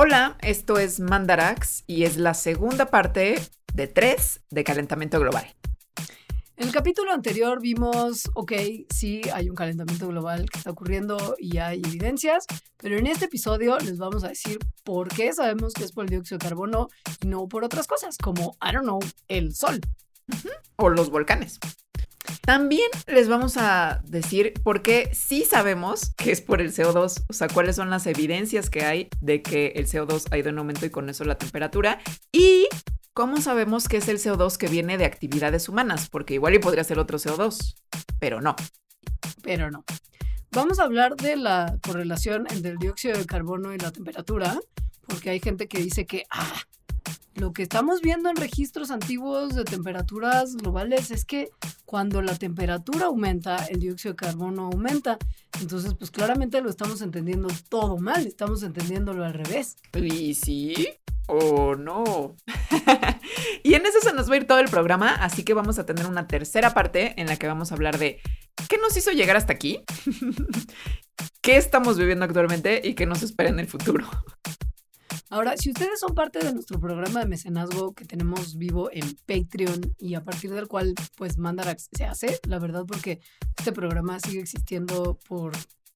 Hola, 0.00 0.38
esto 0.42 0.78
es 0.78 1.00
Mandarax 1.00 1.82
y 1.88 2.04
es 2.04 2.18
la 2.18 2.32
segunda 2.32 2.86
parte 2.86 3.34
de 3.74 3.88
tres 3.88 4.40
de 4.48 4.62
calentamiento 4.62 5.18
global. 5.18 5.56
En 6.56 6.68
el 6.68 6.72
capítulo 6.72 7.10
anterior 7.10 7.60
vimos, 7.60 8.30
ok, 8.34 8.52
sí, 8.94 9.22
hay 9.34 9.50
un 9.50 9.56
calentamiento 9.56 10.06
global 10.06 10.48
que 10.48 10.58
está 10.58 10.70
ocurriendo 10.70 11.34
y 11.36 11.58
hay 11.58 11.82
evidencias, 11.84 12.46
pero 12.76 12.96
en 12.96 13.08
este 13.08 13.24
episodio 13.24 13.76
les 13.80 13.98
vamos 13.98 14.22
a 14.22 14.28
decir 14.28 14.60
por 14.84 15.08
qué 15.08 15.32
sabemos 15.32 15.74
que 15.74 15.82
es 15.82 15.90
por 15.90 16.04
el 16.04 16.10
dióxido 16.10 16.38
de 16.38 16.44
carbono 16.44 16.86
y 17.20 17.26
no 17.26 17.48
por 17.48 17.64
otras 17.64 17.88
cosas, 17.88 18.18
como, 18.18 18.56
I 18.62 18.72
don't 18.72 18.84
know, 18.84 19.00
el 19.26 19.52
sol. 19.52 19.80
O 20.76 20.90
los 20.90 21.10
volcanes. 21.10 21.58
También 22.42 22.88
les 23.06 23.28
vamos 23.28 23.56
a 23.56 24.00
decir 24.04 24.54
por 24.62 24.82
qué 24.82 25.10
sí 25.12 25.44
sabemos 25.44 26.14
que 26.16 26.32
es 26.32 26.40
por 26.40 26.60
el 26.60 26.72
CO2, 26.72 27.24
o 27.28 27.32
sea, 27.32 27.48
cuáles 27.48 27.76
son 27.76 27.90
las 27.90 28.06
evidencias 28.06 28.70
que 28.70 28.84
hay 28.84 29.08
de 29.20 29.42
que 29.42 29.68
el 29.76 29.86
CO2 29.86 30.26
ha 30.30 30.38
ido 30.38 30.48
en 30.48 30.58
aumento 30.58 30.86
y 30.86 30.90
con 30.90 31.08
eso 31.08 31.24
la 31.24 31.38
temperatura. 31.38 32.00
Y 32.32 32.66
¿cómo 33.12 33.40
sabemos 33.40 33.88
que 33.88 33.98
es 33.98 34.08
el 34.08 34.18
CO2 34.18 34.56
que 34.56 34.68
viene 34.68 34.98
de 34.98 35.04
actividades 35.04 35.68
humanas? 35.68 36.08
Porque 36.08 36.34
igual 36.34 36.54
y 36.54 36.58
podría 36.58 36.84
ser 36.84 36.98
otro 36.98 37.18
CO2, 37.18 37.76
pero 38.18 38.40
no. 38.40 38.56
Pero 39.42 39.70
no. 39.70 39.84
Vamos 40.52 40.78
a 40.78 40.84
hablar 40.84 41.16
de 41.16 41.36
la 41.36 41.76
correlación 41.82 42.46
entre 42.50 42.70
el 42.70 42.78
dióxido 42.78 43.18
de 43.18 43.26
carbono 43.26 43.74
y 43.74 43.78
la 43.78 43.92
temperatura, 43.92 44.58
porque 45.06 45.30
hay 45.30 45.40
gente 45.40 45.68
que 45.68 45.78
dice 45.78 46.06
que, 46.06 46.24
ah, 46.30 46.62
lo 47.38 47.52
que 47.52 47.62
estamos 47.62 48.00
viendo 48.00 48.28
en 48.30 48.36
registros 48.36 48.90
antiguos 48.90 49.54
de 49.54 49.64
temperaturas 49.64 50.56
globales 50.56 51.10
es 51.10 51.24
que 51.24 51.50
cuando 51.84 52.20
la 52.20 52.34
temperatura 52.34 53.06
aumenta, 53.06 53.64
el 53.66 53.80
dióxido 53.80 54.12
de 54.12 54.16
carbono 54.16 54.66
aumenta. 54.66 55.18
Entonces, 55.60 55.94
pues 55.94 56.10
claramente 56.10 56.60
lo 56.60 56.68
estamos 56.68 57.00
entendiendo 57.00 57.48
todo 57.68 57.96
mal, 57.96 58.26
estamos 58.26 58.62
entendiéndolo 58.62 59.24
al 59.24 59.34
revés. 59.34 59.76
¿Y 59.94 60.34
sí? 60.34 60.88
¿O 61.26 61.76
no? 61.76 62.34
y 63.62 63.74
en 63.74 63.86
eso 63.86 64.00
se 64.02 64.12
nos 64.12 64.28
va 64.28 64.34
a 64.34 64.38
ir 64.38 64.46
todo 64.46 64.58
el 64.58 64.68
programa, 64.68 65.14
así 65.14 65.44
que 65.44 65.54
vamos 65.54 65.78
a 65.78 65.86
tener 65.86 66.06
una 66.06 66.26
tercera 66.26 66.74
parte 66.74 67.20
en 67.20 67.28
la 67.28 67.36
que 67.36 67.46
vamos 67.46 67.70
a 67.70 67.74
hablar 67.74 67.98
de 67.98 68.20
qué 68.68 68.78
nos 68.78 68.96
hizo 68.96 69.12
llegar 69.12 69.36
hasta 69.36 69.52
aquí, 69.52 69.80
qué 71.40 71.56
estamos 71.56 71.98
viviendo 71.98 72.24
actualmente 72.24 72.80
y 72.82 72.94
qué 72.94 73.06
nos 73.06 73.22
espera 73.22 73.50
en 73.50 73.60
el 73.60 73.66
futuro. 73.66 74.08
Ahora, 75.30 75.56
si 75.58 75.70
ustedes 75.70 76.00
son 76.00 76.14
parte 76.14 76.38
de 76.38 76.54
nuestro 76.54 76.80
programa 76.80 77.20
de 77.20 77.26
mecenazgo 77.26 77.92
que 77.92 78.06
tenemos 78.06 78.56
vivo 78.56 78.88
en 78.90 79.14
Patreon 79.26 79.94
y 79.98 80.14
a 80.14 80.24
partir 80.24 80.52
del 80.52 80.68
cual 80.68 80.94
pues 81.16 81.36
Mandarax 81.36 81.90
se 81.92 82.04
hace, 82.04 82.40
la 82.46 82.58
verdad 82.58 82.84
porque 82.86 83.20
este 83.58 83.72
programa 83.72 84.18
sigue 84.20 84.40
existiendo 84.40 85.18
por 85.28 85.52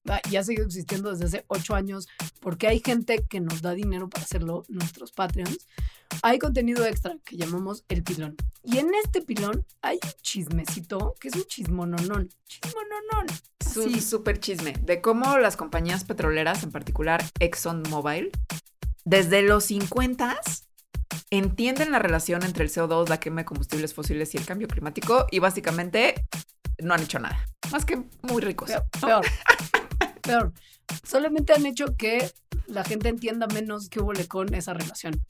ah, 0.07 0.21
ya 0.29 0.43
sigue 0.43 0.61
existiendo 0.61 1.11
desde 1.11 1.25
hace 1.25 1.45
ocho 1.47 1.73
años 1.73 2.07
porque 2.41 2.67
hay 2.67 2.79
gente 2.79 3.25
que 3.27 3.39
nos 3.39 3.63
da 3.63 3.73
dinero 3.73 4.07
para 4.07 4.23
hacerlo, 4.23 4.65
nuestros 4.67 5.11
Patreons. 5.11 5.67
Hay 6.21 6.37
contenido 6.37 6.85
extra 6.85 7.17
que 7.25 7.35
llamamos 7.35 7.85
el 7.89 8.03
pilón. 8.03 8.35
Y 8.63 8.77
en 8.77 8.93
este 9.03 9.23
pilón 9.23 9.65
hay 9.81 9.97
un 10.03 10.11
chismecito 10.21 11.15
que 11.19 11.29
es 11.29 11.35
un 11.35 11.45
chismononón. 11.45 12.29
Chismononón. 12.45 13.25
Un 13.75 14.01
súper 14.01 14.39
chisme 14.39 14.73
de 14.83 15.01
cómo 15.01 15.39
las 15.39 15.57
compañías 15.57 16.03
petroleras, 16.03 16.63
en 16.63 16.71
particular 16.71 17.23
ExxonMobil, 17.39 18.29
desde 19.05 19.41
los 19.41 19.65
50 19.65 20.39
entienden 21.29 21.91
la 21.91 21.99
relación 21.99 22.43
entre 22.43 22.63
el 22.63 22.69
CO2, 22.69 23.09
la 23.09 23.19
quema 23.19 23.41
de 23.41 23.45
combustibles 23.45 23.93
fósiles 23.93 24.33
y 24.33 24.37
el 24.37 24.45
cambio 24.45 24.67
climático 24.67 25.27
y 25.31 25.39
básicamente 25.39 26.27
no 26.81 26.93
han 26.93 27.01
hecho 27.01 27.19
nada. 27.19 27.45
Más 27.71 27.85
que 27.85 28.03
muy 28.21 28.41
ricos. 28.41 28.71
Peor. 28.99 29.25
Peor. 30.21 30.53
Solamente 31.03 31.53
han 31.53 31.65
hecho 31.65 31.95
que 31.97 32.31
la 32.67 32.83
gente 32.83 33.09
entienda 33.09 33.47
menos 33.47 33.89
qué 33.89 33.99
hubo 33.99 34.13
con 34.27 34.53
esa 34.53 34.73
relación. 34.73 35.25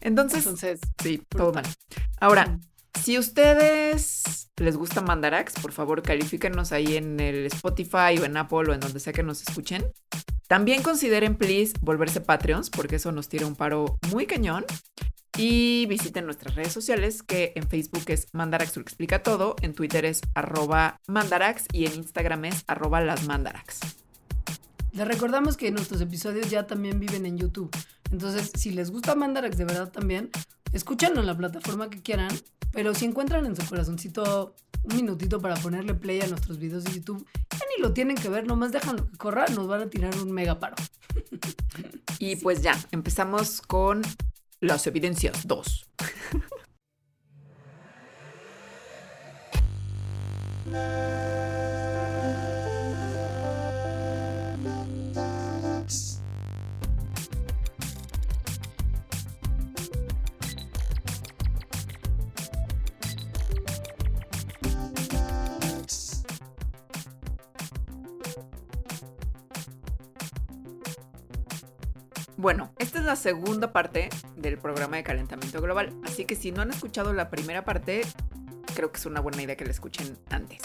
Entonces, 0.00 0.40
Entonces 0.40 0.80
sí, 1.02 1.22
todo 1.28 1.52
mal. 1.52 1.64
Ahora, 2.20 2.58
si 3.02 3.18
ustedes 3.18 4.50
les 4.56 4.76
gusta 4.76 5.00
Mandarax, 5.00 5.54
por 5.60 5.72
favor 5.72 6.02
califíquenos 6.02 6.72
ahí 6.72 6.96
en 6.96 7.20
el 7.20 7.46
Spotify 7.46 8.18
o 8.20 8.24
en 8.24 8.36
Apple 8.36 8.70
o 8.70 8.72
en 8.72 8.80
donde 8.80 9.00
sea 9.00 9.12
que 9.12 9.22
nos 9.22 9.42
escuchen. 9.42 9.84
También 10.48 10.82
consideren, 10.82 11.36
please, 11.36 11.74
volverse 11.80 12.20
Patreons, 12.20 12.70
porque 12.70 12.96
eso 12.96 13.10
nos 13.12 13.28
tira 13.28 13.46
un 13.46 13.56
paro 13.56 13.98
muy 14.10 14.26
cañón. 14.26 14.64
Y 15.38 15.84
visiten 15.86 16.24
nuestras 16.24 16.54
redes 16.54 16.72
sociales, 16.72 17.22
que 17.22 17.52
en 17.56 17.68
Facebook 17.68 18.04
es 18.06 18.28
Mandarax 18.32 18.76
lo 18.76 18.82
explica 18.82 19.22
todo, 19.22 19.56
en 19.60 19.74
Twitter 19.74 20.06
es 20.06 20.22
arroba 20.34 20.98
Mandarax 21.08 21.66
y 21.72 21.84
en 21.84 21.94
Instagram 21.94 22.46
es 22.46 22.64
arroba 22.66 23.02
las 23.02 23.26
Mandarax. 23.26 23.80
Les 24.92 25.06
recordamos 25.06 25.58
que 25.58 25.70
nuestros 25.70 26.00
episodios 26.00 26.48
ya 26.48 26.66
también 26.66 26.98
viven 26.98 27.26
en 27.26 27.36
YouTube. 27.36 27.70
Entonces, 28.10 28.50
si 28.54 28.70
les 28.70 28.90
gusta 28.90 29.14
Mandarax 29.14 29.58
de 29.58 29.66
verdad 29.66 29.92
también, 29.92 30.30
escúchanlo 30.72 31.20
en 31.20 31.26
la 31.26 31.36
plataforma 31.36 31.90
que 31.90 32.00
quieran 32.00 32.30
pero 32.76 32.94
si 32.94 33.06
encuentran 33.06 33.46
en 33.46 33.56
su 33.56 33.66
corazoncito 33.66 34.54
un 34.82 34.96
minutito 34.96 35.40
para 35.40 35.54
ponerle 35.54 35.94
play 35.94 36.20
a 36.20 36.26
nuestros 36.26 36.58
videos 36.58 36.84
de 36.84 36.92
YouTube, 36.92 37.26
ya 37.50 37.64
ni 37.74 37.82
lo 37.82 37.94
tienen 37.94 38.16
que 38.16 38.28
ver, 38.28 38.46
nomás 38.46 38.70
déjanlo 38.70 39.08
que 39.10 39.16
corra, 39.16 39.46
nos 39.46 39.66
van 39.66 39.80
a 39.80 39.88
tirar 39.88 40.14
un 40.18 40.30
mega 40.30 40.60
paro. 40.60 40.76
Y 42.18 42.36
pues 42.36 42.60
ya, 42.62 42.74
empezamos 42.92 43.62
con 43.62 44.02
las 44.60 44.86
evidencias 44.86 45.46
2. 45.46 45.86
Bueno, 72.36 72.70
esta 72.78 72.98
es 72.98 73.04
la 73.04 73.16
segunda 73.16 73.72
parte 73.72 74.10
del 74.36 74.58
programa 74.58 74.96
de 74.96 75.02
calentamiento 75.02 75.60
global, 75.62 75.94
así 76.04 76.26
que 76.26 76.36
si 76.36 76.52
no 76.52 76.60
han 76.60 76.70
escuchado 76.70 77.14
la 77.14 77.30
primera 77.30 77.64
parte, 77.64 78.02
creo 78.74 78.92
que 78.92 78.98
es 78.98 79.06
una 79.06 79.20
buena 79.20 79.42
idea 79.42 79.56
que 79.56 79.64
la 79.64 79.70
escuchen 79.70 80.18
antes. 80.28 80.60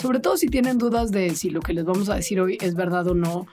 Sobre 0.00 0.18
todo 0.18 0.36
si 0.36 0.48
tienen 0.48 0.78
dudas 0.78 1.12
de 1.12 1.30
si 1.36 1.50
lo 1.50 1.60
que 1.60 1.72
les 1.74 1.84
vamos 1.84 2.08
a 2.08 2.16
decir 2.16 2.40
hoy 2.40 2.58
es 2.60 2.74
verdad 2.74 3.06
o 3.06 3.14
no, 3.14 3.46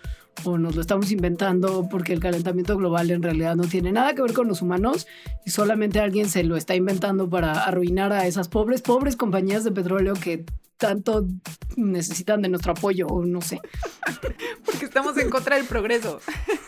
o 0.45 0.57
nos 0.57 0.75
lo 0.75 0.81
estamos 0.81 1.11
inventando 1.11 1.87
porque 1.89 2.13
el 2.13 2.19
calentamiento 2.19 2.75
global 2.75 3.11
en 3.11 3.21
realidad 3.21 3.55
no 3.55 3.65
tiene 3.65 3.91
nada 3.91 4.15
que 4.15 4.23
ver 4.23 4.33
con 4.33 4.47
los 4.47 4.63
humanos 4.63 5.07
y 5.45 5.51
solamente 5.51 5.99
alguien 5.99 6.29
se 6.29 6.43
lo 6.43 6.57
está 6.57 6.75
inventando 6.75 7.29
para 7.29 7.63
arruinar 7.65 8.11
a 8.13 8.25
esas 8.25 8.49
pobres, 8.49 8.81
pobres 8.81 9.15
compañías 9.15 9.63
de 9.63 9.71
petróleo 9.71 10.15
que 10.15 10.43
tanto 10.78 11.28
necesitan 11.75 12.41
de 12.41 12.50
nuestro 12.50 12.73
apoyo, 12.73 13.07
o 13.07 13.25
no 13.25 13.41
sé. 13.41 13.59
Porque 14.66 14.85
estamos 14.85 15.17
en 15.17 15.29
contra 15.29 15.56
del 15.56 15.66
progreso. 15.66 16.19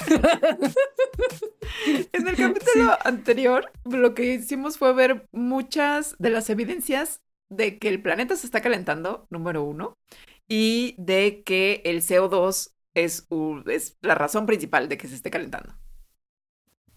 en 2.14 2.28
el 2.28 2.36
capítulo 2.36 2.98
anterior, 3.04 3.72
lo 3.86 4.14
que 4.14 4.36
hicimos 4.36 4.78
fue 4.78 4.94
ver 4.94 5.28
muchas 5.32 6.16
de 6.20 6.30
las 6.30 6.50
evidencias 6.50 7.22
de 7.50 7.78
que 7.78 7.90
el 7.90 8.02
planeta 8.02 8.36
se 8.36 8.46
está 8.46 8.62
calentando, 8.62 9.28
número 9.30 9.64
uno, 9.64 9.98
y 10.48 10.96
de 10.98 11.44
que 11.44 11.82
el 11.86 12.02
CO2 12.02 12.72
es, 12.94 13.28
es 13.68 13.98
la 14.02 14.16
razón 14.16 14.46
principal 14.46 14.90
de 14.90 14.98
que 14.98 15.08
se 15.08 15.16
esté 15.16 15.30
calentando. 15.30 15.76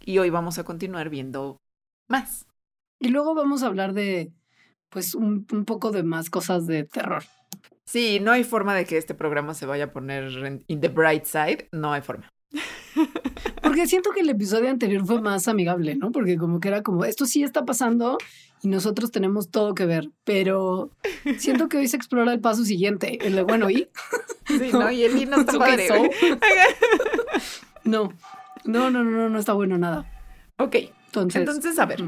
Y 0.01 0.19
hoy 0.19 0.31
vamos 0.31 0.59
a 0.59 0.65
continuar 0.65 1.11
viendo 1.11 1.61
más. 2.09 2.47
Y 2.99 3.09
luego 3.09 3.35
vamos 3.35 3.63
a 3.63 3.67
hablar 3.67 3.93
de 3.93 4.33
pues 4.91 5.15
un, 5.15 5.47
un, 5.53 5.65
poco 5.65 5.91
de 5.91 6.03
más 6.03 6.31
cosas 6.31 6.66
de 6.66 6.84
terror. 6.84 7.25
Sí, 7.84 8.21
no 8.21 8.32
hay 8.32 8.44
forma 8.44 8.75
de 8.75 8.85
que 8.85 8.99
este 8.99 9.14
programa 9.14 9.55
se 9.55 9.67
vaya 9.67 9.85
a 9.85 9.93
poner 9.93 10.25
en 10.44 10.64
in 10.67 10.81
the 10.81 10.88
bright 10.88 11.25
side, 11.25 11.69
no 11.73 11.93
hay 11.93 12.02
forma. 12.02 12.29
Porque 13.62 13.87
siento 13.87 14.11
que 14.11 14.20
el 14.20 14.31
episodio 14.31 14.70
anterior 14.70 15.06
fue 15.06 15.20
más 15.20 15.49
amigable, 15.49 15.94
¿no? 15.96 16.11
Porque 16.11 16.37
como 16.37 16.61
que 16.61 16.69
era 16.69 16.82
como, 16.82 17.05
esto 17.05 17.26
sí 17.26 17.43
está 17.43 17.64
pasando 17.64 18.19
y 18.62 18.69
nosotros 18.69 19.11
tenemos 19.11 19.50
todo 19.50 19.75
que 19.75 19.87
ver, 19.87 20.11
pero 20.25 20.91
siento 21.38 21.69
que 21.69 21.79
hoy 21.79 21.88
se 21.88 21.96
explora 21.96 22.32
el 22.32 22.41
paso 22.41 22.64
siguiente, 22.64 23.19
el 23.26 23.34
de, 23.34 23.43
bueno, 23.43 23.70
¿y? 23.70 23.88
Sí, 24.46 24.70
no, 24.73 24.91
y 24.91 25.05
el 25.05 25.17
y 25.17 25.26
no 25.26 25.41
está 25.41 25.58
padre. 25.58 25.88
no, 27.84 28.12
no, 28.64 28.91
no, 28.91 29.05
no, 29.05 29.29
no 29.29 29.38
está 29.38 29.52
bueno 29.52 29.76
nada. 29.76 30.11
Ok, 30.58 30.76
entonces, 31.06 31.41
entonces 31.41 31.79
a 31.79 31.84
ver. 31.84 32.02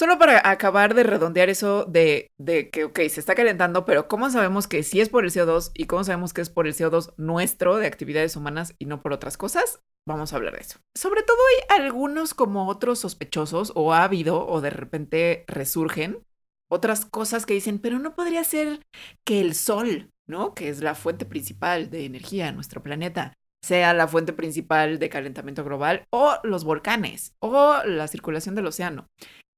Solo 0.00 0.18
para 0.18 0.48
acabar 0.48 0.94
de 0.94 1.02
redondear 1.02 1.50
eso 1.50 1.84
de, 1.84 2.30
de, 2.38 2.70
que, 2.70 2.84
ok, 2.84 3.00
se 3.10 3.20
está 3.20 3.34
calentando, 3.34 3.84
pero 3.84 4.08
¿cómo 4.08 4.30
sabemos 4.30 4.66
que 4.66 4.82
sí 4.82 4.98
es 4.98 5.10
por 5.10 5.26
el 5.26 5.30
CO2 5.30 5.72
y 5.74 5.84
cómo 5.84 6.04
sabemos 6.04 6.32
que 6.32 6.40
es 6.40 6.48
por 6.48 6.66
el 6.66 6.72
CO2 6.72 7.12
nuestro 7.18 7.76
de 7.76 7.86
actividades 7.86 8.34
humanas 8.34 8.74
y 8.78 8.86
no 8.86 9.02
por 9.02 9.12
otras 9.12 9.36
cosas? 9.36 9.82
Vamos 10.08 10.32
a 10.32 10.36
hablar 10.36 10.54
de 10.54 10.60
eso. 10.60 10.78
Sobre 10.96 11.22
todo 11.22 11.36
hay 11.36 11.82
algunos 11.82 12.32
como 12.32 12.66
otros 12.68 13.00
sospechosos 13.00 13.72
o 13.74 13.92
ha 13.92 14.04
habido 14.04 14.46
o 14.46 14.62
de 14.62 14.70
repente 14.70 15.44
resurgen 15.46 16.24
otras 16.70 17.04
cosas 17.04 17.44
que 17.44 17.52
dicen, 17.52 17.78
pero 17.78 17.98
no 17.98 18.14
podría 18.14 18.42
ser 18.42 18.80
que 19.26 19.42
el 19.42 19.54
sol, 19.54 20.08
¿no? 20.26 20.54
Que 20.54 20.70
es 20.70 20.80
la 20.80 20.94
fuente 20.94 21.26
principal 21.26 21.90
de 21.90 22.06
energía 22.06 22.48
en 22.48 22.54
nuestro 22.54 22.82
planeta, 22.82 23.34
sea 23.62 23.92
la 23.92 24.08
fuente 24.08 24.32
principal 24.32 24.98
de 24.98 25.10
calentamiento 25.10 25.62
global 25.62 26.04
o 26.08 26.38
los 26.42 26.64
volcanes 26.64 27.34
o 27.38 27.82
la 27.84 28.08
circulación 28.08 28.54
del 28.54 28.68
océano. 28.68 29.06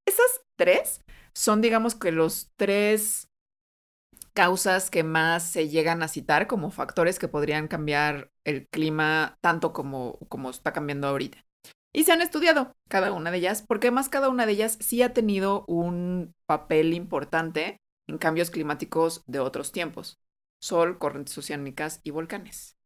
Esas 0.06 0.42
tres 0.56 1.00
son, 1.34 1.60
digamos 1.60 1.94
que 1.94 2.12
los 2.12 2.50
tres 2.56 3.28
causas 4.32 4.90
que 4.90 5.04
más 5.04 5.42
se 5.50 5.68
llegan 5.68 6.02
a 6.02 6.08
citar 6.08 6.46
como 6.46 6.70
factores 6.70 7.18
que 7.18 7.28
podrían 7.28 7.68
cambiar 7.68 8.30
el 8.44 8.66
clima 8.68 9.36
tanto 9.40 9.72
como, 9.72 10.18
como 10.28 10.50
está 10.50 10.72
cambiando 10.72 11.08
ahorita. 11.08 11.44
Y 11.94 12.04
se 12.04 12.12
han 12.12 12.22
estudiado 12.22 12.74
cada 12.88 13.12
una 13.12 13.30
de 13.30 13.38
ellas, 13.38 13.62
porque 13.62 13.88
además 13.88 14.08
cada 14.08 14.30
una 14.30 14.46
de 14.46 14.52
ellas 14.52 14.78
sí 14.80 15.02
ha 15.02 15.12
tenido 15.12 15.64
un 15.66 16.34
papel 16.46 16.94
importante 16.94 17.76
en 18.08 18.18
cambios 18.18 18.50
climáticos 18.50 19.22
de 19.26 19.40
otros 19.40 19.72
tiempos. 19.72 20.18
Sol, 20.60 20.98
corrientes 20.98 21.36
oceánicas 21.36 22.00
y 22.02 22.10
volcanes. 22.10 22.76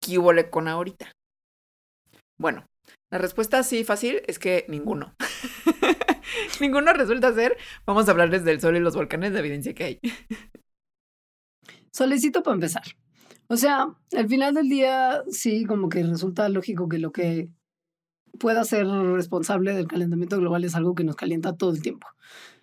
¿Qué 0.00 0.18
hubo 0.18 0.32
con 0.50 0.68
ahorita? 0.68 1.12
Bueno, 2.38 2.66
la 3.10 3.18
respuesta 3.18 3.58
así 3.58 3.84
fácil 3.84 4.22
es 4.26 4.38
que 4.38 4.64
ninguno. 4.68 5.14
ninguno 6.60 6.92
resulta 6.92 7.32
ser. 7.32 7.56
Vamos 7.86 8.08
a 8.08 8.12
hablarles 8.12 8.44
del 8.44 8.60
sol 8.60 8.76
y 8.76 8.80
los 8.80 8.94
volcanes, 8.94 9.32
de 9.32 9.38
evidencia 9.38 9.74
que 9.74 9.84
hay. 9.84 10.00
Solicito 11.90 12.42
para 12.42 12.54
empezar. 12.54 12.82
O 13.48 13.56
sea, 13.56 13.88
al 14.16 14.28
final 14.28 14.54
del 14.54 14.68
día, 14.68 15.22
sí, 15.30 15.64
como 15.64 15.88
que 15.88 16.02
resulta 16.02 16.48
lógico 16.48 16.88
que 16.88 16.98
lo 16.98 17.12
que 17.12 17.50
pueda 18.38 18.64
ser 18.64 18.86
responsable 18.86 19.74
del 19.74 19.86
calentamiento 19.86 20.38
global 20.38 20.64
es 20.64 20.74
algo 20.74 20.94
que 20.94 21.04
nos 21.04 21.16
calienta 21.16 21.56
todo 21.56 21.70
el 21.70 21.82
tiempo. 21.82 22.08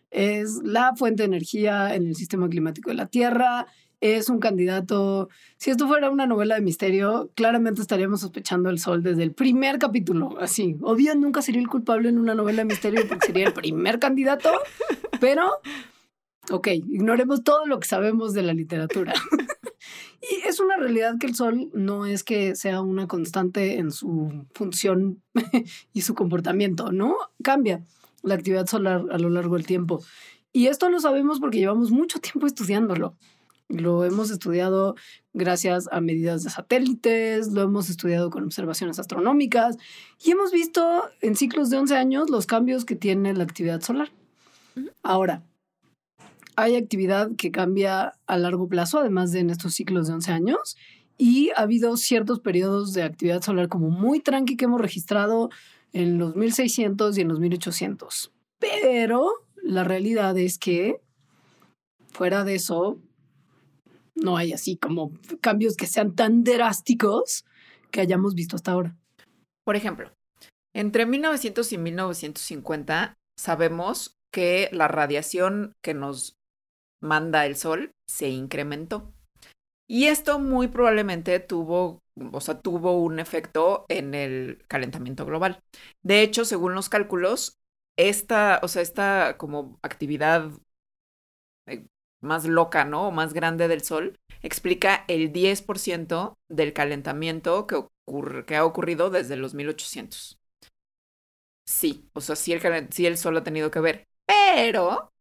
Es 0.09 0.59
la 0.63 0.93
fuente 0.95 1.23
de 1.23 1.27
energía 1.27 1.95
en 1.95 2.07
el 2.07 2.15
sistema 2.15 2.49
climático 2.49 2.89
de 2.89 2.95
la 2.95 3.07
Tierra, 3.07 3.67
es 4.01 4.29
un 4.29 4.39
candidato. 4.39 5.29
Si 5.57 5.69
esto 5.69 5.87
fuera 5.87 6.09
una 6.09 6.25
novela 6.25 6.55
de 6.55 6.61
misterio, 6.61 7.31
claramente 7.35 7.81
estaríamos 7.81 8.21
sospechando 8.21 8.69
el 8.69 8.79
sol 8.79 9.03
desde 9.03 9.23
el 9.23 9.33
primer 9.33 9.77
capítulo. 9.77 10.37
Así, 10.39 10.75
obvio, 10.81 11.15
nunca 11.15 11.41
sería 11.41 11.61
el 11.61 11.67
culpable 11.67 12.09
en 12.09 12.17
una 12.17 12.35
novela 12.35 12.63
de 12.63 12.65
misterio 12.65 13.07
porque 13.07 13.27
sería 13.27 13.47
el 13.47 13.53
primer 13.53 13.99
candidato, 13.99 14.49
pero, 15.19 15.49
ok, 16.49 16.67
ignoremos 16.67 17.43
todo 17.43 17.65
lo 17.67 17.79
que 17.79 17.87
sabemos 17.87 18.33
de 18.33 18.41
la 18.41 18.53
literatura. 18.53 19.13
Y 20.21 20.47
es 20.47 20.59
una 20.59 20.77
realidad 20.77 21.15
que 21.19 21.25
el 21.25 21.33
sol 21.33 21.71
no 21.73 22.05
es 22.05 22.23
que 22.23 22.55
sea 22.55 22.81
una 22.81 23.07
constante 23.07 23.79
en 23.79 23.91
su 23.91 24.45
función 24.53 25.23
y 25.93 26.01
su 26.01 26.13
comportamiento, 26.13 26.91
¿no? 26.91 27.15
Cambia 27.43 27.83
la 28.21 28.35
actividad 28.35 28.67
solar 28.67 29.03
a 29.11 29.17
lo 29.17 29.31
largo 29.31 29.55
del 29.55 29.65
tiempo. 29.65 30.03
Y 30.53 30.67
esto 30.67 30.89
lo 30.89 30.99
sabemos 30.99 31.39
porque 31.39 31.57
llevamos 31.57 31.89
mucho 31.89 32.19
tiempo 32.19 32.45
estudiándolo. 32.45 33.15
Lo 33.71 34.03
hemos 34.03 34.31
estudiado 34.31 34.95
gracias 35.33 35.87
a 35.91 36.01
medidas 36.01 36.43
de 36.43 36.49
satélites, 36.49 37.51
lo 37.51 37.61
hemos 37.61 37.89
estudiado 37.89 38.29
con 38.29 38.43
observaciones 38.43 38.99
astronómicas 38.99 39.77
y 40.23 40.31
hemos 40.31 40.51
visto 40.51 41.03
en 41.21 41.35
ciclos 41.35 41.69
de 41.69 41.77
11 41.77 41.95
años 41.95 42.29
los 42.29 42.45
cambios 42.45 42.83
que 42.83 42.95
tiene 42.95 43.33
la 43.33 43.43
actividad 43.43 43.81
solar. 43.81 44.11
Ahora, 45.03 45.43
hay 46.57 46.75
actividad 46.75 47.31
que 47.37 47.51
cambia 47.51 48.13
a 48.27 48.37
largo 48.37 48.67
plazo, 48.67 48.99
además 48.99 49.31
de 49.31 49.39
en 49.39 49.49
estos 49.49 49.73
ciclos 49.73 50.07
de 50.07 50.13
11 50.15 50.31
años, 50.31 50.77
y 51.17 51.51
ha 51.51 51.61
habido 51.61 51.95
ciertos 51.95 52.39
periodos 52.39 52.93
de 52.93 53.03
actividad 53.03 53.41
solar 53.41 53.69
como 53.69 53.89
muy 53.89 54.19
tranqui 54.19 54.57
que 54.57 54.65
hemos 54.65 54.81
registrado 54.81 55.49
en 55.93 56.17
los 56.17 56.35
1600 56.35 57.17
y 57.17 57.21
en 57.21 57.27
los 57.29 57.39
1800. 57.39 58.31
Pero 58.59 59.31
la 59.63 59.83
realidad 59.83 60.37
es 60.37 60.57
que 60.57 60.99
fuera 62.11 62.43
de 62.43 62.55
eso, 62.55 62.99
no 64.21 64.37
hay 64.37 64.53
así 64.53 64.77
como 64.77 65.11
cambios 65.41 65.75
que 65.75 65.87
sean 65.87 66.15
tan 66.15 66.43
drásticos 66.43 67.45
que 67.91 68.01
hayamos 68.01 68.35
visto 68.35 68.55
hasta 68.55 68.71
ahora. 68.71 68.95
Por 69.63 69.75
ejemplo, 69.75 70.11
entre 70.73 71.05
1900 71.05 71.73
y 71.73 71.77
1950 71.77 73.17
sabemos 73.37 74.17
que 74.31 74.69
la 74.71 74.87
radiación 74.87 75.75
que 75.81 75.93
nos 75.93 76.37
manda 77.01 77.45
el 77.45 77.55
sol 77.55 77.91
se 78.07 78.29
incrementó. 78.29 79.13
Y 79.87 80.05
esto 80.07 80.39
muy 80.39 80.69
probablemente 80.69 81.39
tuvo, 81.39 82.01
o 82.31 82.39
sea, 82.39 82.61
tuvo 82.61 83.01
un 83.01 83.19
efecto 83.19 83.85
en 83.89 84.13
el 84.13 84.63
calentamiento 84.67 85.25
global. 85.25 85.61
De 86.01 86.21
hecho, 86.21 86.45
según 86.45 86.75
los 86.75 86.87
cálculos, 86.87 87.59
esta, 87.97 88.61
o 88.63 88.69
sea, 88.69 88.81
esta 88.81 89.35
como 89.37 89.79
actividad 89.81 90.51
eh, 91.67 91.85
más 92.21 92.45
loca, 92.45 92.85
¿no? 92.85 93.07
O 93.07 93.11
más 93.11 93.33
grande 93.33 93.67
del 93.67 93.83
Sol, 93.83 94.19
explica 94.41 95.05
el 95.07 95.31
10% 95.31 96.37
del 96.49 96.73
calentamiento 96.73 97.67
que, 97.67 97.75
ocurre, 97.75 98.45
que 98.45 98.55
ha 98.55 98.65
ocurrido 98.65 99.09
desde 99.09 99.35
los 99.35 99.53
1800. 99.53 100.39
Sí, 101.65 102.09
o 102.13 102.21
sea, 102.21 102.35
sí 102.35 102.53
el, 102.53 102.87
sí 102.91 103.05
el 103.05 103.17
Sol 103.17 103.37
ha 103.37 103.43
tenido 103.43 103.71
que 103.71 103.79
ver, 103.79 104.07
pero 104.25 105.11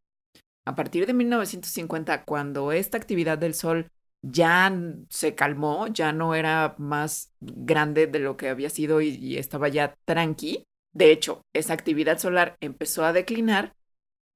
a 0.64 0.75
partir 0.75 1.06
de 1.06 1.14
1950, 1.14 2.25
cuando 2.25 2.73
esta 2.73 2.99
actividad 2.99 3.38
del 3.38 3.55
Sol 3.55 3.91
ya 4.23 4.73
se 5.08 5.35
calmó, 5.35 5.87
ya 5.88 6.12
no 6.12 6.35
era 6.35 6.75
más 6.79 7.32
grande 7.41 8.06
de 8.06 8.19
lo 8.19 8.37
que 8.37 8.49
había 8.49 8.70
sido 8.70 9.00
y, 9.00 9.37
estaba 9.38 9.69
ya 9.69 9.97
tranqui, 10.05 10.64
de 10.93 11.12
hecho, 11.12 11.43
esa 11.52 11.73
actividad 11.73 12.19
solar 12.19 12.56
empezó 12.61 13.05
a 13.05 13.12
declinar, 13.12 13.75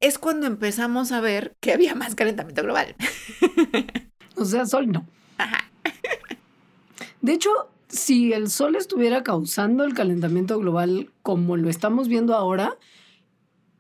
es 0.00 0.18
cuando 0.18 0.46
empezamos 0.46 1.12
a 1.12 1.20
ver 1.20 1.56
que 1.60 1.72
había 1.72 1.94
más 1.94 2.14
calentamiento 2.14 2.62
global. 2.62 2.94
o 4.36 4.44
sea, 4.44 4.66
Sol 4.66 4.90
no. 4.90 5.06
De 7.22 7.32
hecho, 7.32 7.50
si 7.88 8.32
el 8.32 8.50
Sol 8.50 8.76
estuviera 8.76 9.22
causando 9.22 9.84
el 9.84 9.94
calentamiento 9.94 10.58
global 10.58 11.10
como 11.22 11.56
lo 11.56 11.70
estamos 11.70 12.08
viendo 12.08 12.34
ahora, 12.34 12.76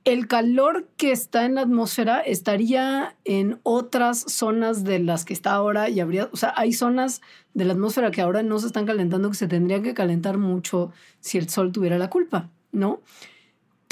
el 0.04 0.28
calor 0.28 0.86
que 0.96 1.12
está 1.12 1.46
en 1.46 1.54
la 1.54 1.62
atmósfera 1.62 2.20
estaría 2.20 3.16
en 3.24 3.58
otras 3.62 4.20
zonas 4.28 4.84
de 4.84 4.98
las 4.98 5.24
que 5.24 5.32
está 5.32 5.52
ahora 5.52 5.88
y 5.88 6.00
habría, 6.00 6.28
o 6.30 6.36
sea, 6.36 6.52
hay 6.56 6.72
zonas 6.74 7.22
de 7.54 7.64
la 7.64 7.72
atmósfera 7.72 8.10
que 8.10 8.20
ahora 8.20 8.42
no 8.42 8.58
se 8.58 8.66
están 8.66 8.84
calentando 8.84 9.30
que 9.30 9.36
se 9.36 9.48
tendrían 9.48 9.82
que 9.82 9.94
calentar 9.94 10.36
mucho 10.36 10.92
si 11.20 11.38
el 11.38 11.48
sol 11.48 11.72
tuviera 11.72 11.96
la 11.96 12.10
culpa, 12.10 12.50
¿no? 12.70 13.00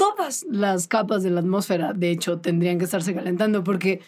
Todas 0.03 0.45
las 0.49 0.87
capas 0.87 1.23
de 1.23 1.29
la 1.29 1.39
atmósfera, 1.39 1.93
de 1.93 2.11
hecho, 2.11 2.39
tendrían 2.39 2.77
que 2.77 2.85
estarse 2.85 3.13
calentando 3.13 3.63
porque 3.63 4.01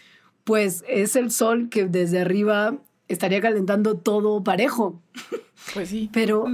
pues 0.44 0.84
es 0.88 1.16
el 1.16 1.32
sol 1.32 1.70
que 1.70 1.86
desde 1.86 2.20
arriba 2.20 2.78
estaría 3.08 3.42
calentando 3.42 3.98
todo 3.98 4.44
parejo. 4.44 5.02
Pues 5.74 5.90
sí. 5.90 6.12
Pero 6.14 6.46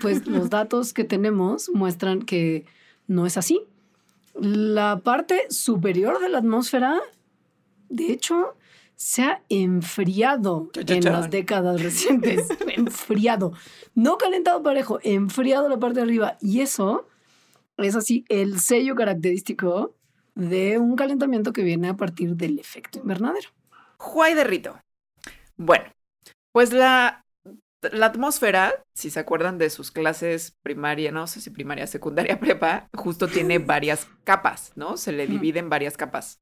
pues 0.00 0.26
los 0.26 0.48
datos 0.48 0.94
que 0.94 1.04
tenemos 1.04 1.68
muestran 1.74 2.22
que 2.22 2.64
no 3.06 3.26
es 3.26 3.36
así 3.36 3.60
la 4.40 5.00
parte 5.02 5.46
superior 5.50 6.20
de 6.20 6.28
la 6.28 6.38
atmósfera, 6.38 7.00
de 7.88 8.12
hecho, 8.12 8.54
se 8.96 9.22
ha 9.22 9.42
enfriado 9.48 10.70
en 10.74 11.04
las 11.04 11.30
décadas 11.30 11.82
recientes. 11.82 12.48
enfriado. 12.76 13.52
No 13.94 14.18
calentado 14.18 14.62
parejo, 14.62 14.98
enfriado 15.02 15.68
la 15.68 15.78
parte 15.78 16.00
de 16.00 16.02
arriba. 16.02 16.36
Y 16.40 16.60
eso 16.60 17.06
es 17.78 17.96
así 17.96 18.24
el 18.28 18.60
sello 18.60 18.94
característico 18.94 19.94
de 20.34 20.78
un 20.78 20.96
calentamiento 20.96 21.52
que 21.52 21.62
viene 21.62 21.88
a 21.88 21.96
partir 21.96 22.36
del 22.36 22.58
efecto 22.58 22.98
invernadero. 22.98 23.50
Juay 23.98 24.34
de 24.34 24.44
Rito. 24.44 24.78
Bueno, 25.56 25.86
pues 26.52 26.72
la 26.72 27.26
la 27.92 28.06
atmósfera, 28.06 28.84
si 28.94 29.10
se 29.10 29.20
acuerdan 29.20 29.58
de 29.58 29.70
sus 29.70 29.90
clases 29.90 30.56
primaria, 30.62 31.12
no 31.12 31.26
sé 31.26 31.40
si 31.40 31.50
primaria, 31.50 31.86
secundaria, 31.86 32.40
prepa, 32.40 32.88
justo 32.94 33.28
tiene 33.28 33.58
varias 33.60 34.08
capas, 34.24 34.72
¿no? 34.76 34.96
Se 34.96 35.12
le 35.12 35.26
divide 35.26 35.58
en 35.60 35.70
varias 35.70 35.96
capas. 35.96 36.40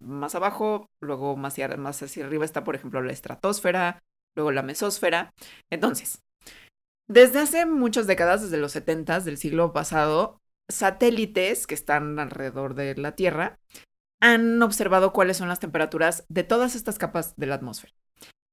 más 0.00 0.34
abajo, 0.34 0.90
luego 1.00 1.36
más 1.36 1.54
hacia, 1.54 1.68
más 1.76 2.02
hacia 2.02 2.26
arriba 2.26 2.44
está, 2.44 2.64
por 2.64 2.74
ejemplo, 2.74 3.02
la 3.02 3.12
estratosfera, 3.12 4.02
luego 4.34 4.52
la 4.52 4.62
mesósfera. 4.62 5.32
Entonces, 5.70 6.22
desde 7.08 7.40
hace 7.40 7.66
muchas 7.66 8.06
décadas, 8.06 8.42
desde 8.42 8.56
los 8.58 8.72
70 8.72 9.20
del 9.20 9.38
siglo 9.38 9.72
pasado, 9.72 10.40
satélites 10.68 11.66
que 11.66 11.74
están 11.74 12.18
alrededor 12.18 12.74
de 12.74 12.96
la 12.96 13.12
Tierra 13.12 13.58
han 14.20 14.62
observado 14.62 15.12
cuáles 15.12 15.36
son 15.36 15.48
las 15.48 15.60
temperaturas 15.60 16.24
de 16.28 16.42
todas 16.42 16.74
estas 16.74 16.98
capas 16.98 17.36
de 17.36 17.46
la 17.46 17.56
atmósfera. 17.56 17.92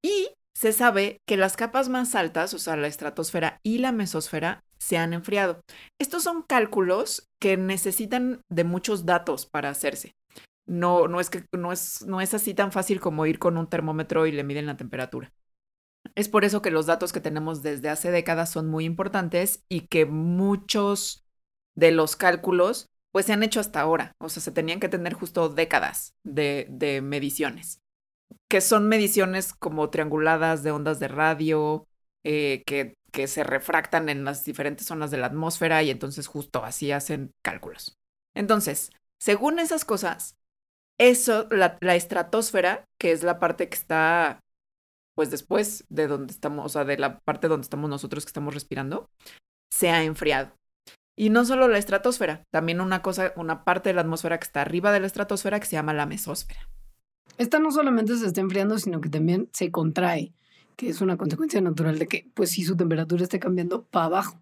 Y 0.04 0.30
se 0.54 0.74
sabe 0.74 1.22
que 1.26 1.38
las 1.38 1.58
capas 1.58 1.90
más 1.90 2.16
altas, 2.16 2.54
o 2.54 2.60
sea, 2.60 2.76
la 2.76 2.88
estratosfera 2.88 3.60
y 3.64 3.80
la 3.80 3.92
mesosfera, 3.92 4.64
se 4.78 4.98
han 4.98 5.14
enfriado. 5.14 5.62
Estos 6.00 6.24
son 6.24 6.44
cálculos 6.44 7.28
que 7.40 7.58
necesitan 7.58 8.42
de 8.50 8.64
muchos 8.64 9.06
datos 9.06 9.46
para 9.46 9.70
hacerse. 9.70 10.14
No, 10.66 11.08
no, 11.08 11.20
es 11.20 11.30
que, 11.30 11.46
no, 11.54 11.72
es, 11.72 12.06
no 12.06 12.22
es 12.22 12.34
así 12.34 12.54
tan 12.54 12.72
fácil 12.72 13.00
como 13.00 13.26
ir 13.26 13.40
con 13.40 13.58
un 13.58 13.68
termómetro 13.68 14.28
y 14.28 14.32
le 14.32 14.44
miden 14.44 14.66
la 14.66 14.78
temperatura. 14.78 15.32
Es 16.16 16.30
por 16.30 16.46
eso 16.46 16.62
que 16.62 16.72
los 16.72 16.86
datos 16.86 17.12
que 17.12 17.22
tenemos 17.22 17.64
desde 17.64 17.90
hace 17.90 18.12
décadas 18.12 18.52
son 18.52 18.68
muy 18.70 18.86
importantes 18.86 19.64
y 19.70 19.88
que 19.88 20.06
muchos 20.06 21.26
de 21.76 21.92
los 21.92 22.16
cálculos 22.16 22.90
pues 23.12 23.26
se 23.28 23.34
han 23.34 23.44
hecho 23.44 23.60
hasta 23.60 23.82
ahora. 23.82 24.14
O 24.20 24.30
sea, 24.30 24.42
se 24.42 24.52
tenían 24.52 24.80
que 24.80 24.90
tener 24.90 25.14
justo 25.14 25.50
décadas 25.50 26.16
de, 26.24 26.68
de 26.70 27.02
mediciones 27.02 27.80
que 28.48 28.62
son 28.62 28.88
mediciones 28.88 29.54
como 29.54 29.90
trianguladas 29.90 30.64
de 30.64 30.72
ondas 30.72 31.00
de 31.00 31.08
radio, 31.08 31.88
eh, 32.24 32.64
que 32.66 32.96
que 33.12 33.28
se 33.28 33.44
refractan 33.44 34.10
en 34.10 34.26
las 34.26 34.44
diferentes 34.44 34.88
zonas 34.88 35.12
de 35.12 35.18
la 35.18 35.28
atmósfera 35.28 35.84
y 35.84 35.92
entonces 35.92 36.26
justo 36.26 36.66
así 36.66 36.92
hacen 36.92 37.32
cálculos. 37.44 37.96
Entonces, 38.34 38.90
según 39.20 39.60
esas 39.60 39.86
cosas, 39.86 40.36
eso, 40.98 41.48
la, 41.52 41.78
la 41.82 41.96
estratosfera, 41.96 42.86
que 42.98 43.12
es 43.12 43.24
la 43.24 43.40
parte 43.40 43.70
que 43.70 43.76
está 43.76 44.40
pues 45.16 45.32
después 45.32 45.86
de 45.90 46.08
donde 46.08 46.34
estamos, 46.34 46.66
o 46.66 46.70
sea, 46.70 46.86
de 46.86 46.98
la 46.98 47.20
parte 47.20 47.48
donde 47.48 47.64
estamos 47.64 47.90
nosotros 47.90 48.26
que 48.26 48.30
estamos 48.30 48.54
respirando, 48.54 49.10
se 49.72 49.90
ha 49.90 50.04
enfriado. 50.04 50.54
Y 51.16 51.30
no 51.30 51.46
solo 51.46 51.68
la 51.68 51.78
estratosfera, 51.78 52.44
también 52.52 52.82
una 52.82 53.02
cosa, 53.02 53.34
una 53.36 53.64
parte 53.64 53.90
de 53.90 53.96
la 53.96 54.02
atmósfera 54.02 54.40
que 54.40 54.46
está 54.46 54.62
arriba 54.62 54.92
de 54.92 55.00
la 55.00 55.08
estratosfera 55.08 55.60
que 55.60 55.68
se 55.68 55.76
llama 55.76 55.94
la 55.94 56.08
mesósfera. 56.08 56.68
Esta 57.38 57.60
no 57.60 57.72
solamente 57.72 58.16
se 58.18 58.26
está 58.26 58.42
enfriando, 58.42 58.78
sino 58.80 59.00
que 59.02 59.10
también 59.10 59.50
se 59.54 59.72
contrae, 59.72 60.34
que 60.76 60.90
es 60.90 61.02
una 61.02 61.18
consecuencia 61.18 61.62
natural 61.62 62.00
de 62.00 62.08
que, 62.08 62.32
pues, 62.34 62.52
si 62.52 62.64
su 62.64 62.76
temperatura 62.76 63.24
esté 63.24 63.40
cambiando 63.40 63.84
para 63.84 64.06
abajo. 64.06 64.40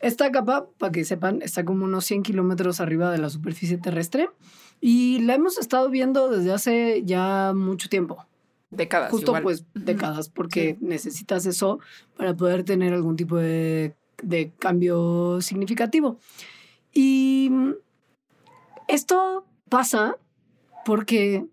Esta 0.00 0.30
capa, 0.30 0.68
para 0.78 0.92
que 0.92 1.04
sepan, 1.04 1.40
está 1.40 1.64
como 1.64 1.86
unos 1.86 2.04
100 2.04 2.22
kilómetros 2.22 2.80
arriba 2.80 3.10
de 3.10 3.18
la 3.18 3.30
superficie 3.30 3.78
terrestre 3.78 4.28
y 4.80 5.20
la 5.20 5.34
hemos 5.34 5.56
estado 5.56 5.88
viendo 5.88 6.28
desde 6.28 6.52
hace 6.52 7.02
ya 7.04 7.52
mucho 7.54 7.88
tiempo. 7.88 8.26
Décadas. 8.76 9.10
Justo 9.10 9.30
igual. 9.30 9.42
pues 9.42 9.64
décadas, 9.74 10.28
porque 10.28 10.76
necesitas 10.80 11.46
eso 11.46 11.80
para 12.16 12.34
poder 12.34 12.64
tener 12.64 12.92
algún 12.92 13.16
tipo 13.16 13.36
de, 13.36 13.94
de 14.22 14.52
cambio 14.58 15.40
significativo. 15.40 16.18
Y 16.92 17.50
esto 18.88 19.44
pasa 19.68 20.16
porque, 20.84 21.46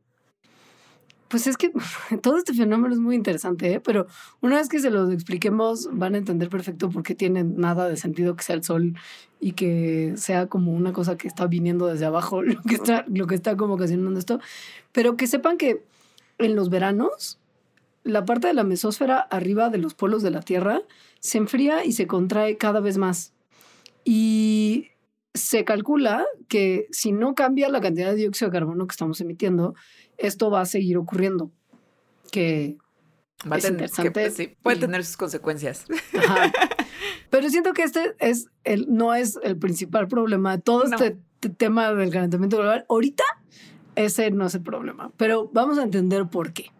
pues 1.27 1.47
es 1.47 1.57
que 1.57 1.71
todo 2.21 2.37
este 2.37 2.53
fenómeno 2.53 2.93
es 2.93 2.99
muy 2.99 3.15
interesante, 3.15 3.73
¿eh? 3.73 3.79
pero 3.79 4.07
una 4.41 4.57
vez 4.57 4.69
que 4.69 4.79
se 4.79 4.91
los 4.91 5.11
expliquemos 5.11 5.89
van 5.91 6.15
a 6.15 6.17
entender 6.19 6.49
perfecto 6.49 6.89
por 6.89 7.03
qué 7.03 7.15
tiene 7.15 7.43
nada 7.43 7.89
de 7.89 7.97
sentido 7.97 8.35
que 8.35 8.43
sea 8.43 8.55
el 8.55 8.63
sol 8.63 8.95
y 9.39 9.53
que 9.53 10.13
sea 10.17 10.47
como 10.47 10.73
una 10.73 10.93
cosa 10.93 11.17
que 11.17 11.27
está 11.27 11.47
viniendo 11.47 11.87
desde 11.87 12.05
abajo, 12.05 12.41
lo 12.43 12.61
que 12.61 12.75
está, 12.75 13.05
lo 13.07 13.25
que 13.27 13.35
está 13.35 13.57
como 13.57 13.75
ocasionando 13.75 14.19
esto, 14.19 14.39
pero 14.91 15.17
que 15.17 15.27
sepan 15.27 15.57
que 15.57 15.83
en 16.43 16.55
los 16.55 16.69
veranos, 16.69 17.39
la 18.03 18.25
parte 18.25 18.47
de 18.47 18.53
la 18.53 18.63
mesósfera 18.63 19.19
arriba 19.19 19.69
de 19.69 19.77
los 19.77 19.93
polos 19.93 20.23
de 20.23 20.31
la 20.31 20.41
Tierra 20.41 20.81
se 21.19 21.37
enfría 21.37 21.85
y 21.85 21.91
se 21.91 22.07
contrae 22.07 22.57
cada 22.57 22.79
vez 22.79 22.97
más. 22.97 23.33
Y 24.03 24.87
se 25.33 25.63
calcula 25.63 26.25
que 26.47 26.87
si 26.91 27.11
no 27.11 27.35
cambia 27.35 27.69
la 27.69 27.79
cantidad 27.81 28.09
de 28.11 28.15
dióxido 28.17 28.49
de 28.49 28.57
carbono 28.57 28.87
que 28.87 28.93
estamos 28.93 29.21
emitiendo, 29.21 29.75
esto 30.17 30.49
va 30.49 30.61
a 30.61 30.65
seguir 30.65 30.97
ocurriendo. 30.97 31.51
Que 32.31 32.77
Va 33.49 33.55
a 33.55 33.57
es 33.59 33.63
tener- 33.63 33.81
interesante. 33.81 34.11
que, 34.23 34.31
sí, 34.31 34.55
puede 34.61 34.77
y- 34.77 34.79
tener 34.79 35.05
sus 35.05 35.17
consecuencias. 35.17 35.85
Ajá. 36.17 36.51
Pero 37.29 37.49
siento 37.49 37.73
que 37.73 37.83
este 37.83 38.13
es 38.19 38.47
el, 38.63 38.87
no 38.93 39.13
es 39.15 39.39
el 39.43 39.57
principal 39.57 40.07
problema 40.07 40.57
de 40.57 40.61
todo 40.63 40.85
No. 40.85 40.95
este 40.97 41.17
tema 41.57 41.93
del 41.93 42.11
calentamiento 42.11 42.57
global. 42.57 42.85
Ahorita 42.89 43.23
ese 43.95 44.31
no 44.31 44.45
es 44.45 44.55
el 44.55 44.63
problema, 44.63 45.11
pero 45.17 45.49
vamos 45.53 45.77
a 45.77 45.83
entender 45.83 46.27
por 46.27 46.53
qué. 46.53 46.71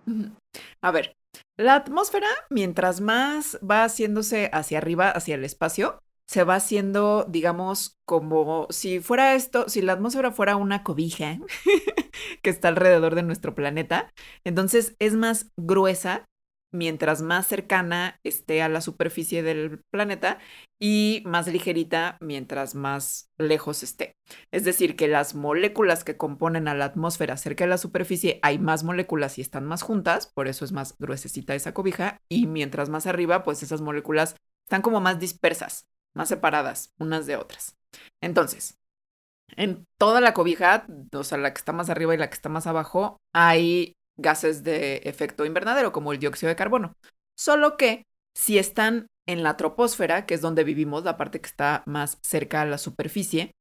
A 0.82 0.91
ver, 0.91 1.15
la 1.58 1.75
atmósfera, 1.75 2.27
mientras 2.50 3.01
más 3.01 3.60
va 3.68 3.84
haciéndose 3.84 4.50
hacia 4.53 4.77
arriba, 4.77 5.10
hacia 5.10 5.36
el 5.36 5.44
espacio, 5.44 6.01
se 6.27 6.46
va 6.46 6.56
haciendo, 6.56 7.25
digamos, 7.27 7.98
como 8.06 8.68
si 8.70 9.01
fuera 9.01 9.36
esto, 9.36 9.68
si 9.68 9.82
la 9.82 9.94
atmósfera 9.94 10.32
fuera 10.32 10.56
una 10.56 10.82
cobija 10.82 11.39
que 12.41 12.50
está 12.50 12.70
alrededor 12.70 13.15
de 13.15 13.24
nuestro 13.24 13.53
planeta, 13.53 14.13
entonces 14.46 14.96
es 15.00 15.13
más 15.13 15.51
gruesa 15.58 16.25
mientras 16.72 17.22
más 17.22 17.48
cercana 17.48 18.20
esté 18.24 18.62
a 18.62 18.70
la 18.70 18.82
superficie 18.82 19.44
del 19.44 19.84
planeta 19.92 20.40
y 20.80 21.22
más 21.25 21.48
ligerita 21.48 22.18
mientras 22.22 22.75
más 22.75 23.30
lejos 23.38 23.84
esté. 23.84 24.16
Es 24.51 24.63
decir, 24.63 24.96
que 24.96 25.08
las 25.08 25.36
moléculas 25.36 26.04
que 26.04 26.18
componen 26.18 26.68
a 26.68 26.74
la 26.74 26.86
atmósfera 26.86 27.38
cerca 27.38 27.66
de 27.66 27.70
la 27.70 27.78
superficie 27.78 28.40
hay 28.42 28.58
más 28.58 28.84
moléculas 28.84 29.38
y 29.38 29.42
están 29.42 29.66
más 29.66 29.82
juntas, 29.82 30.28
por 30.28 30.48
eso 30.48 30.66
es 30.66 30.72
más 30.72 30.96
gruesecita 30.98 31.56
esa 31.56 31.74
cobija, 31.74 32.22
y 32.30 32.48
mientras 32.48 32.90
más 32.90 33.06
arriba, 33.08 33.44
pues 33.44 33.63
esas 33.63 33.82
moléculas 33.82 34.36
están 34.66 34.82
como 34.82 35.01
más 35.01 35.20
dispersas, 35.20 35.88
más 36.13 36.30
separadas 36.30 36.94
unas 36.98 37.25
de 37.25 37.36
otras. 37.36 37.75
Entonces, 38.22 38.78
en 39.58 39.86
toda 39.98 40.22
la 40.22 40.34
cobija, 40.34 40.88
o 41.13 41.24
sea, 41.24 41.38
la 41.38 41.54
que 41.54 41.58
está 41.58 41.74
más 41.74 41.90
arriba 41.90 42.16
y 42.16 42.18
la 42.18 42.30
que 42.30 42.36
está 42.36 42.50
más 42.50 42.68
abajo, 42.68 43.18
hay 43.34 43.96
gases 44.22 44.63
de 44.63 44.98
efecto 45.06 45.46
invernadero, 45.46 45.92
como 45.92 46.12
el 46.12 46.20
dióxido 46.20 46.50
de 46.50 46.56
carbono. 46.56 46.96
Solo 47.36 47.78
que 47.78 48.06
si 48.34 48.58
están 48.58 49.08
en 49.25 49.44
la 49.44 49.58
troposfera, 49.58 50.25
que 50.25 50.34
es 50.34 50.42
donde 50.42 50.63
vivimos, 50.63 51.04
la 51.04 51.18
parte 51.18 51.42
que 51.42 51.48
está 51.48 51.84
más 51.86 52.20
cerca 52.22 52.62
a 52.62 52.66
la 52.66 52.78
superficie, 52.78 53.56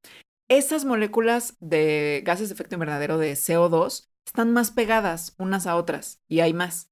esas 0.49 0.85
moléculas 0.85 1.57
de 1.61 2.23
gases 2.25 2.49
de 2.49 2.55
efecto 2.55 2.75
invernadero 2.75 3.19
de 3.19 3.33
CO2 3.33 4.09
están 4.27 4.53
más 4.53 4.71
pegadas 4.71 5.35
unas 5.39 5.67
a 5.67 5.77
otras 5.77 6.21
y 6.29 6.41
hay 6.41 6.53
más. 6.53 6.91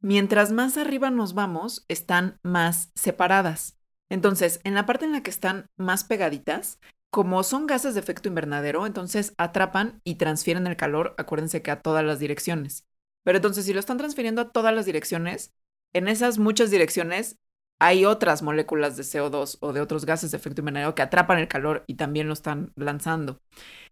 Mientras 0.00 0.52
más 0.52 0.76
arriba 0.76 1.10
nos 1.10 1.34
vamos, 1.34 1.84
están 1.88 2.38
más 2.42 2.92
separadas. 2.94 3.78
Entonces, 4.10 4.60
en 4.64 4.74
la 4.74 4.86
parte 4.86 5.04
en 5.04 5.12
la 5.12 5.22
que 5.22 5.30
están 5.30 5.70
más 5.76 6.04
pegaditas, 6.04 6.78
como 7.10 7.42
son 7.42 7.66
gases 7.66 7.94
de 7.94 8.00
efecto 8.00 8.28
invernadero, 8.28 8.86
entonces 8.86 9.34
atrapan 9.38 10.00
y 10.04 10.16
transfieren 10.16 10.66
el 10.66 10.76
calor, 10.76 11.14
acuérdense 11.18 11.62
que 11.62 11.70
a 11.70 11.80
todas 11.80 12.04
las 12.04 12.18
direcciones. 12.18 12.86
Pero 13.24 13.38
entonces, 13.38 13.64
si 13.64 13.72
lo 13.72 13.80
están 13.80 13.98
transfiriendo 13.98 14.42
a 14.42 14.50
todas 14.50 14.74
las 14.74 14.86
direcciones, 14.86 15.54
en 15.92 16.08
esas 16.08 16.38
muchas 16.38 16.70
direcciones 16.70 17.38
hay 17.80 18.04
otras 18.04 18.42
moléculas 18.42 18.96
de 18.96 19.04
CO2 19.04 19.58
o 19.60 19.72
de 19.72 19.80
otros 19.80 20.04
gases 20.04 20.32
de 20.32 20.36
efecto 20.36 20.60
invernadero 20.62 20.94
que 20.94 21.02
atrapan 21.02 21.38
el 21.38 21.48
calor 21.48 21.84
y 21.86 21.94
también 21.94 22.26
lo 22.26 22.32
están 22.32 22.72
lanzando. 22.74 23.40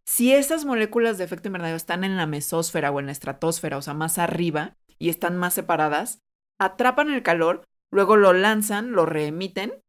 Si 0.05 0.33
esas 0.33 0.65
moléculas 0.65 1.19
de 1.19 1.25
efecto 1.25 1.49
invernadero 1.49 1.77
están 1.77 2.05
en 2.05 2.17
la 2.17 2.27
mesósfera 2.27 2.91
o 2.91 3.01
en 3.01 3.07
la 3.07 3.13
estratosfera, 3.13 3.77
o 3.77 3.83
sea, 3.83 3.95
más 3.95 4.19
arriba, 4.19 4.77
y 4.99 5.09
están 5.09 5.37
más 5.37 5.55
separadas, 5.55 6.23
atrapan 6.59 7.11
el 7.11 7.23
calor, 7.23 7.67
luego 7.91 8.17
lo 8.17 8.33
lanzan, 8.33 8.93
lo 8.93 9.07
reemiten 9.07 9.83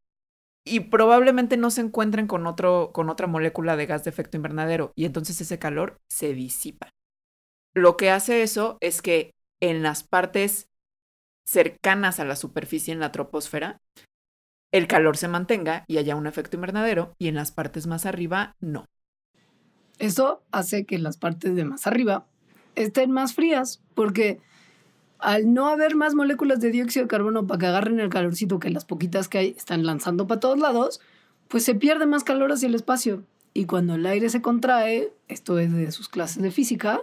y 0.64 0.80
probablemente 0.80 1.56
no 1.56 1.70
se 1.70 1.80
encuentren 1.80 2.26
con, 2.26 2.46
otro, 2.46 2.90
con 2.92 3.08
otra 3.08 3.26
molécula 3.26 3.76
de 3.76 3.86
gas 3.86 4.04
de 4.04 4.10
efecto 4.10 4.36
invernadero 4.36 4.92
y 4.94 5.06
entonces 5.06 5.40
ese 5.40 5.58
calor 5.58 5.98
se 6.08 6.34
disipa. 6.34 6.90
Lo 7.78 7.96
que 7.96 8.10
hace 8.10 8.42
eso 8.42 8.76
es 8.80 9.02
que 9.02 9.34
en 9.60 9.84
las 9.84 10.02
partes 10.02 10.68
cercanas 11.46 12.18
a 12.18 12.24
la 12.24 12.34
superficie 12.34 12.92
en 12.92 12.98
la 12.98 13.12
troposfera, 13.12 13.80
el 14.72 14.88
calor 14.88 15.16
se 15.16 15.28
mantenga 15.28 15.84
y 15.86 15.98
haya 15.98 16.16
un 16.16 16.26
efecto 16.26 16.56
invernadero 16.56 17.14
y 17.18 17.28
en 17.28 17.36
las 17.36 17.52
partes 17.52 17.86
más 17.86 18.04
arriba 18.04 18.56
no. 18.58 18.86
Eso 20.00 20.42
hace 20.50 20.86
que 20.86 20.98
las 20.98 21.18
partes 21.18 21.54
de 21.54 21.64
más 21.64 21.86
arriba 21.86 22.26
estén 22.74 23.12
más 23.12 23.34
frías, 23.34 23.80
porque 23.94 24.40
al 25.20 25.54
no 25.54 25.68
haber 25.68 25.94
más 25.94 26.16
moléculas 26.16 26.58
de 26.58 26.72
dióxido 26.72 27.04
de 27.04 27.08
carbono 27.08 27.46
para 27.46 27.60
que 27.60 27.66
agarren 27.66 28.00
el 28.00 28.10
calorcito 28.10 28.58
que 28.58 28.70
las 28.70 28.84
poquitas 28.84 29.28
que 29.28 29.38
hay 29.38 29.54
están 29.56 29.86
lanzando 29.86 30.26
para 30.26 30.40
todos 30.40 30.58
lados, 30.58 31.00
pues 31.46 31.64
se 31.64 31.76
pierde 31.76 32.06
más 32.06 32.24
calor 32.24 32.50
hacia 32.50 32.66
el 32.66 32.74
espacio. 32.74 33.22
Y 33.54 33.66
cuando 33.66 33.94
el 33.94 34.06
aire 34.06 34.30
se 34.30 34.42
contrae, 34.42 35.12
esto 35.28 35.60
es 35.60 35.72
de 35.72 35.92
sus 35.92 36.08
clases 36.08 36.42
de 36.42 36.50
física, 36.50 37.02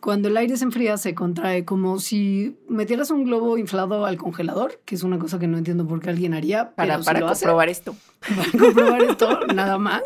cuando 0.00 0.28
el 0.28 0.36
aire 0.36 0.56
se 0.56 0.64
enfría 0.64 0.96
se 0.96 1.14
contrae 1.14 1.64
como 1.64 1.98
si 1.98 2.56
metieras 2.68 3.10
un 3.10 3.24
globo 3.24 3.58
inflado 3.58 4.06
al 4.06 4.16
congelador, 4.16 4.80
que 4.84 4.94
es 4.94 5.02
una 5.02 5.18
cosa 5.18 5.38
que 5.38 5.46
no 5.48 5.58
entiendo 5.58 5.86
por 5.86 6.00
qué 6.00 6.10
alguien 6.10 6.34
haría, 6.34 6.74
Para, 6.74 6.94
pero 6.94 7.02
si 7.02 7.06
para 7.06 7.20
lo 7.20 7.28
hace- 7.28 7.44
comprobar 7.44 7.68
esto. 7.68 7.94
para 8.20 8.50
comprobar 8.58 9.02
esto, 9.02 9.40
nada 9.54 9.78
más, 9.78 10.02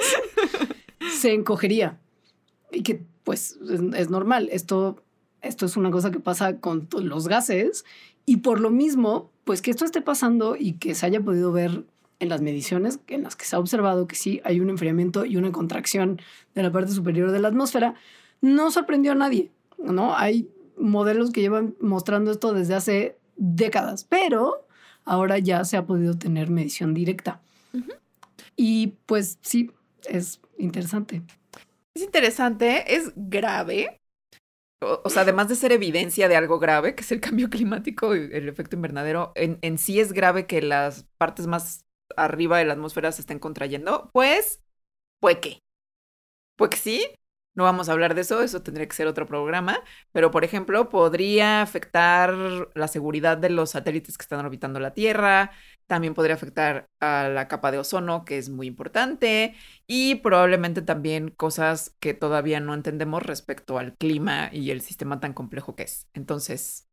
se 1.20 1.32
encogería. 1.34 1.98
Y 2.70 2.82
que, 2.82 3.02
pues, 3.24 3.58
es, 3.70 3.80
es 3.94 4.10
normal. 4.10 4.48
Esto, 4.52 5.02
esto 5.42 5.66
es 5.66 5.76
una 5.76 5.90
cosa 5.90 6.10
que 6.10 6.20
pasa 6.20 6.58
con 6.58 6.88
los 7.02 7.28
gases. 7.28 7.84
Y 8.24 8.38
por 8.38 8.60
lo 8.60 8.70
mismo, 8.70 9.30
pues 9.44 9.60
que 9.62 9.70
esto 9.70 9.84
esté 9.84 10.00
pasando 10.00 10.56
y 10.58 10.74
que 10.74 10.94
se 10.94 11.04
haya 11.06 11.20
podido 11.20 11.52
ver 11.52 11.84
en 12.20 12.28
las 12.28 12.40
mediciones 12.40 13.00
en 13.08 13.24
las 13.24 13.34
que 13.34 13.44
se 13.44 13.56
ha 13.56 13.58
observado 13.58 14.06
que 14.06 14.14
sí 14.14 14.40
hay 14.44 14.60
un 14.60 14.70
enfriamiento 14.70 15.24
y 15.24 15.36
una 15.36 15.50
contracción 15.50 16.20
de 16.54 16.62
la 16.62 16.70
parte 16.70 16.92
superior 16.92 17.32
de 17.32 17.40
la 17.40 17.48
atmósfera, 17.48 17.94
no 18.40 18.70
sorprendió 18.70 19.10
a 19.10 19.16
nadie, 19.16 19.50
¿no? 19.82 20.16
Hay 20.16 20.48
modelos 20.76 21.30
que 21.30 21.40
llevan 21.40 21.74
mostrando 21.80 22.30
esto 22.30 22.52
desde 22.52 22.74
hace 22.74 23.18
décadas, 23.36 24.04
pero 24.04 24.66
ahora 25.04 25.38
ya 25.38 25.64
se 25.64 25.76
ha 25.76 25.86
podido 25.86 26.18
tener 26.18 26.50
medición 26.50 26.94
directa. 26.94 27.40
Y 28.56 28.98
pues 29.06 29.38
sí, 29.42 29.70
es 30.08 30.40
interesante. 30.58 31.22
Es 31.94 32.02
interesante, 32.02 32.94
es 32.94 33.12
grave. 33.16 33.98
O, 34.82 35.00
o 35.04 35.10
sea, 35.10 35.22
además 35.22 35.48
de 35.48 35.56
ser 35.56 35.72
evidencia 35.72 36.28
de 36.28 36.36
algo 36.36 36.58
grave, 36.58 36.94
que 36.94 37.02
es 37.02 37.12
el 37.12 37.20
cambio 37.20 37.50
climático 37.50 38.14
y 38.16 38.30
el 38.32 38.48
efecto 38.48 38.76
invernadero, 38.76 39.32
en, 39.34 39.58
en 39.62 39.78
sí 39.78 40.00
es 40.00 40.12
grave 40.12 40.46
que 40.46 40.60
las 40.62 41.04
partes 41.18 41.46
más 41.46 41.84
arriba 42.16 42.58
de 42.58 42.64
la 42.64 42.74
atmósfera 42.74 43.12
se 43.12 43.22
estén 43.22 43.38
contrayendo. 43.38 44.10
Pues, 44.12 44.60
pues 45.20 45.38
qué. 45.38 45.58
Pues 46.56 46.70
que 46.70 46.76
sí, 46.76 47.06
No 47.54 47.64
vamos 47.64 47.88
a 47.88 47.92
hablar 47.92 48.14
de 48.14 48.22
eso, 48.22 48.42
eso 48.42 48.62
tendría 48.62 48.88
que 48.88 48.96
ser 48.96 49.06
otro 49.06 49.26
programa, 49.26 49.80
pero 50.10 50.30
por 50.30 50.42
ejemplo, 50.42 50.88
podría 50.88 51.60
afectar 51.60 52.34
la 52.74 52.88
seguridad 52.88 53.36
de 53.36 53.50
los 53.50 53.70
satélites 53.72 54.16
que 54.16 54.22
están 54.22 54.40
orbitando 54.44 54.80
la 54.80 54.94
Tierra, 54.94 55.50
también 55.86 56.14
podría 56.14 56.34
afectar 56.34 56.86
a 57.00 57.28
la 57.28 57.48
capa 57.48 57.70
de 57.70 57.78
ozono, 57.78 58.24
que 58.24 58.38
es 58.38 58.48
muy 58.48 58.66
importante, 58.66 59.54
y 59.86 60.14
probablemente 60.16 60.80
también 60.80 61.28
cosas 61.30 61.94
que 62.00 62.14
todavía 62.14 62.58
no 62.60 62.72
entendemos 62.72 63.22
respecto 63.22 63.78
al 63.78 63.94
clima 63.98 64.48
y 64.50 64.70
el 64.70 64.80
sistema 64.80 65.20
tan 65.20 65.34
complejo 65.34 65.76
que 65.76 65.82
es. 65.82 66.08
Entonces, 66.14 66.88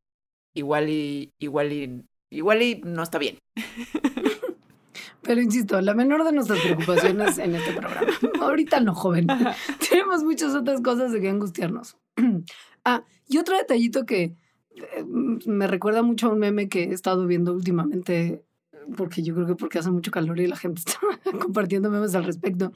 igual 0.54 0.90
y 0.90 1.34
igual 1.40 1.74
y 1.74 2.06
igual 2.32 2.62
y 2.64 2.82
no 2.86 3.04
está 3.04 3.18
bien. 3.20 3.40
Pero 5.22 5.42
insisto, 5.42 5.80
la 5.82 5.94
menor 5.94 6.24
de 6.24 6.32
nuestras 6.32 6.60
preocupaciones 6.60 7.38
en 7.38 7.56
este 7.56 7.74
programa. 7.74 8.12
Ahorita 8.42 8.80
no, 8.80 8.94
joven. 8.96 9.28
Tenemos 9.90 10.24
muchas 10.24 10.56
otras 10.56 10.82
cosas 10.82 11.12
de 11.12 11.22
que 11.22 11.30
angustiarnos. 11.30 11.98
ah, 12.86 13.04
y 13.28 13.38
otro 13.38 13.58
detallito 13.58 14.06
que 14.06 14.36
eh, 14.76 15.06
me 15.46 15.68
recuerda 15.68 16.02
mucho 16.02 16.28
a 16.28 16.32
un 16.32 16.40
meme 16.40 16.70
que 16.70 16.86
he 16.86 16.94
estado 16.94 17.26
viendo 17.26 17.54
últimamente, 17.54 18.44
porque 18.96 19.22
yo 19.22 19.36
creo 19.36 19.48
que 19.48 19.56
porque 19.56 19.80
hace 19.80 19.92
mucho 19.92 20.12
calor 20.12 20.40
y 20.40 20.48
la 20.48 20.56
gente 20.56 20.82
está 20.86 21.00
compartiendo 21.40 21.90
memes 21.90 22.16
al 22.16 22.24
respecto. 22.24 22.72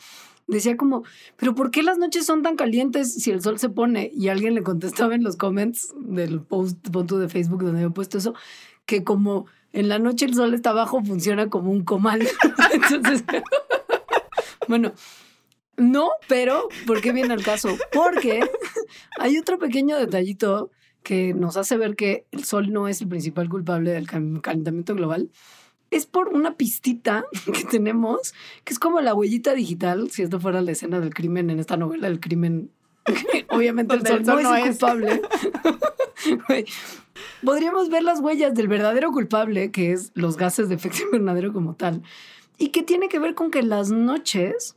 Decía 0.48 0.76
como, 0.76 1.04
pero 1.38 1.56
¿por 1.56 1.72
qué 1.72 1.84
las 1.84 1.98
noches 1.98 2.26
son 2.26 2.42
tan 2.42 2.56
calientes 2.56 3.14
si 3.14 3.32
el 3.32 3.42
sol 3.42 3.60
se 3.60 3.70
pone? 3.70 4.12
Y 4.14 4.28
alguien 4.28 4.56
le 4.56 4.64
contestaba 4.64 5.16
en 5.16 5.24
los 5.24 5.38
comments 5.38 5.94
del 5.98 6.42
post 6.42 6.86
de 6.86 7.30
Facebook 7.30 7.64
donde 7.64 7.82
había 7.82 7.94
puesto 7.94 8.18
eso, 8.18 8.34
que 8.86 9.04
como 9.04 9.46
en 9.74 9.90
la 9.90 10.00
noche 10.00 10.26
el 10.26 10.36
sol 10.36 10.54
está 10.54 10.70
abajo, 10.70 11.04
funciona 11.04 11.50
como 11.50 11.72
un 11.72 11.84
comal. 11.84 12.22
Entonces, 12.74 13.24
bueno, 14.68 14.94
no, 15.76 16.12
pero 16.30 16.70
¿por 16.86 17.02
qué 17.02 17.12
viene 17.12 17.34
el 17.34 17.44
caso? 17.44 17.76
Porque 17.92 18.42
hay 19.20 19.38
otro 19.38 19.58
pequeño 19.58 19.98
detallito 19.98 20.70
que 21.02 21.34
nos 21.34 21.58
hace 21.58 21.76
ver 21.76 21.96
que 21.96 22.26
el 22.32 22.44
sol 22.46 22.72
no 22.72 22.88
es 22.88 23.02
el 23.02 23.08
principal 23.08 23.50
culpable 23.50 23.92
del 23.92 24.08
calentamiento 24.08 24.96
global. 24.96 25.32
Es 25.90 26.06
por 26.06 26.30
una 26.30 26.56
pistita 26.56 27.26
que 27.54 27.66
tenemos, 27.66 28.34
que 28.64 28.74
es 28.74 28.80
como 28.80 29.02
la 29.02 29.16
huellita 29.16 29.54
digital, 29.54 30.12
si 30.12 30.22
esto 30.22 30.40
fuera 30.40 30.62
la 30.62 30.72
escena 30.72 31.00
del 31.00 31.14
crimen 31.14 31.50
en 31.50 31.60
esta 31.60 31.78
novela 31.78 32.08
del 32.08 32.20
crimen. 32.20 32.70
Obviamente 33.50 33.96
el 33.96 34.06
sol, 34.06 34.44
no, 34.44 34.56
es 34.56 34.78
culpable. 34.78 35.22
Podríamos 37.44 37.90
ver 37.90 38.04
las 38.04 38.20
huellas 38.20 38.54
del 38.54 38.68
verdadero 38.68 39.12
culpable, 39.12 39.72
que 39.72 39.92
es 39.92 40.12
los 40.16 40.38
gases 40.38 40.70
de 40.70 40.76
efecto 40.76 41.00
invernadero 41.06 41.54
como 41.54 41.76
tal, 41.76 42.04
y 42.58 42.70
que 42.70 42.84
tiene 42.84 43.10
que 43.10 43.20
ver 43.20 43.36
con 43.36 43.52
que 43.52 43.64
las 43.64 43.92
noches 43.92 44.76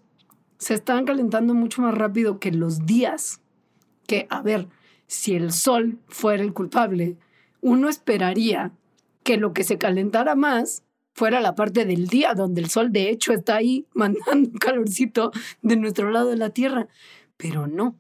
se 0.59 0.75
están 0.75 1.05
calentando 1.05 1.55
mucho 1.55 1.83
más 1.83 1.95
rápido 1.95 2.39
que 2.41 2.51
los 2.51 2.87
días. 2.87 3.41
Que, 4.07 4.27
a 4.31 4.41
ver, 4.43 4.69
si 5.07 5.35
el 5.35 5.53
sol 5.53 5.99
fuera 6.09 6.43
el 6.43 6.53
culpable, 6.53 7.17
uno 7.61 7.89
esperaría 7.89 8.73
que 9.23 9.37
lo 9.37 9.53
que 9.53 9.65
se 9.65 9.79
calentara 9.79 10.35
más 10.35 10.85
fuera 11.15 11.41
la 11.41 11.55
parte 11.55 11.85
del 11.85 12.09
día, 12.09 12.35
donde 12.35 12.61
el 12.61 12.71
sol 12.71 12.93
de 12.93 13.11
hecho 13.11 13.33
está 13.33 13.57
ahí 13.57 13.87
mandando 13.95 14.51
un 14.51 14.59
calorcito 14.59 15.33
de 15.63 15.77
nuestro 15.77 16.11
lado 16.11 16.31
de 16.31 16.37
la 16.37 16.51
Tierra. 16.51 16.89
Pero 17.37 17.67
no, 17.67 17.99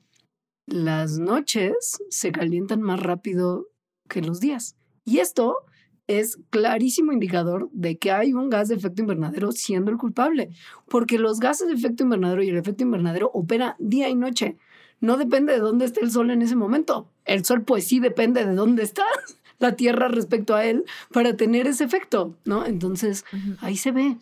las 0.66 1.18
noches 1.18 1.98
se 2.10 2.32
calientan 2.32 2.80
más 2.80 3.00
rápido 3.00 3.68
que 4.06 4.22
los 4.22 4.40
días. 4.40 4.76
Y 5.04 5.18
esto 5.18 5.58
es 6.06 6.38
clarísimo 6.50 7.12
indicador 7.12 7.68
de 7.72 7.98
que 7.98 8.12
hay 8.12 8.32
un 8.32 8.48
gas 8.48 8.68
de 8.68 8.76
efecto 8.76 9.02
invernadero 9.02 9.52
siendo 9.52 9.90
el 9.90 9.96
culpable, 9.96 10.50
porque 10.88 11.18
los 11.18 11.40
gases 11.40 11.68
de 11.68 11.74
efecto 11.74 12.04
invernadero 12.04 12.42
y 12.42 12.48
el 12.48 12.56
efecto 12.56 12.84
invernadero 12.84 13.30
opera 13.34 13.76
día 13.78 14.08
y 14.08 14.14
noche. 14.14 14.56
No 15.00 15.16
depende 15.16 15.52
de 15.52 15.58
dónde 15.58 15.84
esté 15.84 16.00
el 16.00 16.10
sol 16.10 16.30
en 16.30 16.42
ese 16.42 16.56
momento. 16.56 17.10
El 17.24 17.44
sol 17.44 17.62
pues 17.62 17.86
sí 17.86 18.00
depende 18.00 18.44
de 18.44 18.54
dónde 18.54 18.82
está 18.82 19.04
la 19.58 19.76
Tierra 19.76 20.08
respecto 20.08 20.54
a 20.54 20.64
él 20.64 20.84
para 21.12 21.36
tener 21.36 21.66
ese 21.66 21.84
efecto, 21.84 22.36
¿no? 22.44 22.64
Entonces, 22.64 23.24
ahí 23.60 23.76
se 23.76 23.90
ve. 23.90 24.16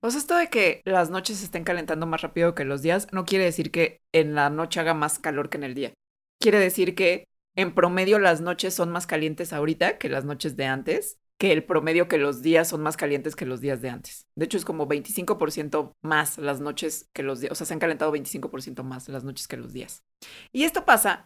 Pues 0.00 0.14
esto 0.14 0.36
de 0.36 0.48
que 0.48 0.80
las 0.84 1.10
noches 1.10 1.38
se 1.38 1.44
estén 1.44 1.64
calentando 1.64 2.06
más 2.06 2.22
rápido 2.22 2.54
que 2.54 2.64
los 2.64 2.82
días 2.82 3.08
no 3.12 3.24
quiere 3.24 3.44
decir 3.44 3.70
que 3.70 4.00
en 4.12 4.34
la 4.34 4.48
noche 4.48 4.80
haga 4.80 4.94
más 4.94 5.18
calor 5.18 5.48
que 5.48 5.58
en 5.58 5.64
el 5.64 5.74
día. 5.74 5.92
Quiere 6.40 6.58
decir 6.58 6.94
que 6.94 7.26
en 7.58 7.74
promedio 7.74 8.20
las 8.20 8.40
noches 8.40 8.72
son 8.72 8.92
más 8.92 9.08
calientes 9.08 9.52
ahorita 9.52 9.98
que 9.98 10.08
las 10.08 10.24
noches 10.24 10.56
de 10.56 10.66
antes, 10.66 11.18
que 11.38 11.50
el 11.50 11.64
promedio 11.64 12.06
que 12.06 12.16
los 12.16 12.40
días 12.40 12.68
son 12.68 12.82
más 12.82 12.96
calientes 12.96 13.34
que 13.34 13.46
los 13.46 13.60
días 13.60 13.82
de 13.82 13.90
antes. 13.90 14.28
De 14.36 14.44
hecho, 14.44 14.58
es 14.58 14.64
como 14.64 14.86
25% 14.86 15.96
más 16.00 16.38
las 16.38 16.60
noches 16.60 17.10
que 17.12 17.24
los 17.24 17.40
días, 17.40 17.50
o 17.50 17.56
sea, 17.56 17.66
se 17.66 17.74
han 17.74 17.80
calentado 17.80 18.12
25% 18.12 18.84
más 18.84 19.08
las 19.08 19.24
noches 19.24 19.48
que 19.48 19.56
los 19.56 19.72
días. 19.72 20.04
Y 20.52 20.62
esto 20.62 20.84
pasa 20.84 21.24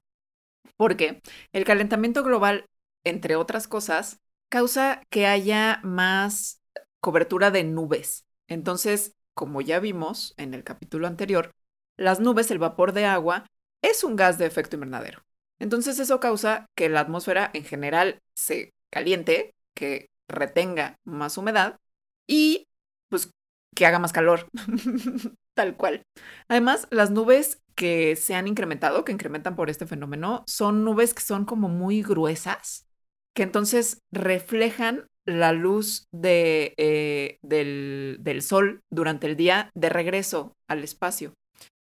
porque 0.78 1.20
el 1.52 1.64
calentamiento 1.64 2.22
global, 2.22 2.64
entre 3.04 3.36
otras 3.36 3.68
cosas, 3.68 4.18
causa 4.48 5.02
que 5.10 5.26
haya 5.26 5.80
más 5.82 6.62
cobertura 7.00 7.50
de 7.50 7.64
nubes. 7.64 8.24
Entonces, 8.48 9.14
como 9.34 9.60
ya 9.60 9.80
vimos 9.80 10.32
en 10.38 10.54
el 10.54 10.64
capítulo 10.64 11.08
anterior, 11.08 11.50
las 11.98 12.20
nubes, 12.20 12.50
el 12.50 12.58
vapor 12.58 12.94
de 12.94 13.04
agua, 13.04 13.44
es 13.82 14.02
un 14.02 14.16
gas 14.16 14.38
de 14.38 14.46
efecto 14.46 14.76
invernadero. 14.76 15.22
Entonces 15.62 16.00
eso 16.00 16.18
causa 16.18 16.66
que 16.76 16.88
la 16.88 16.98
atmósfera 17.00 17.48
en 17.54 17.64
general 17.64 18.18
se 18.34 18.72
caliente, 18.90 19.54
que 19.76 20.08
retenga 20.28 20.96
más 21.04 21.38
humedad 21.38 21.78
y 22.26 22.66
pues 23.08 23.30
que 23.76 23.86
haga 23.86 24.00
más 24.00 24.12
calor, 24.12 24.48
tal 25.54 25.76
cual. 25.76 26.02
Además, 26.48 26.88
las 26.90 27.12
nubes 27.12 27.60
que 27.76 28.16
se 28.16 28.34
han 28.34 28.48
incrementado, 28.48 29.04
que 29.04 29.12
incrementan 29.12 29.54
por 29.54 29.70
este 29.70 29.86
fenómeno, 29.86 30.42
son 30.48 30.82
nubes 30.84 31.14
que 31.14 31.22
son 31.22 31.44
como 31.44 31.68
muy 31.68 32.02
gruesas, 32.02 32.88
que 33.32 33.44
entonces 33.44 33.98
reflejan 34.10 35.06
la 35.24 35.52
luz 35.52 36.08
de, 36.10 36.74
eh, 36.76 37.38
del, 37.42 38.16
del 38.20 38.42
sol 38.42 38.80
durante 38.90 39.28
el 39.28 39.36
día 39.36 39.70
de 39.74 39.88
regreso 39.90 40.56
al 40.66 40.82
espacio. 40.82 41.34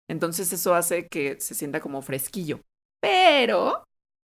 Entonces 0.09 0.53
eso 0.53 0.75
hace 0.75 1.07
que 1.07 1.41
se 1.41 1.55
sienta 1.55 1.81
como 1.81 2.03
fresquillo. 2.03 2.61
Pero 3.01 3.85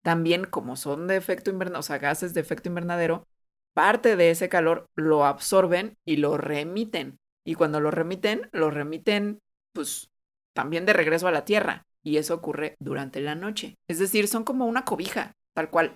también 0.03 0.45
como 0.45 0.77
son 0.77 1.07
de 1.07 1.17
efecto 1.17 1.51
invernadero, 1.51 1.81
o 1.81 1.83
sea, 1.83 1.99
gases 1.99 2.35
de 2.35 2.41
efecto 2.41 2.69
invernadero, 2.69 3.27
parte 3.75 4.17
de 4.17 4.31
ese 4.31 4.49
calor 4.49 4.87
lo 4.95 5.25
absorben 5.25 5.97
y 6.05 6.17
lo 6.17 6.37
remiten. 6.37 7.19
Y 7.45 7.55
cuando 7.55 7.81
lo 7.81 7.91
remiten, 7.91 8.49
lo 8.53 8.71
remiten 8.71 9.41
pues 9.73 10.11
también 10.55 10.87
de 10.87 10.93
regreso 10.93 11.29
a 11.29 11.33
la 11.33 11.45
Tierra. 11.45 11.87
Y 12.05 12.17
eso 12.17 12.35
ocurre 12.35 12.77
durante 12.81 13.21
la 13.21 13.35
noche. 13.35 13.77
Es 13.89 13.99
decir, 13.99 14.27
son 14.27 14.43
como 14.45 14.67
una 14.67 14.85
cobija, 14.85 15.37
tal 15.55 15.71
cual. 15.71 15.95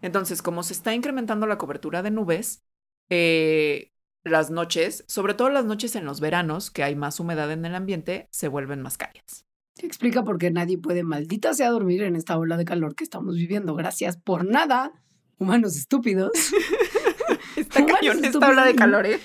Entonces, 0.00 0.40
como 0.40 0.62
se 0.62 0.72
está 0.72 0.94
incrementando 0.94 1.46
la 1.46 1.58
cobertura 1.58 2.02
de 2.02 2.12
nubes, 2.12 2.62
eh, 3.10 3.90
las 4.24 4.50
noches, 4.50 5.04
sobre 5.08 5.34
todo 5.34 5.50
las 5.50 5.64
noches 5.64 5.96
en 5.96 6.04
los 6.04 6.20
veranos, 6.20 6.70
que 6.70 6.84
hay 6.84 6.94
más 6.94 7.18
humedad 7.18 7.50
en 7.50 7.64
el 7.64 7.74
ambiente, 7.74 8.28
se 8.30 8.46
vuelven 8.48 8.82
más 8.82 8.96
cálidas. 8.98 9.44
Se 9.74 9.86
explica 9.86 10.22
por 10.22 10.38
qué 10.38 10.50
nadie 10.50 10.78
puede 10.78 11.02
maldita 11.02 11.54
sea 11.54 11.70
dormir 11.70 12.02
en 12.02 12.16
esta 12.16 12.36
ola 12.38 12.56
de 12.56 12.64
calor 12.64 12.94
que 12.94 13.04
estamos 13.04 13.36
viviendo. 13.36 13.74
Gracias 13.74 14.16
por 14.16 14.44
nada, 14.44 14.92
humanos 15.38 15.76
estúpidos. 15.76 16.32
Está 17.56 17.84
cañón 17.84 18.24
esta 18.24 18.48
ola 18.48 18.64
de 18.64 18.74
calor, 18.74 19.06
¿eh? 19.06 19.20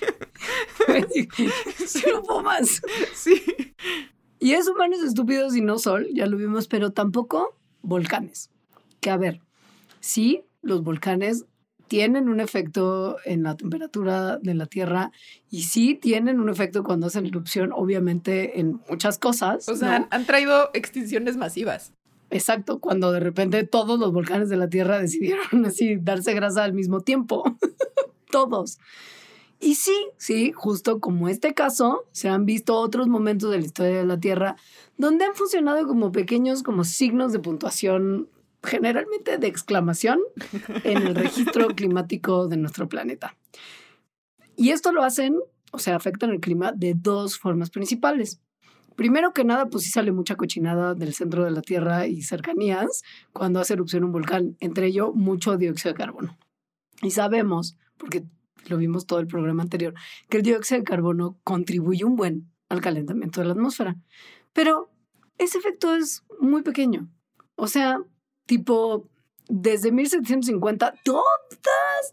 Más. 2.43 2.81
Sí. 3.13 3.43
Y 4.39 4.53
es 4.53 4.67
humanos 4.67 5.01
estúpidos 5.03 5.55
y 5.55 5.62
no 5.62 5.79
sol, 5.79 6.07
ya 6.13 6.27
lo 6.27 6.38
vimos, 6.38 6.67
pero 6.67 6.91
tampoco 6.91 7.57
volcanes. 7.81 8.49
Que 9.01 9.10
a 9.10 9.17
ver, 9.17 9.41
sí, 9.99 10.43
los 10.62 10.83
volcanes 10.83 11.45
tienen 11.88 12.30
un 12.30 12.39
efecto 12.39 13.17
en 13.26 13.43
la 13.43 13.56
temperatura 13.56 14.38
de 14.38 14.54
la 14.54 14.65
Tierra 14.65 15.12
y 15.50 15.63
sí 15.63 15.95
tienen 15.95 16.39
un 16.39 16.50
efecto 16.50 16.84
cuando 16.84 17.08
hacen 17.08 17.26
erupción, 17.26 17.71
obviamente 17.73 18.60
en 18.60 18.82
muchas 18.89 19.17
cosas. 19.17 19.67
O 19.69 19.76
sea, 19.76 20.08
han, 20.10 20.26
traído 20.26 20.69
extinciones 20.73 21.38
masivas. 21.38 21.93
Exacto, 22.30 22.80
cuando 22.80 23.12
de 23.12 23.21
repente 23.21 23.63
todos 23.63 24.00
los 24.00 24.12
volcanes 24.12 24.50
de 24.50 24.58
la 24.58 24.69
Tierra 24.69 25.00
decidieron 25.02 25.65
así 25.65 25.97
darse 25.97 26.34
grasa 26.34 26.63
al 26.63 26.73
mismo 26.73 27.02
tiempo. 27.02 27.43
todos. 28.32 28.80
Y 29.60 29.76
sí, 29.76 29.95
sí, 30.17 30.52
justo 30.52 31.00
como 31.00 31.30
este 31.30 31.54
caso, 31.54 32.06
se 32.12 32.30
han 32.30 32.45
visto 32.45 32.76
otros 32.76 33.08
momentos 33.08 33.50
de 33.50 33.60
la 33.60 33.65
historia 33.65 33.97
de 33.97 34.06
la 34.06 34.19
Tierra 34.19 34.56
donde 34.97 35.26
han 35.26 35.36
funcionado 35.36 35.88
como 35.88 36.12
pequeños 36.12 36.63
como 36.63 36.84
signos 36.84 37.32
de 37.32 37.39
puntuación 37.39 38.30
generalmente 38.67 39.38
de 39.38 39.47
exclamación 39.47 40.19
en 40.84 40.97
el 40.97 41.15
registro 41.15 41.67
climático 41.75 42.47
de 42.47 42.58
nuestro 42.58 42.88
planeta. 42.89 43.36
Y 44.56 44.71
esto 44.71 44.91
lo 44.91 45.03
hacen, 45.03 45.36
o 45.71 45.80
sea, 45.80 45.95
afectan 45.95 46.32
el 46.32 46.39
clima 46.39 46.71
de 46.73 46.93
dos 46.95 47.38
formas 47.39 47.69
principales. 47.69 48.41
Primero 48.95 49.32
que 49.32 49.43
nada, 49.43 49.67
pues 49.67 49.84
sí 49.84 49.91
sale 49.91 50.12
mucha 50.12 50.36
cochinada 50.36 50.95
del 50.95 51.13
centro 51.13 51.45
de 51.45 51.51
la 51.51 51.62
Tierra 51.62 52.08
y 52.08 52.23
cercanías 52.23 53.03
cuando 53.32 53.60
hace 53.60 53.73
erupción 53.73 54.03
un 54.03 54.12
volcán, 54.12 54.58
entre 54.60 54.88
ello 54.88 55.13
mucho 55.13 55.56
dióxido 55.58 55.93
de 55.93 55.99
carbono. 55.99 56.38
Y 57.03 57.12
sabemos, 57.12 57.77
porque 57.97 58.23
lo 58.67 58.77
vimos 58.77 59.06
todo 59.06 59.19
el 59.19 59.27
programa 59.27 59.63
anterior, 59.63 59.93
que 60.30 60.38
el 60.38 60.43
dióxido 60.43 60.80
de 60.80 60.86
carbono 60.86 61.38
contribuye 61.43 62.03
un 62.03 62.15
buen 62.15 62.51
al 62.69 62.82
calentamiento 62.82 63.39
de 63.39 63.47
la 63.47 63.53
atmósfera. 63.53 63.95
Pero 64.51 64.91
ese 65.38 65.60
efecto 65.60 65.95
es 65.95 66.23
muy 66.41 66.63
pequeño. 66.63 67.08
O 67.56 67.67
sea, 67.67 67.99
tipo, 68.47 69.07
desde 69.47 69.91
1750, 69.91 70.95
todas 71.03 71.23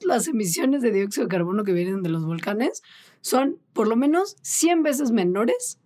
las 0.02 0.28
emisiones 0.28 0.82
de 0.82 0.92
dióxido 0.92 1.26
de 1.26 1.30
carbono 1.30 1.64
que 1.64 1.72
vienen 1.72 2.02
de 2.02 2.10
los 2.10 2.26
volcanes 2.26 2.82
son 3.22 3.58
por 3.72 3.88
lo 3.88 3.96
menos 3.96 4.36
100 4.42 4.82
veces 4.82 5.10
menores 5.10 5.78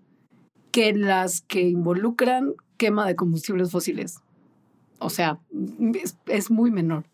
que 0.73 0.93
las 0.93 1.43
que 1.43 1.63
involucran 1.63 2.55
quema 2.77 3.07
de 3.07 3.17
combustibles 3.17 3.71
fósiles. 3.71 4.21
O 4.99 5.11
sea, 5.11 5.39
es, 6.27 6.51
muy 6.51 6.71
menor. 6.71 7.05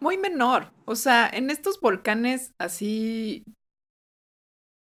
Muy 0.00 0.16
menor. 0.16 0.70
O 0.86 0.96
sea, 0.96 1.28
en 1.28 1.50
estos 1.50 1.80
volcanes 1.80 2.52
así 2.58 3.44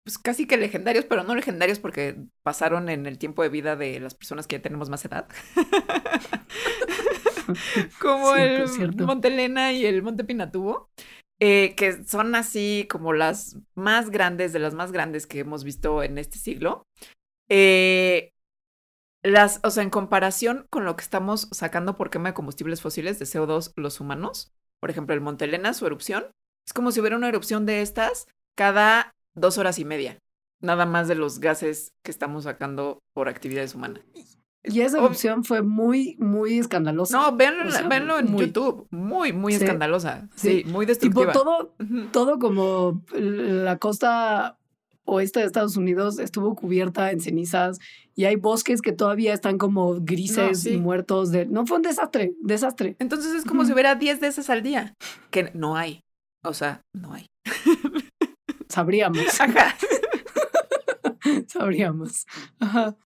pues 0.03 0.17
casi 0.17 0.47
que 0.47 0.57
legendarios, 0.57 1.05
pero 1.05 1.23
no 1.23 1.35
legendarios 1.35 1.77
porque 1.77 2.17
pasaron 2.41 2.89
en 2.89 3.05
el 3.05 3.19
tiempo 3.19 3.43
de 3.43 3.49
vida 3.49 3.75
de 3.75 3.99
las 3.99 4.15
personas 4.15 4.47
que 4.47 4.55
ya 4.55 4.61
tenemos 4.61 4.89
más 4.89 5.05
edad. 5.05 5.27
como 8.01 8.35
el 8.35 8.95
Monte 8.97 9.29
Elena 9.29 9.71
y 9.71 9.85
el 9.85 10.03
Monte 10.03 10.23
Pinatubo, 10.23 10.89
eh, 11.39 11.73
que 11.75 12.03
son 12.05 12.35
así 12.35 12.87
como 12.89 13.13
las 13.13 13.57
más 13.75 14.09
grandes, 14.09 14.53
de 14.53 14.59
las 14.59 14.73
más 14.73 14.91
grandes 14.91 15.27
que 15.27 15.39
hemos 15.39 15.63
visto 15.63 16.03
en 16.03 16.17
este 16.17 16.37
siglo. 16.37 16.85
Eh, 17.49 18.31
las, 19.23 19.59
o 19.63 19.69
sea, 19.69 19.83
en 19.83 19.89
comparación 19.89 20.67
con 20.69 20.85
lo 20.85 20.95
que 20.95 21.03
estamos 21.03 21.47
sacando 21.51 21.95
por 21.95 22.09
quema 22.09 22.29
de 22.29 22.33
combustibles 22.33 22.81
fósiles 22.81 23.19
de 23.19 23.25
CO2 23.25 23.73
los 23.75 23.99
humanos, 23.99 24.51
por 24.79 24.89
ejemplo, 24.89 25.13
el 25.13 25.21
Monte 25.21 25.45
Elena, 25.45 25.73
su 25.73 25.85
erupción, 25.85 26.31
es 26.65 26.73
como 26.73 26.91
si 26.91 26.99
hubiera 26.99 27.17
una 27.17 27.29
erupción 27.29 27.65
de 27.65 27.81
estas 27.81 28.27
cada 28.57 29.13
dos 29.35 29.57
horas 29.57 29.79
y 29.79 29.85
media, 29.85 30.19
nada 30.59 30.85
más 30.85 31.07
de 31.07 31.15
los 31.15 31.39
gases 31.39 31.93
que 32.03 32.11
estamos 32.11 32.45
sacando 32.45 32.99
por 33.13 33.29
actividades 33.29 33.75
humanas. 33.75 34.03
Y 34.63 34.81
esa 34.81 34.99
erupción 34.99 35.43
fue 35.43 35.63
muy, 35.63 36.15
muy 36.19 36.59
escandalosa. 36.59 37.17
No, 37.17 37.35
véanlo, 37.35 38.19
en 38.19 38.37
YouTube. 38.37 38.87
Muy, 38.91 39.33
muy 39.33 39.55
escandalosa. 39.55 40.29
Sí, 40.35 40.63
muy 40.67 40.85
destructiva. 40.85 41.31
Tipo, 41.31 41.43
todo, 41.43 41.73
todo 42.11 42.39
como 42.39 43.01
la 43.13 43.77
costa 43.77 44.57
oeste 45.05 45.39
de 45.39 45.47
Estados 45.47 45.77
Unidos 45.77 46.19
estuvo 46.19 46.55
cubierta 46.55 47.11
en 47.11 47.19
cenizas 47.19 47.79
y 48.15 48.25
hay 48.25 48.35
bosques 48.35 48.81
que 48.81 48.91
todavía 48.91 49.33
están 49.33 49.57
como 49.57 49.95
grises 49.99 50.65
y 50.65 50.77
muertos. 50.77 51.31
De... 51.31 51.45
No, 51.45 51.65
fue 51.65 51.77
un 51.77 51.83
desastre, 51.83 52.33
desastre. 52.39 52.95
Entonces 52.99 53.33
es 53.33 53.45
como 53.45 53.65
si 53.65 53.73
hubiera 53.73 53.95
10 53.95 54.21
de 54.21 54.27
esas 54.27 54.49
al 54.49 54.61
día, 54.61 54.93
que 55.31 55.51
no 55.53 55.75
hay. 55.75 56.01
O 56.43 56.53
sea, 56.53 56.81
no 56.93 57.13
hay. 57.13 57.25
Sabríamos. 58.69 59.19
Sabríamos. 61.47 62.25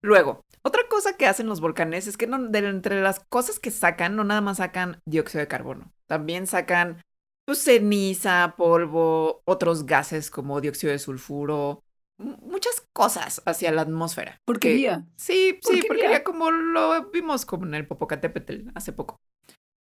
Luego, 0.02 0.44
otra 0.64 0.82
cosa 0.88 1.16
que 1.16 1.26
hacen 1.26 1.46
los 1.46 1.60
volcanes 1.60 2.06
es 2.06 2.16
que 2.16 2.26
no, 2.26 2.38
de 2.48 2.58
entre 2.60 3.02
las 3.02 3.20
cosas 3.20 3.58
que 3.58 3.70
sacan, 3.70 4.16
no 4.16 4.24
nada 4.24 4.40
más 4.40 4.56
sacan 4.56 5.00
dióxido 5.04 5.40
de 5.40 5.48
carbono, 5.48 5.92
también 6.06 6.46
sacan 6.46 7.02
pues, 7.44 7.62
ceniza, 7.62 8.54
polvo, 8.56 9.42
otros 9.44 9.84
gases 9.84 10.30
como 10.30 10.60
dióxido 10.60 10.92
de 10.92 10.98
sulfuro, 10.98 11.84
muchas 12.18 12.82
cosas 12.92 13.42
hacia 13.44 13.72
la 13.72 13.82
atmósfera. 13.82 14.40
Porquería. 14.44 15.06
sí, 15.16 15.58
sí, 15.62 15.82
porque 15.86 16.22
como 16.22 16.50
lo 16.50 17.10
vimos 17.10 17.44
como 17.44 17.66
en 17.66 17.74
el 17.74 17.86
Popocatépetl 17.86 18.70
hace 18.74 18.92
poco. 18.92 19.20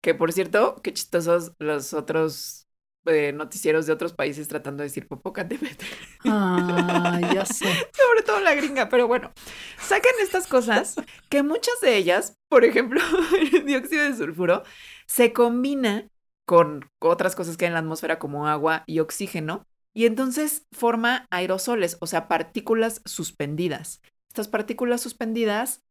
Que 0.02 0.14
por 0.14 0.34
cierto, 0.34 0.82
qué 0.84 0.92
chistosos 0.92 1.54
los 1.60 1.94
otros 1.94 2.68
eh, 3.06 3.34
noticieros 3.34 3.86
de 3.86 3.94
otros 3.94 4.14
países 4.14 4.48
tratando 4.48 4.82
de 4.82 4.90
decir 4.90 5.08
Popocatépetl. 5.08 5.86
Ah, 6.26 7.20
ya 7.34 7.46
sé. 7.46 7.66
Sobre 7.66 8.22
todo 8.26 8.40
la 8.40 8.56
gringa, 8.56 8.90
pero 8.90 9.08
bueno, 9.08 9.32
sacan 9.80 10.14
estas 10.22 10.48
cosas 10.48 10.96
que 11.30 11.44
muchas 11.44 11.80
de 11.82 11.98
ellas, 11.98 12.38
por 12.50 12.64
ejemplo, 12.64 13.02
el 13.54 13.66
dióxido 13.66 14.04
de 14.04 14.16
sulfuro, 14.16 14.64
se 15.06 15.34
combina 15.34 16.08
con 16.46 16.90
otras 17.00 17.36
cosas 17.36 17.58
que 17.58 17.66
hay 17.66 17.68
en 17.68 17.74
la 17.74 17.80
atmósfera 17.80 18.20
como 18.20 18.48
agua 18.48 18.84
y 18.86 19.00
oxígeno, 19.00 19.66
y 19.94 20.06
entonces 20.06 20.66
forma 20.72 21.28
aerosoles, 21.30 21.98
o 22.00 22.08
sea, 22.08 22.28
partículas 22.28 23.02
suspendidas. 23.06 24.02
Estas 24.30 24.48
partículas 24.48 25.02
suspendidas 25.02 25.84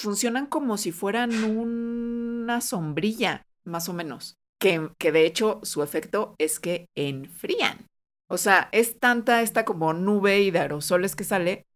funcionan 0.00 0.46
como 0.46 0.76
si 0.78 0.90
fueran 0.90 1.44
una 1.44 2.60
sombrilla, 2.60 3.46
más 3.64 3.88
o 3.88 3.92
menos 3.92 4.38
que, 4.58 4.90
de 5.12 5.26
hecho 5.26 5.60
su 5.62 5.82
efecto 5.82 6.34
es 6.38 6.60
que 6.60 6.88
enfrían. 6.94 7.86
O 8.28 8.38
sea, 8.38 8.68
es 8.72 8.98
tanta 8.98 9.42
esta 9.42 9.64
como 9.64 9.94
nube 9.94 10.40
y 10.40 10.50
de 10.50 10.58
aerosoles 10.58 11.16
que 11.16 11.24
sale 11.24 11.66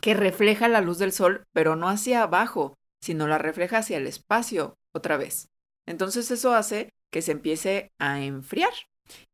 que 0.00 0.14
refleja 0.14 0.68
la 0.68 0.80
luz 0.80 0.98
del 0.98 1.12
sol, 1.12 1.46
pero 1.52 1.76
no 1.76 1.88
hacia 1.88 2.22
abajo, 2.22 2.76
sino 3.00 3.28
la 3.28 3.38
refleja 3.38 3.78
hacia 3.78 3.98
el 3.98 4.06
espacio 4.06 4.76
otra 4.92 5.16
vez. 5.16 5.48
Entonces 5.86 6.30
eso 6.30 6.54
hace 6.54 6.90
que 7.10 7.22
se 7.22 7.32
empiece 7.32 7.92
a 7.98 8.22
enfriar. 8.22 8.72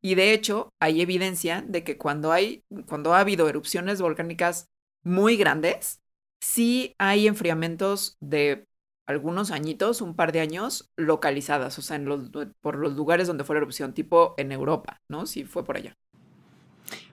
Y 0.02 0.16
de 0.16 0.32
hecho, 0.32 0.72
hay 0.80 1.00
evidencia 1.00 1.62
de 1.66 1.84
que 1.84 1.96
cuando 1.96 2.32
hay, 2.32 2.64
cuando 2.86 3.14
ha 3.14 3.20
habido 3.20 3.48
erupciones 3.48 4.02
volcánicas 4.02 4.66
muy 5.02 5.36
grandes, 5.36 6.00
sí 6.40 6.94
hay 6.98 7.26
enfriamientos 7.26 8.16
de 8.20 8.66
algunos 9.10 9.50
añitos, 9.50 10.00
un 10.00 10.14
par 10.14 10.32
de 10.32 10.40
años, 10.40 10.90
localizadas, 10.96 11.78
o 11.78 11.82
sea, 11.82 11.96
en 11.96 12.06
los, 12.06 12.30
por 12.60 12.76
los 12.76 12.94
lugares 12.94 13.26
donde 13.26 13.44
fue 13.44 13.56
la 13.56 13.60
erupción, 13.60 13.92
tipo 13.92 14.34
en 14.38 14.52
Europa, 14.52 15.00
¿no? 15.08 15.26
Si 15.26 15.44
fue 15.44 15.64
por 15.64 15.76
allá. 15.76 15.96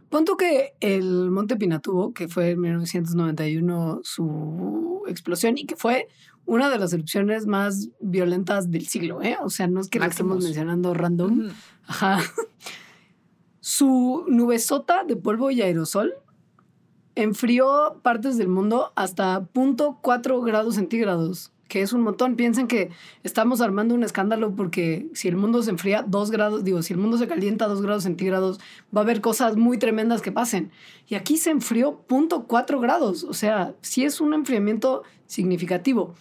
Punto 0.09 0.37
que 0.37 0.73
el 0.79 1.29
Monte 1.31 1.57
Pinatubo, 1.57 2.13
que 2.13 2.29
fue 2.29 2.51
en 2.51 2.61
1991 2.61 3.99
su 4.03 5.03
explosión 5.07 5.57
y 5.57 5.65
que 5.65 5.75
fue 5.75 6.07
una 6.45 6.69
de 6.69 6.79
las 6.79 6.93
erupciones 6.93 7.45
más 7.45 7.89
violentas 7.99 8.71
del 8.71 8.87
siglo, 8.87 9.21
¿eh? 9.21 9.37
O 9.43 9.49
sea, 9.49 9.67
no 9.67 9.81
es 9.81 9.89
que 9.89 9.99
lo 9.99 10.05
estemos 10.05 10.41
mencionando 10.41 10.93
random. 10.93 11.49
Ajá. 11.85 12.19
Su 13.59 14.23
nubesota 14.29 15.03
de 15.03 15.17
polvo 15.17 15.51
y 15.51 15.61
aerosol 15.61 16.13
enfrió 17.15 17.99
partes 18.01 18.37
del 18.37 18.47
mundo 18.47 18.93
hasta 18.95 19.41
0.4 19.41 20.45
grados 20.45 20.75
centígrados 20.75 21.51
que 21.67 21.81
es 21.81 21.93
un 21.93 22.01
montón. 22.01 22.35
Piensen 22.35 22.67
que 22.67 22.89
estamos 23.23 23.61
armando 23.61 23.95
un 23.95 24.03
escándalo 24.03 24.55
porque 24.55 25.07
si 25.13 25.27
el 25.27 25.35
mundo 25.35 25.61
se 25.63 25.71
enfría 25.71 26.03
dos 26.03 26.31
grados, 26.31 26.63
digo, 26.63 26.81
si 26.81 26.93
el 26.93 26.99
mundo 26.99 27.17
se 27.17 27.27
calienta 27.27 27.67
dos 27.67 27.81
grados 27.81 28.03
centígrados, 28.03 28.59
va 28.95 29.01
a 29.01 29.03
haber 29.03 29.21
cosas 29.21 29.57
muy 29.57 29.77
tremendas 29.77 30.21
que 30.21 30.31
pasen. 30.31 30.71
Y 31.07 31.15
aquí 31.15 31.37
se 31.37 31.51
enfrió 31.51 32.03
0.4 32.07 32.81
grados, 32.81 33.23
o 33.23 33.33
sea, 33.33 33.75
sí 33.81 34.03
es 34.03 34.21
un 34.21 34.33
enfriamiento 34.33 35.03
significativo. 35.25 36.15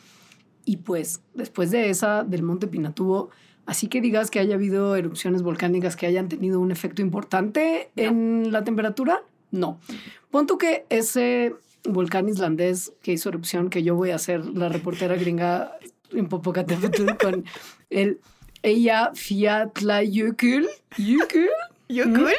Y 0.64 0.78
pues 0.78 1.22
después 1.34 1.70
de 1.70 1.90
esa, 1.90 2.24
del 2.24 2.42
Monte 2.42 2.66
Pinatubo, 2.66 3.30
así 3.66 3.86
que 3.86 4.00
digas 4.00 4.30
que 4.30 4.40
haya 4.40 4.56
habido 4.56 4.96
erupciones 4.96 5.42
volcánicas 5.42 5.96
que 5.96 6.06
hayan 6.06 6.28
tenido 6.28 6.60
un 6.60 6.72
efecto 6.72 7.02
importante 7.02 7.90
en 7.96 8.52
la 8.52 8.64
temperatura, 8.64 9.22
no. 9.52 9.78
Punto 10.30 10.58
que 10.58 10.84
ese 10.90 11.54
volcán 11.88 12.28
islandés 12.28 12.92
que 13.02 13.12
hizo 13.12 13.28
erupción, 13.28 13.70
que 13.70 13.82
yo 13.82 13.94
voy 13.94 14.10
a 14.10 14.18
ser 14.18 14.44
la 14.44 14.68
reportera 14.68 15.16
gringa 15.16 15.72
en 16.12 16.28
Popocatépetl 16.28 17.16
con 17.20 17.44
el 17.90 18.20
ella 18.62 19.12
Eyjafjallajökull. 19.14 20.66
¿Jökull? 20.96 21.50
¿Jökull? 21.88 22.34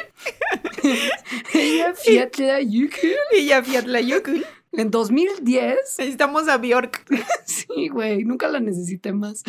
Eyjafjallajökull. 1.54 3.16
Eyjafjallajökull. 3.32 4.44
En 4.72 4.90
2010. 4.90 5.76
Necesitamos 5.98 6.48
a 6.48 6.58
Bjork. 6.58 7.06
sí, 7.46 7.88
güey, 7.88 8.24
nunca 8.24 8.48
la 8.48 8.60
necesité 8.60 9.12
más. 9.12 9.42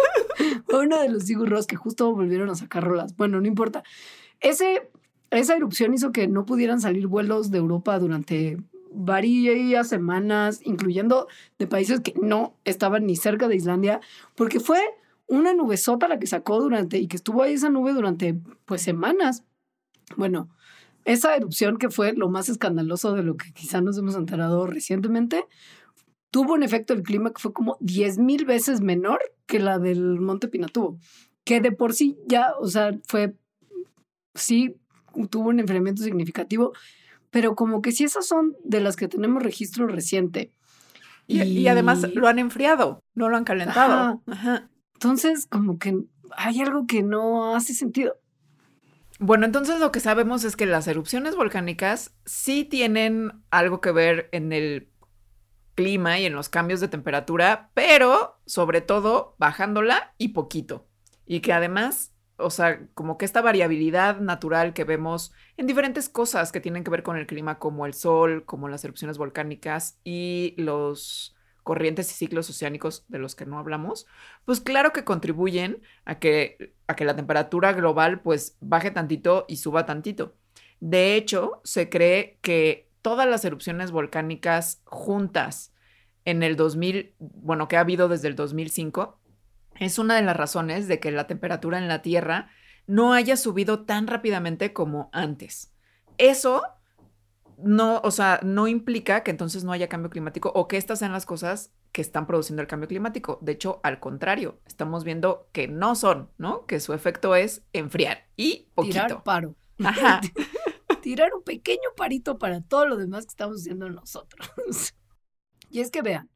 Fue 0.66 0.80
uno 0.80 1.00
de 1.00 1.08
los 1.08 1.24
sigurros 1.24 1.66
que 1.66 1.76
justo 1.76 2.14
volvieron 2.14 2.50
a 2.50 2.54
sacar 2.54 2.84
rolas. 2.84 3.16
Bueno, 3.16 3.40
no 3.40 3.46
importa. 3.46 3.82
Ese, 4.40 4.90
esa 5.30 5.56
erupción 5.56 5.94
hizo 5.94 6.12
que 6.12 6.28
no 6.28 6.44
pudieran 6.44 6.80
salir 6.80 7.06
vuelos 7.06 7.50
de 7.50 7.58
Europa 7.58 7.98
durante 7.98 8.58
varias 8.92 9.88
semanas, 9.88 10.60
incluyendo 10.64 11.28
de 11.58 11.66
países 11.66 12.00
que 12.00 12.14
no 12.20 12.56
estaban 12.64 13.06
ni 13.06 13.16
cerca 13.16 13.48
de 13.48 13.56
Islandia, 13.56 14.00
porque 14.34 14.60
fue 14.60 14.80
una 15.26 15.54
nubesota 15.54 16.08
la 16.08 16.18
que 16.18 16.26
sacó 16.26 16.60
durante 16.60 16.98
y 16.98 17.06
que 17.06 17.16
estuvo 17.16 17.42
ahí 17.42 17.54
esa 17.54 17.70
nube 17.70 17.92
durante 17.92 18.34
pues 18.64 18.82
semanas. 18.82 19.44
Bueno, 20.16 20.48
esa 21.04 21.36
erupción 21.36 21.78
que 21.78 21.88
fue 21.88 22.12
lo 22.14 22.28
más 22.28 22.48
escandaloso 22.48 23.14
de 23.14 23.22
lo 23.22 23.36
que 23.36 23.52
quizá 23.52 23.80
nos 23.80 23.96
hemos 23.96 24.16
enterado 24.16 24.66
recientemente, 24.66 25.46
tuvo 26.30 26.54
un 26.54 26.62
efecto 26.62 26.94
del 26.94 27.02
clima 27.02 27.30
que 27.30 27.40
fue 27.40 27.52
como 27.52 27.76
10 27.80 28.18
mil 28.18 28.44
veces 28.44 28.80
menor 28.80 29.20
que 29.46 29.60
la 29.60 29.78
del 29.78 30.20
Monte 30.20 30.48
Pinatubo, 30.48 30.98
que 31.44 31.60
de 31.60 31.72
por 31.72 31.92
sí 31.92 32.18
ya, 32.26 32.52
o 32.58 32.66
sea, 32.66 32.92
fue, 33.06 33.34
sí, 34.34 34.76
tuvo 35.30 35.48
un 35.48 35.60
enfriamiento 35.60 36.02
significativo, 36.02 36.72
pero 37.30 37.54
como 37.54 37.82
que 37.82 37.92
si 37.92 38.04
esas 38.04 38.26
son 38.26 38.56
de 38.64 38.80
las 38.80 38.96
que 38.96 39.08
tenemos 39.08 39.42
registro 39.42 39.86
reciente. 39.86 40.52
Y, 41.26 41.68
además 41.68 42.02
lo 42.12 42.26
han 42.26 42.40
enfriado, 42.40 43.04
no 43.14 43.28
lo 43.28 43.36
han 43.36 43.44
calentado. 43.44 44.20
Entonces, 44.94 45.46
como 45.46 45.78
que 45.78 45.96
hay 46.36 46.60
algo 46.60 46.86
que 46.86 47.04
no 47.04 47.54
hace 47.54 47.72
sentido. 47.72 48.16
Bueno, 49.20 49.46
entonces 49.46 49.78
lo 49.78 49.92
que 49.92 50.00
sabemos 50.00 50.44
es 50.44 50.56
que 50.56 50.66
las 50.66 50.88
erupciones 50.88 51.36
volcánicas 51.36 52.14
sí 52.24 52.64
tienen 52.64 53.32
algo 53.50 53.80
que 53.80 53.92
ver 53.92 54.28
en 54.32 54.52
el 54.52 54.90
clima 55.74 56.18
y 56.18 56.26
en 56.26 56.34
los 56.34 56.48
cambios 56.48 56.80
de 56.80 56.88
temperatura, 56.88 57.70
pero 57.74 58.40
sobre 58.46 58.80
todo 58.80 59.36
bajándola 59.38 60.14
y 60.18 60.28
poquito. 60.28 60.88
Y 61.26 61.40
que 61.40 61.52
además, 61.52 62.09
o 62.40 62.50
sea, 62.50 62.86
como 62.94 63.18
que 63.18 63.24
esta 63.24 63.42
variabilidad 63.42 64.20
natural 64.20 64.72
que 64.72 64.84
vemos 64.84 65.32
en 65.56 65.66
diferentes 65.66 66.08
cosas 66.08 66.52
que 66.52 66.60
tienen 66.60 66.84
que 66.84 66.90
ver 66.90 67.02
con 67.02 67.16
el 67.16 67.26
clima, 67.26 67.58
como 67.58 67.86
el 67.86 67.94
sol, 67.94 68.44
como 68.44 68.68
las 68.68 68.84
erupciones 68.84 69.18
volcánicas 69.18 69.98
y 70.04 70.54
los 70.56 71.36
corrientes 71.62 72.10
y 72.10 72.14
ciclos 72.14 72.50
oceánicos 72.50 73.04
de 73.08 73.18
los 73.18 73.34
que 73.34 73.46
no 73.46 73.58
hablamos, 73.58 74.06
pues 74.44 74.60
claro 74.60 74.92
que 74.92 75.04
contribuyen 75.04 75.82
a 76.04 76.18
que, 76.18 76.74
a 76.86 76.96
que 76.96 77.04
la 77.04 77.14
temperatura 77.14 77.72
global 77.72 78.20
pues 78.22 78.56
baje 78.60 78.90
tantito 78.90 79.44
y 79.46 79.56
suba 79.56 79.86
tantito. 79.86 80.34
De 80.80 81.14
hecho, 81.14 81.60
se 81.62 81.88
cree 81.88 82.38
que 82.40 82.88
todas 83.02 83.28
las 83.28 83.44
erupciones 83.44 83.90
volcánicas 83.90 84.82
juntas 84.84 85.72
en 86.24 86.42
el 86.42 86.56
2000, 86.56 87.14
bueno, 87.18 87.68
que 87.68 87.76
ha 87.76 87.80
habido 87.80 88.08
desde 88.08 88.28
el 88.28 88.36
2005, 88.36 89.19
es 89.80 89.98
una 89.98 90.14
de 90.14 90.22
las 90.22 90.36
razones 90.36 90.86
de 90.86 91.00
que 91.00 91.10
la 91.10 91.26
temperatura 91.26 91.78
en 91.78 91.88
la 91.88 92.02
Tierra 92.02 92.50
no 92.86 93.12
haya 93.14 93.36
subido 93.36 93.84
tan 93.84 94.06
rápidamente 94.06 94.72
como 94.72 95.10
antes. 95.12 95.72
Eso 96.18 96.62
no, 97.56 98.00
o 98.04 98.10
sea, 98.10 98.40
no 98.42 98.68
implica 98.68 99.22
que 99.22 99.30
entonces 99.30 99.64
no 99.64 99.72
haya 99.72 99.88
cambio 99.88 100.10
climático 100.10 100.52
o 100.54 100.68
que 100.68 100.76
estas 100.76 100.98
sean 100.98 101.12
las 101.12 101.26
cosas 101.26 101.72
que 101.92 102.02
están 102.02 102.26
produciendo 102.26 102.62
el 102.62 102.68
cambio 102.68 102.88
climático. 102.88 103.38
De 103.42 103.52
hecho, 103.52 103.80
al 103.82 104.00
contrario, 104.00 104.60
estamos 104.66 105.02
viendo 105.02 105.48
que 105.52 105.66
no 105.66 105.94
son, 105.94 106.30
¿no? 106.38 106.66
Que 106.66 106.78
su 106.78 106.92
efecto 106.92 107.34
es 107.34 107.64
enfriar 107.72 108.28
y 108.36 108.68
poquito. 108.74 108.92
Tirar 108.92 109.22
paro. 109.22 109.56
Ajá. 109.82 110.20
Tirar 111.02 111.32
un 111.34 111.42
pequeño 111.42 111.88
parito 111.96 112.38
para 112.38 112.60
todo 112.60 112.86
lo 112.86 112.96
demás 112.96 113.24
que 113.24 113.30
estamos 113.30 113.60
haciendo 113.60 113.88
nosotros. 113.88 114.50
y 115.70 115.80
es 115.80 115.90
que 115.90 116.02
vean, 116.02 116.28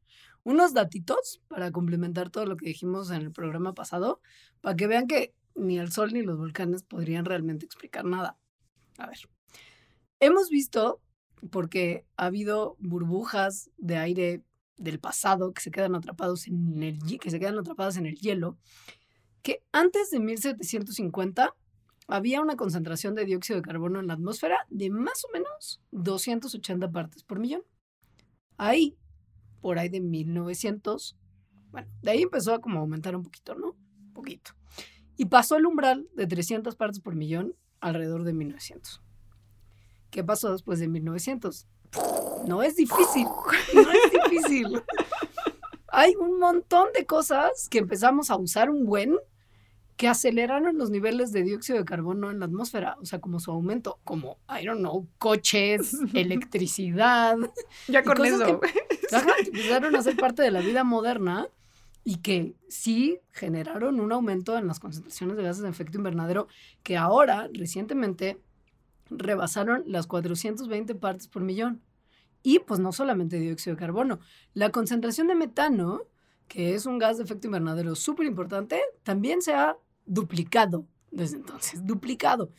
unos 0.45 0.73
datitos 0.73 1.41
para 1.47 1.71
complementar 1.71 2.29
todo 2.29 2.45
lo 2.45 2.55
que 2.55 2.67
dijimos 2.67 3.09
en 3.09 3.17
el 3.17 3.31
programa 3.31 3.73
pasado, 3.73 4.21
para 4.61 4.75
que 4.75 4.87
vean 4.87 5.07
que 5.07 5.33
ni 5.55 5.79
el 5.79 5.91
sol 5.91 6.13
ni 6.13 6.21
los 6.21 6.37
volcanes 6.37 6.83
podrían 6.83 7.25
realmente 7.25 7.65
explicar 7.65 8.05
nada. 8.05 8.37
A 8.97 9.07
ver, 9.07 9.17
hemos 10.19 10.49
visto 10.49 11.01
porque 11.49 12.05
ha 12.15 12.27
habido 12.27 12.77
burbujas 12.79 13.71
de 13.77 13.97
aire 13.97 14.43
del 14.77 14.99
pasado 14.99 15.51
que 15.51 15.61
se 15.61 15.71
quedan 15.71 15.95
atrapados 15.95 16.47
en 16.47 16.83
el 16.83 16.99
que 17.19 17.31
se 17.31 17.39
quedan 17.39 17.57
atrapadas 17.57 17.97
en 17.97 18.05
el 18.05 18.15
hielo, 18.15 18.57
que 19.41 19.63
antes 19.71 20.11
de 20.11 20.19
1750 20.19 21.55
había 22.07 22.41
una 22.41 22.55
concentración 22.55 23.15
de 23.15 23.25
dióxido 23.25 23.57
de 23.57 23.63
carbono 23.63 23.99
en 23.99 24.07
la 24.07 24.13
atmósfera 24.13 24.59
de 24.69 24.91
más 24.91 25.25
o 25.25 25.31
menos 25.33 25.81
280 25.91 26.91
partes 26.91 27.23
por 27.23 27.39
millón. 27.39 27.63
Ahí, 28.57 28.95
por 29.65 29.79
ahí 29.79 29.89
de 29.89 29.99
1900, 29.99 31.17
bueno, 31.71 31.87
de 32.03 32.11
ahí 32.11 32.21
empezó 32.21 32.53
a 32.53 32.61
como 32.61 32.81
aumentar 32.81 33.15
un 33.15 33.23
poquito, 33.23 33.55
¿no? 33.55 33.69
Un 33.69 34.13
poquito. 34.13 34.51
Y 35.17 35.25
pasó 35.25 35.55
el 35.55 35.65
umbral 35.65 36.07
de 36.13 36.27
300 36.27 36.75
partes 36.75 36.99
por 36.99 37.15
millón 37.15 37.55
alrededor 37.79 38.25
de 38.25 38.33
1900. 38.33 39.01
¿Qué 40.11 40.23
pasó 40.23 40.51
después 40.51 40.77
de 40.77 40.87
1900? 40.87 41.67
No 42.47 42.61
es 42.61 42.75
difícil, 42.75 43.25
no 43.73 43.91
es 43.91 44.11
difícil. 44.11 44.83
Hay 45.87 46.15
un 46.15 46.37
montón 46.37 46.89
de 46.93 47.07
cosas 47.07 47.67
que 47.67 47.79
empezamos 47.79 48.29
a 48.29 48.35
usar 48.35 48.69
un 48.69 48.85
buen 48.85 49.17
que 49.97 50.09
aceleraron 50.09 50.77
los 50.77 50.89
niveles 50.89 51.31
de 51.31 51.43
dióxido 51.43 51.79
de 51.79 51.85
carbono 51.85 52.29
en 52.29 52.39
la 52.39 52.45
atmósfera, 52.47 52.97
o 53.01 53.05
sea, 53.05 53.19
como 53.19 53.39
su 53.39 53.51
aumento, 53.51 53.99
como, 54.03 54.37
I 54.49 54.65
don't 54.65 54.79
know, 54.79 55.07
coches, 55.17 55.95
electricidad. 56.13 57.37
Ya 57.87 58.03
con 58.03 58.23
eso. 58.25 58.59
Que, 58.59 59.15
ajá, 59.15 59.33
empezaron 59.45 59.95
a 59.95 60.01
ser 60.01 60.17
parte 60.17 60.41
de 60.41 60.51
la 60.51 60.59
vida 60.59 60.83
moderna 60.83 61.47
y 62.03 62.17
que 62.17 62.55
sí 62.67 63.19
generaron 63.31 63.99
un 63.99 64.11
aumento 64.11 64.57
en 64.57 64.67
las 64.67 64.79
concentraciones 64.79 65.37
de 65.37 65.43
gases 65.43 65.63
de 65.63 65.69
efecto 65.69 65.97
invernadero 65.97 66.47
que 66.83 66.97
ahora, 66.97 67.49
recientemente, 67.53 68.37
rebasaron 69.09 69.83
las 69.87 70.07
420 70.07 70.95
partes 70.95 71.27
por 71.27 71.41
millón. 71.41 71.81
Y 72.43 72.59
pues 72.59 72.79
no 72.79 72.91
solamente 72.91 73.39
dióxido 73.39 73.75
de 73.75 73.79
carbono, 73.79 74.19
la 74.53 74.69
concentración 74.71 75.27
de 75.27 75.35
metano, 75.35 76.01
que 76.47 76.75
es 76.75 76.85
un 76.85 76.99
gas 76.99 77.17
de 77.17 77.23
efecto 77.23 77.47
invernadero 77.47 77.95
súper 77.95 78.27
importante, 78.27 78.81
también 79.03 79.41
se 79.41 79.53
ha 79.53 79.75
duplicado 80.05 80.85
desde 81.15 81.37
entonces, 81.37 81.85
duplicado. 81.85 82.51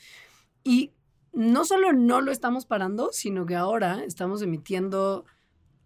Y 0.64 0.92
no 1.32 1.64
solo 1.64 1.92
no 1.92 2.20
lo 2.20 2.32
estamos 2.32 2.66
parando, 2.66 3.10
sino 3.12 3.46
que 3.46 3.54
ahora 3.54 4.02
estamos 4.04 4.42
emitiendo 4.42 5.26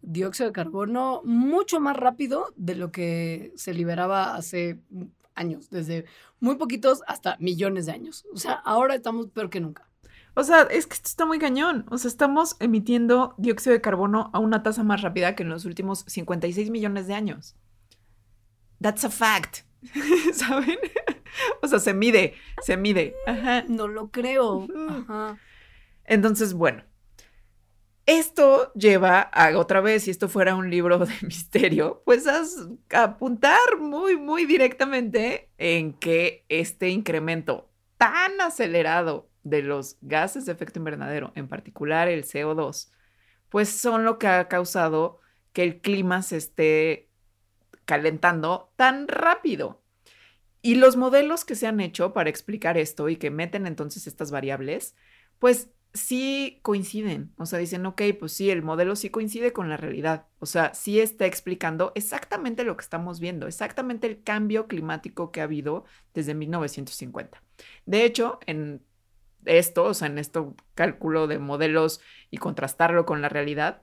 dióxido 0.03 0.49
de 0.49 0.53
carbono 0.53 1.20
mucho 1.25 1.81
más 1.81 1.96
rápido 1.96 2.55
de 2.57 2.77
lo 2.77 2.92
que 2.92 3.53
se 3.57 3.75
liberaba 3.75 4.35
hace 4.35 4.79
años, 5.35 5.68
desde 5.70 6.07
muy 6.38 6.57
poquitos 6.57 7.03
hasta 7.07 7.37
millones 7.40 7.87
de 7.87 7.92
años. 7.92 8.25
O 8.33 8.37
sea, 8.37 8.53
ahora 8.53 8.94
estamos 8.94 9.27
peor 9.29 9.51
que 9.51 9.61
nunca. 9.61 9.90
O 10.35 10.44
sea, 10.44 10.62
es 10.62 10.87
que 10.87 10.94
esto 10.94 11.09
está 11.09 11.27
muy 11.27 11.38
cañón. 11.38 11.85
O 11.90 11.99
sea, 11.99 12.09
estamos 12.09 12.57
emitiendo 12.61 13.35
dióxido 13.37 13.75
de 13.75 13.81
carbono 13.81 14.31
a 14.33 14.38
una 14.38 14.62
tasa 14.62 14.85
más 14.85 15.03
rápida 15.03 15.35
que 15.35 15.42
en 15.42 15.49
los 15.49 15.64
últimos 15.64 16.05
56 16.07 16.70
millones 16.70 17.09
de 17.09 17.14
años. 17.14 17.57
That's 18.81 19.05
a 19.05 19.11
fact. 19.11 19.64
¿Saben? 20.33 20.79
O 21.62 21.69
sea, 21.69 21.79
se 21.79 21.95
mide, 21.95 22.35
se 22.62 22.77
mide. 22.77 23.14
Ajá. 23.27 23.64
No 23.69 23.88
lo 23.88 24.11
creo. 24.11 24.66
Ajá. 24.88 25.38
Entonces, 26.05 26.55
bueno. 26.55 26.85
Esto 28.07 28.73
lleva 28.73 29.21
a 29.21 29.57
otra 29.57 29.81
vez, 29.81 30.05
si 30.05 30.11
esto 30.11 30.29
fuera 30.29 30.57
un 30.57 30.69
libro 30.69 30.99
de 30.99 31.14
misterio, 31.23 32.03
pues 32.05 32.27
a, 32.27 32.43
a 32.93 33.03
apuntar 33.05 33.79
muy, 33.79 34.16
muy 34.16 34.47
directamente 34.47 35.51
en 35.59 35.93
que 35.93 36.45
este 36.49 36.88
incremento 36.88 37.71
tan 37.99 38.40
acelerado 38.40 39.31
de 39.43 39.62
los 39.62 39.99
gases 40.01 40.47
de 40.47 40.53
efecto 40.53 40.79
invernadero, 40.79 41.33
en 41.35 41.49
particular 41.49 42.09
el 42.09 42.25
CO2, 42.25 42.90
pues 43.49 43.69
son 43.69 44.05
lo 44.05 44.19
que 44.19 44.27
ha 44.27 44.49
causado 44.49 45.21
que 45.53 45.62
el 45.62 45.81
clima 45.81 46.23
se 46.23 46.37
esté 46.37 47.11
calentando 47.85 48.73
tan 48.77 49.09
rápido. 49.09 49.83
Y 50.62 50.75
los 50.75 50.96
modelos 50.96 51.44
que 51.44 51.55
se 51.55 51.66
han 51.66 51.81
hecho 51.81 52.12
para 52.12 52.31
explicar 52.31 52.77
esto 52.77 53.09
y 53.09 53.16
que 53.16 53.31
meten 53.31 53.66
entonces 53.66 54.07
estas 54.07 54.31
variables, 54.31 54.94
pues 55.38 55.70
sí 55.92 56.61
coinciden. 56.62 57.33
O 57.37 57.46
sea, 57.46 57.59
dicen, 57.59 57.85
ok, 57.87 58.03
pues 58.18 58.33
sí, 58.33 58.51
el 58.51 58.62
modelo 58.62 58.96
sí 58.96 59.11
coincide 59.11 59.53
con 59.53 59.68
la 59.68 59.77
realidad. 59.77 60.27
O 60.38 60.46
sea, 60.46 60.75
sí 60.75 61.01
está 61.01 61.27
explicando 61.27 61.92
exactamente 61.94 62.64
lo 62.64 62.77
que 62.77 62.83
estamos 62.83 63.20
viendo, 63.20 63.46
exactamente 63.46 64.07
el 64.07 64.23
cambio 64.23 64.68
climático 64.68 65.33
que 65.33 65.40
ha 65.40 65.44
habido 65.44 65.85
desde 66.14 66.35
1950. 66.35 67.42
De 67.87 68.05
hecho, 68.05 68.38
en 68.46 68.83
esto, 69.44 69.85
o 69.85 69.94
sea, 69.94 70.09
en 70.09 70.18
esto 70.18 70.55
cálculo 70.75 71.27
de 71.27 71.38
modelos 71.38 72.01
y 72.31 72.38
contrastarlo 72.38 73.07
con 73.07 73.23
la 73.23 73.29
realidad, 73.29 73.83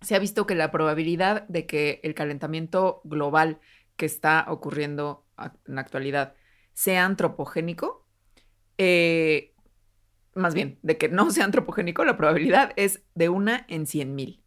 se 0.00 0.14
ha 0.14 0.18
visto 0.18 0.46
que 0.46 0.54
la 0.54 0.70
probabilidad 0.70 1.46
de 1.48 1.66
que 1.66 2.00
el 2.04 2.14
calentamiento 2.14 3.00
global 3.04 3.58
que 3.98 4.06
está 4.06 4.46
ocurriendo 4.48 5.26
en 5.66 5.74
la 5.74 5.80
actualidad 5.82 6.34
sea 6.72 7.04
antropogénico, 7.04 8.06
eh, 8.78 9.54
más 10.34 10.54
bien, 10.54 10.78
de 10.82 10.96
que 10.96 11.08
no 11.08 11.30
sea 11.32 11.44
antropogénico, 11.44 12.04
la 12.04 12.16
probabilidad 12.16 12.72
es 12.76 13.02
de 13.16 13.28
una 13.28 13.66
en 13.68 13.86
cien 13.86 14.14
mil. 14.14 14.44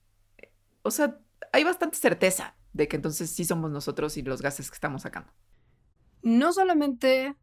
O 0.84 0.90
sea, 0.90 1.20
hay 1.52 1.66
bastante 1.66 1.98
certeza 1.98 2.56
de 2.72 2.88
que 2.88 2.96
entonces 2.96 3.30
sí 3.30 3.44
somos 3.44 3.70
nosotros 3.70 4.16
y 4.16 4.22
los 4.22 4.42
gases 4.42 4.72
que 4.72 4.76
estamos 4.76 5.02
sacando. 5.02 5.34
No 6.22 6.54
solamente 6.54 7.36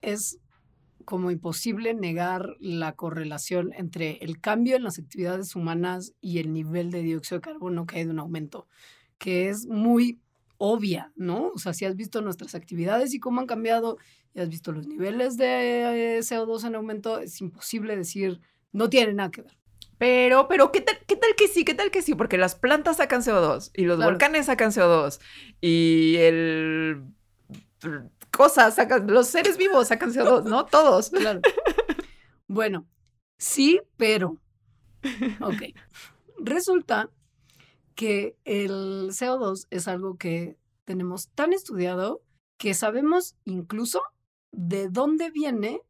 es 0.00 0.40
como 1.04 1.30
imposible 1.30 1.92
negar 1.92 2.56
la 2.58 2.94
correlación 2.94 3.74
entre 3.74 4.16
el 4.24 4.40
cambio 4.40 4.76
en 4.76 4.84
las 4.84 4.98
actividades 4.98 5.54
humanas 5.54 6.14
y 6.22 6.38
el 6.38 6.54
nivel 6.54 6.90
de 6.90 7.02
dióxido 7.02 7.38
de 7.38 7.42
carbono 7.42 7.86
que 7.86 7.98
hay 7.98 8.04
de 8.04 8.10
un 8.12 8.18
aumento, 8.18 8.66
que 9.18 9.50
es 9.50 9.66
muy 9.66 10.22
obvia, 10.58 11.12
¿no? 11.16 11.48
O 11.54 11.58
sea, 11.58 11.72
si 11.72 11.84
has 11.84 11.96
visto 11.96 12.22
nuestras 12.22 12.54
actividades 12.54 13.14
y 13.14 13.20
cómo 13.20 13.40
han 13.40 13.46
cambiado, 13.46 13.98
y 14.34 14.40
has 14.40 14.48
visto 14.48 14.72
los 14.72 14.86
niveles 14.86 15.36
de 15.36 16.18
CO2 16.22 16.66
en 16.66 16.74
aumento, 16.74 17.20
es 17.20 17.40
imposible 17.40 17.96
decir, 17.96 18.40
no 18.72 18.88
tiene 18.88 19.14
nada 19.14 19.30
que 19.30 19.42
ver. 19.42 19.56
Pero, 19.98 20.46
pero, 20.46 20.72
¿qué 20.72 20.82
tal, 20.82 20.98
¿qué 21.06 21.16
tal 21.16 21.34
que 21.36 21.48
sí? 21.48 21.64
¿Qué 21.64 21.74
tal 21.74 21.90
que 21.90 22.02
sí? 22.02 22.14
Porque 22.14 22.36
las 22.36 22.54
plantas 22.54 22.98
sacan 22.98 23.22
CO2 23.22 23.70
y 23.74 23.84
los 23.84 23.98
volcanes 23.98 24.46
sacan 24.46 24.70
CO2 24.70 25.20
y 25.60 26.16
el 26.16 27.02
cosas, 28.30 28.74
sacan, 28.74 29.06
los 29.06 29.28
seres 29.28 29.56
vivos 29.56 29.88
sacan 29.88 30.12
CO2, 30.12 30.44
¿no? 30.44 30.66
Todos. 30.66 31.10
Claro. 31.10 31.40
Bueno, 32.46 32.86
sí, 33.38 33.80
pero. 33.96 34.36
Ok. 35.40 35.62
Resulta 36.38 37.10
que 37.96 38.36
el 38.44 39.08
CO2 39.10 39.66
es 39.70 39.88
algo 39.88 40.16
que 40.16 40.56
tenemos 40.84 41.30
tan 41.30 41.52
estudiado 41.52 42.22
que 42.58 42.74
sabemos 42.74 43.34
incluso 43.44 44.00
de 44.52 44.88
dónde 44.88 45.30
viene 45.30 45.80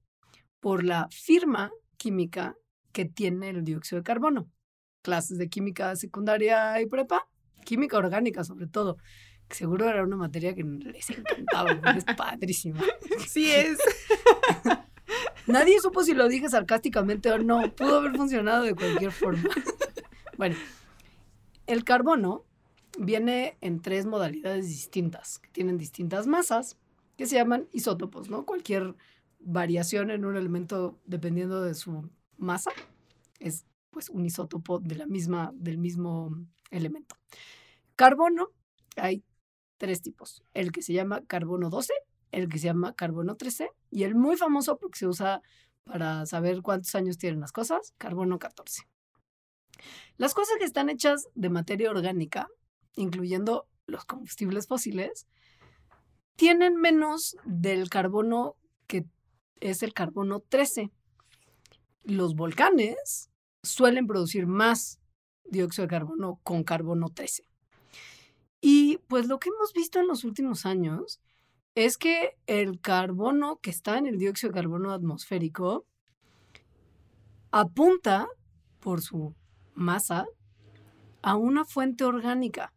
por 0.60 0.84
la 0.84 1.08
firma 1.10 1.70
química 1.98 2.56
que 2.92 3.04
tiene 3.04 3.50
el 3.50 3.64
dióxido 3.64 4.00
de 4.00 4.04
carbono. 4.04 4.50
Clases 5.02 5.36
de 5.36 5.48
química 5.48 5.94
secundaria 5.96 6.80
y 6.80 6.86
prepa, 6.86 7.28
química 7.64 7.98
orgánica 7.98 8.42
sobre 8.42 8.66
todo. 8.66 8.96
Seguro 9.50 9.88
era 9.88 10.02
una 10.02 10.16
materia 10.16 10.54
que 10.54 10.64
les 10.64 11.10
encantaba, 11.10 11.78
porque 11.80 11.98
es 11.98 12.04
padrísima. 12.16 12.82
Sí 13.26 13.50
es. 13.52 13.78
Nadie 15.46 15.78
supo 15.80 16.02
si 16.02 16.14
lo 16.14 16.28
dije 16.28 16.48
sarcásticamente 16.48 17.30
o 17.30 17.38
no. 17.38 17.72
Pudo 17.74 17.98
haber 17.98 18.16
funcionado 18.16 18.64
de 18.64 18.74
cualquier 18.74 19.12
forma. 19.12 19.48
Bueno, 20.36 20.54
el 21.66 21.84
carbono 21.84 22.44
viene 22.98 23.56
en 23.60 23.80
tres 23.80 24.06
modalidades 24.06 24.68
distintas, 24.68 25.38
que 25.38 25.50
tienen 25.50 25.78
distintas 25.78 26.26
masas, 26.26 26.78
que 27.16 27.26
se 27.26 27.36
llaman 27.36 27.68
isótopos, 27.72 28.30
¿no? 28.30 28.44
Cualquier 28.44 28.94
variación 29.40 30.10
en 30.10 30.24
un 30.24 30.36
elemento 30.36 30.98
dependiendo 31.04 31.62
de 31.62 31.74
su 31.74 32.08
masa 32.36 32.70
es 33.38 33.64
pues 33.90 34.10
un 34.10 34.26
isótopo 34.26 34.78
de 34.78 34.96
la 34.96 35.06
misma, 35.06 35.52
del 35.54 35.78
mismo 35.78 36.30
elemento. 36.70 37.16
Carbono, 37.94 38.50
hay 38.96 39.24
tres 39.78 40.02
tipos. 40.02 40.42
El 40.52 40.72
que 40.72 40.82
se 40.82 40.92
llama 40.92 41.22
carbono 41.26 41.70
12, 41.70 41.92
el 42.32 42.48
que 42.48 42.58
se 42.58 42.66
llama 42.66 42.94
carbono 42.94 43.36
13 43.36 43.70
y 43.90 44.04
el 44.04 44.14
muy 44.14 44.36
famoso 44.36 44.78
porque 44.78 44.98
se 44.98 45.06
usa 45.06 45.42
para 45.84 46.26
saber 46.26 46.62
cuántos 46.62 46.94
años 46.94 47.16
tienen 47.16 47.40
las 47.40 47.52
cosas, 47.52 47.94
carbono 47.96 48.38
14. 48.38 48.86
Las 50.16 50.34
cosas 50.34 50.56
que 50.58 50.64
están 50.64 50.88
hechas 50.88 51.28
de 51.34 51.50
materia 51.50 51.90
orgánica, 51.90 52.48
incluyendo 52.94 53.68
los 53.86 54.04
combustibles 54.04 54.66
fósiles, 54.66 55.26
tienen 56.36 56.76
menos 56.76 57.36
del 57.44 57.88
carbono 57.88 58.56
que 58.86 59.06
es 59.60 59.82
el 59.82 59.94
carbono 59.94 60.40
13. 60.40 60.90
Los 62.04 62.34
volcanes 62.34 63.30
suelen 63.62 64.06
producir 64.06 64.46
más 64.46 65.00
dióxido 65.44 65.86
de 65.86 65.90
carbono 65.90 66.40
con 66.42 66.62
carbono 66.62 67.08
13. 67.08 67.42
Y 68.60 68.98
pues 69.08 69.26
lo 69.26 69.38
que 69.38 69.48
hemos 69.48 69.72
visto 69.72 70.00
en 70.00 70.08
los 70.08 70.24
últimos 70.24 70.66
años 70.66 71.20
es 71.74 71.98
que 71.98 72.36
el 72.46 72.80
carbono 72.80 73.58
que 73.58 73.70
está 73.70 73.98
en 73.98 74.06
el 74.06 74.18
dióxido 74.18 74.52
de 74.52 74.60
carbono 74.60 74.92
atmosférico 74.92 75.86
apunta 77.50 78.28
por 78.80 79.02
su 79.02 79.34
masa 79.76 80.26
a 81.22 81.36
una 81.36 81.64
fuente 81.64 82.04
orgánica, 82.04 82.72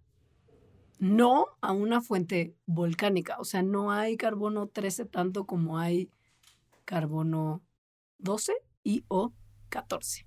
no 1.00 1.48
a 1.62 1.72
una 1.72 2.02
fuente 2.02 2.56
volcánica. 2.66 3.38
O 3.40 3.46
sea, 3.46 3.64
no 3.64 3.92
hay 3.92 4.18
carbono 4.18 4.68
13 4.68 5.06
tanto 5.06 5.46
como 5.46 5.80
hay 5.80 6.12
carbono 6.86 7.64
12 8.20 8.54
y 8.84 9.06
o 9.08 9.34
14. 9.70 10.26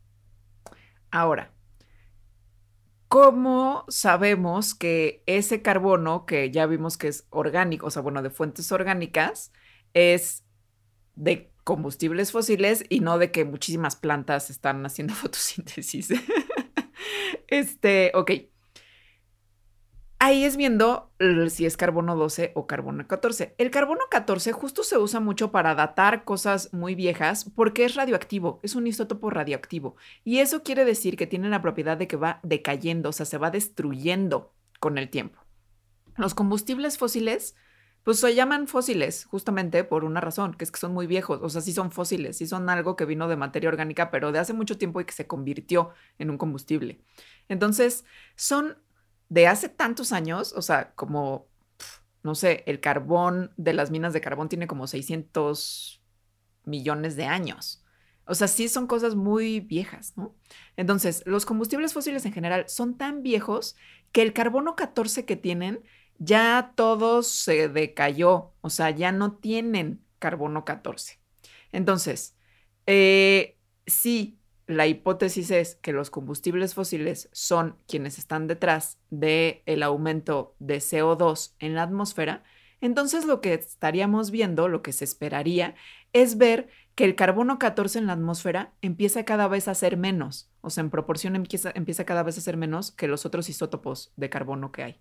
Ahora, 1.11 1.53
¿cómo 3.09 3.85
sabemos 3.89 4.75
que 4.75 5.23
ese 5.27 5.61
carbono, 5.61 6.25
que 6.25 6.51
ya 6.51 6.67
vimos 6.67 6.97
que 6.97 7.09
es 7.09 7.27
orgánico, 7.31 7.87
o 7.87 7.91
sea, 7.91 8.03
bueno, 8.03 8.23
de 8.23 8.31
fuentes 8.31 8.73
orgánicas, 8.73 9.53
es 9.93 10.45
de 11.15 11.53
combustibles 11.65 12.33
fósiles 12.33 12.85
y 12.89 13.01
no 13.01 13.19
de 13.19 13.31
que 13.31 13.45
muchísimas 13.45 13.97
plantas 13.97 14.49
están 14.51 14.85
haciendo 14.87 15.15
fotosíntesis? 15.17 16.09
Este, 17.53 18.13
ok. 18.15 18.31
Ahí 20.19 20.45
es 20.45 20.57
viendo 20.57 21.11
si 21.51 21.67
es 21.67 21.77
carbono 21.77 22.17
12 22.17 22.53
o 22.55 22.67
carbono 22.67 23.07
14. 23.07 23.57
El 23.59 23.71
carbono 23.71 24.03
14 24.09 24.53
justo 24.53 24.85
se 24.85 24.97
usa 24.97 25.21
mucho 25.21 25.51
para 25.51 25.75
datar 25.75 26.25
cosas 26.25 26.73
muy 26.73 26.95
viejas 26.95 27.51
porque 27.55 27.85
es 27.85 27.97
radioactivo, 27.97 28.61
es 28.63 28.75
un 28.75 28.87
isótopo 28.87 29.31
radioactivo. 29.31 29.97
Y 30.25 30.39
eso 30.39 30.63
quiere 30.63 30.85
decir 30.85 31.17
que 31.17 31.27
tiene 31.27 31.49
la 31.49 31.61
propiedad 31.61 31.97
de 31.97 32.07
que 32.07 32.17
va 32.17 32.41
decayendo, 32.43 33.09
o 33.09 33.13
sea, 33.13 33.27
se 33.27 33.37
va 33.37 33.51
destruyendo 33.51 34.55
con 34.81 34.97
el 34.97 35.11
tiempo. 35.11 35.41
Los 36.17 36.35
combustibles 36.35 36.99
fósiles, 36.99 37.57
pues 38.05 38.19
se 38.19 38.35
llaman 38.35 38.67
fósiles 38.67 39.25
justamente 39.27 39.85
por 39.85 40.05
una 40.05 40.21
razón, 40.21 40.55
que 40.55 40.65
es 40.65 40.73
que 40.73 40.81
son 40.81 40.93
muy 40.93 41.07
viejos, 41.07 41.41
o 41.43 41.49
sea, 41.49 41.61
sí 41.61 41.73
son 41.73 41.93
fósiles, 41.93 42.37
sí 42.37 42.47
son 42.47 42.69
algo 42.69 42.97
que 42.97 43.05
vino 43.05 43.29
de 43.29 43.37
materia 43.37 43.69
orgánica, 43.69 44.11
pero 44.11 44.33
de 44.33 44.41
hace 44.41 44.53
mucho 44.53 44.77
tiempo 44.77 45.01
y 45.01 45.05
que 45.05 45.13
se 45.13 45.27
convirtió 45.27 45.91
en 46.19 46.31
un 46.31 46.39
combustible. 46.39 47.01
Entonces, 47.49 48.05
son 48.35 48.77
de 49.29 49.47
hace 49.47 49.69
tantos 49.69 50.13
años, 50.13 50.53
o 50.57 50.63
sea, 50.63 50.95
como, 50.95 51.49
no 52.23 52.35
sé, 52.35 52.65
el 52.67 52.81
carbón 52.81 53.53
de 53.57 53.73
las 53.73 53.91
minas 53.91 54.13
de 54.13 54.21
carbón 54.21 54.49
tiene 54.49 54.67
como 54.67 54.87
600 54.87 56.03
millones 56.65 57.17
de 57.17 57.25
años. 57.25 57.85
O 58.27 58.35
sea, 58.35 58.49
sí 58.49 58.69
son 58.69 58.87
cosas 58.87 59.15
muy 59.15 59.61
viejas, 59.61 60.13
¿no? 60.17 60.35
Entonces, 60.77 61.23
los 61.27 61.45
combustibles 61.45 61.93
fósiles 61.93 62.25
en 62.25 62.33
general 62.33 62.69
son 62.69 62.97
tan 62.97 63.23
viejos 63.23 63.77
que 64.13 64.23
el 64.23 64.33
carbono 64.33 64.77
14 64.77 65.25
que 65.25 65.37
tienen 65.37 65.83
ya 66.25 66.73
todo 66.77 67.23
se 67.23 67.69
decayó, 67.69 68.53
o 68.61 68.71
sea, 68.71 68.91
ya 68.91 69.11
no 69.11 69.33
tienen 69.37 70.05
carbono 70.19 70.65
14. 70.65 71.19
Entonces, 71.73 72.37
eh, 72.87 73.59
sí, 73.87 74.39
la 74.67 74.87
hipótesis 74.87 75.51
es 75.51 75.75
que 75.77 75.93
los 75.93 76.11
combustibles 76.11 76.75
fósiles 76.75 77.29
son 77.33 77.77
quienes 77.89 78.19
están 78.19 78.47
detrás 78.47 79.01
del 79.11 79.63
el 79.67 79.83
aumento 79.83 80.55
de 80.61 80.79
CO2 80.79 81.55
en 81.59 81.75
la 81.75 81.83
atmósfera, 81.83 82.45
entonces 82.81 83.27
lo 83.27 83.41
que 83.41 83.55
estaríamos 83.55 84.31
viendo, 84.31 84.69
lo 84.69 84.83
que 84.83 84.93
se 84.93 85.05
esperaría, 85.05 85.75
es 86.13 86.37
ver 86.37 86.69
que 86.95 87.05
el 87.05 87.17
carbono 87.17 87.59
14 87.59 87.99
en 87.99 88.07
la 88.07 88.13
atmósfera 88.13 88.75
empieza 88.81 89.25
cada 89.25 89.49
vez 89.49 89.67
a 89.67 89.75
ser 89.75 89.97
menos, 89.97 90.51
o 90.61 90.71
sea, 90.71 90.83
en 90.83 90.91
proporción 90.91 91.35
empieza 91.35 92.05
cada 92.05 92.23
vez 92.23 92.39
a 92.39 92.41
ser 92.41 92.57
menos 92.57 92.93
que 92.93 93.09
los 93.09 93.27
otros 93.27 93.49
isótopos 93.49 94.13
de 94.17 94.31
carbono 94.31 94.71
que 94.71 94.83
hay. 94.85 95.01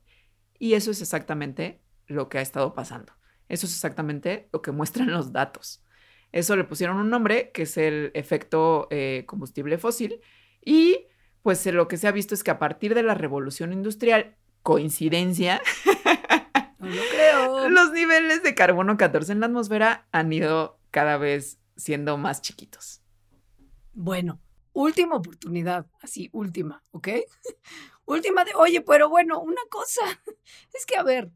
Y 0.61 0.75
eso 0.75 0.91
es 0.91 1.01
exactamente 1.01 1.81
lo 2.05 2.29
que 2.29 2.37
ha 2.37 2.41
estado 2.41 2.75
pasando. 2.75 3.13
Eso 3.49 3.65
es 3.65 3.73
exactamente 3.73 4.47
lo 4.53 4.61
que 4.61 4.71
muestran 4.71 5.09
los 5.09 5.33
datos. 5.33 5.83
Eso 6.31 6.55
le 6.55 6.65
pusieron 6.65 6.97
un 6.97 7.09
nombre, 7.09 7.49
que 7.51 7.63
es 7.63 7.77
el 7.77 8.11
efecto 8.13 8.87
eh, 8.91 9.23
combustible 9.25 9.79
fósil. 9.79 10.21
Y 10.63 11.07
pues 11.41 11.65
lo 11.65 11.87
que 11.87 11.97
se 11.97 12.07
ha 12.07 12.11
visto 12.11 12.35
es 12.35 12.43
que 12.43 12.51
a 12.51 12.59
partir 12.59 12.93
de 12.93 13.01
la 13.01 13.15
revolución 13.15 13.73
industrial, 13.73 14.35
coincidencia, 14.61 15.63
No 16.77 16.89
lo 16.89 17.01
creo. 17.11 17.69
los 17.69 17.91
niveles 17.91 18.43
de 18.43 18.53
carbono 18.53 18.97
14 18.97 19.31
en 19.31 19.39
la 19.39 19.47
atmósfera 19.47 20.07
han 20.11 20.31
ido 20.31 20.79
cada 20.91 21.17
vez 21.17 21.59
siendo 21.75 22.19
más 22.19 22.43
chiquitos. 22.43 23.01
Bueno, 23.93 24.39
última 24.73 25.15
oportunidad, 25.15 25.87
así, 26.03 26.29
última, 26.33 26.83
¿ok? 26.91 27.07
Última 28.11 28.43
de, 28.43 28.53
oye, 28.55 28.81
pero 28.81 29.09
bueno, 29.09 29.39
una 29.39 29.61
cosa, 29.69 30.01
es 30.73 30.85
que 30.85 30.95
a 30.97 31.03
ver, 31.03 31.31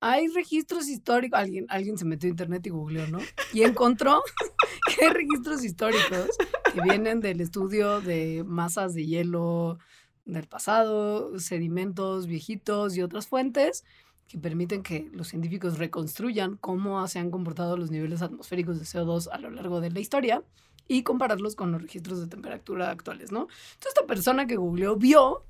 hay 0.00 0.26
registros 0.28 0.88
históricos, 0.88 1.38
alguien, 1.38 1.66
alguien 1.68 1.96
se 1.96 2.04
metió 2.04 2.28
a 2.28 2.30
internet 2.30 2.66
y 2.66 2.70
googleó, 2.70 3.06
¿no? 3.06 3.18
Y 3.52 3.62
encontró 3.62 4.22
que 4.96 5.04
hay 5.04 5.12
registros 5.12 5.64
históricos 5.64 6.28
que 6.74 6.80
vienen 6.80 7.20
del 7.20 7.40
estudio 7.40 8.00
de 8.00 8.42
masas 8.44 8.94
de 8.94 9.06
hielo 9.06 9.78
del 10.24 10.48
pasado, 10.48 11.38
sedimentos 11.38 12.26
viejitos 12.26 12.96
y 12.96 13.02
otras 13.02 13.28
fuentes 13.28 13.84
que 14.26 14.38
permiten 14.38 14.82
que 14.82 15.08
los 15.12 15.28
científicos 15.28 15.78
reconstruyan 15.78 16.56
cómo 16.56 17.06
se 17.06 17.18
han 17.18 17.30
comportado 17.30 17.76
los 17.76 17.90
niveles 17.90 18.22
atmosféricos 18.22 18.78
de 18.78 18.86
CO2 18.86 19.28
a 19.30 19.38
lo 19.38 19.50
largo 19.50 19.80
de 19.80 19.90
la 19.90 20.00
historia 20.00 20.42
y 20.88 21.02
compararlos 21.02 21.54
con 21.54 21.70
los 21.70 21.82
registros 21.82 22.20
de 22.20 22.26
temperatura 22.26 22.90
actuales, 22.90 23.30
¿no? 23.30 23.42
Entonces 23.42 23.88
esta 23.94 24.06
persona 24.06 24.46
que 24.46 24.56
googleó 24.56 24.96
vio 24.96 25.44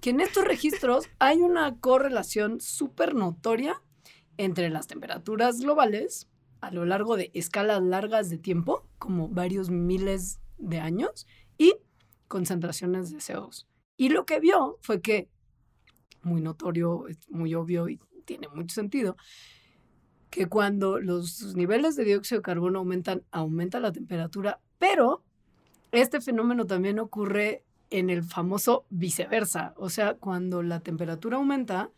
que 0.00 0.10
en 0.10 0.20
estos 0.20 0.44
registros 0.44 1.08
hay 1.18 1.38
una 1.38 1.76
correlación 1.78 2.60
súper 2.60 3.14
notoria 3.14 3.82
entre 4.36 4.70
las 4.70 4.86
temperaturas 4.86 5.60
globales 5.60 6.28
a 6.60 6.70
lo 6.70 6.84
largo 6.84 7.16
de 7.16 7.30
escalas 7.34 7.82
largas 7.82 8.30
de 8.30 8.38
tiempo, 8.38 8.84
como 8.98 9.28
varios 9.28 9.70
miles 9.70 10.40
de 10.58 10.80
años, 10.80 11.26
y 11.56 11.74
concentraciones 12.26 13.10
de 13.10 13.18
CO2. 13.18 13.66
Y 13.96 14.10
lo 14.10 14.26
que 14.26 14.40
vio 14.40 14.78
fue 14.80 15.00
que, 15.00 15.28
muy 16.22 16.40
notorio, 16.40 17.04
muy 17.28 17.54
obvio 17.54 17.88
y 17.88 18.00
tiene 18.24 18.48
mucho 18.48 18.74
sentido, 18.74 19.16
que 20.30 20.46
cuando 20.46 21.00
los 21.00 21.54
niveles 21.54 21.96
de 21.96 22.04
dióxido 22.04 22.40
de 22.40 22.44
carbono 22.44 22.80
aumentan, 22.80 23.24
aumenta 23.30 23.80
la 23.80 23.92
temperatura, 23.92 24.60
pero 24.78 25.24
este 25.90 26.20
fenómeno 26.20 26.66
también 26.66 26.98
ocurre 26.98 27.64
en 27.90 28.10
el 28.10 28.22
famoso 28.22 28.84
viceversa, 28.90 29.74
o 29.76 29.88
sea, 29.88 30.14
cuando 30.14 30.62
la 30.62 30.80
temperatura 30.80 31.36
aumenta, 31.36 31.90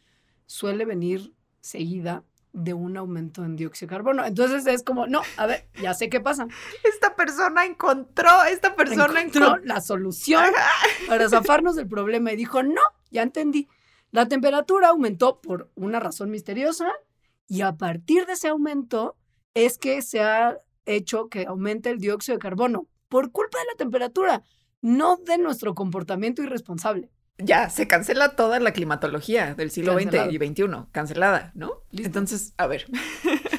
suele 0.47 0.85
venir 0.85 1.33
seguida 1.61 2.25
de 2.53 2.75
un 2.75 2.97
aumento 2.97 3.45
en 3.45 3.57
dióxido 3.57 3.89
de 3.89 3.97
carbono. 3.97 4.25
Entonces 4.25 4.67
es 4.67 4.83
como, 4.83 5.07
no, 5.07 5.23
a 5.37 5.47
ver, 5.47 5.69
ya 5.81 5.95
sé 5.95 6.09
qué 6.09 6.21
pasa. 6.21 6.47
Esta 6.85 7.15
persona 7.15 7.65
encontró, 7.65 8.43
esta 8.51 8.75
persona 8.75 9.05
Encontró 9.21 9.47
encontró. 9.47 9.65
la 9.67 9.81
solución 9.81 10.45
para 11.07 11.29
zafarnos 11.29 11.77
del 11.77 11.87
problema 11.87 12.33
y 12.33 12.37
dijo, 12.37 12.63
no, 12.63 12.81
ya 13.11 13.23
entendí. 13.23 13.69
La 14.11 14.27
temperatura 14.27 14.89
aumentó 14.89 15.41
por 15.41 15.71
una 15.77 16.01
razón 16.01 16.31
misteriosa 16.31 16.91
y 17.47 17.61
a 17.61 17.77
partir 17.77 18.27
de 18.27 18.33
ese 18.33 18.49
aumento 18.49 19.17
es 19.55 19.79
que 19.79 20.03
se 20.03 20.21
ha 20.21 20.59
hecho 20.87 21.29
que 21.29 21.47
aumente 21.47 21.91
el 21.91 21.99
dióxido 21.99 22.37
de 22.37 22.43
carbono 22.43 22.89
por 23.09 23.31
culpa 23.31 23.59
de 23.59 23.65
la 23.67 23.77
temperatura, 23.77 24.43
no 24.81 25.17
de 25.17 25.39
nuestro 25.39 25.75
comportamiento 25.75 26.43
irresponsable. 26.43 27.11
ya 27.39 27.71
se 27.71 27.89
cancela 27.89 28.37
toda 28.37 28.61
la 28.61 28.73
climatología 28.73 29.55
del 29.55 29.71
siglo 29.71 29.95
XX 29.95 30.31
y 30.31 30.37
XXI, 30.37 30.65
cancelada, 30.93 31.53
¿no? 31.55 31.85
Entonces, 31.93 32.55
a 32.59 32.67
ver. 32.67 32.87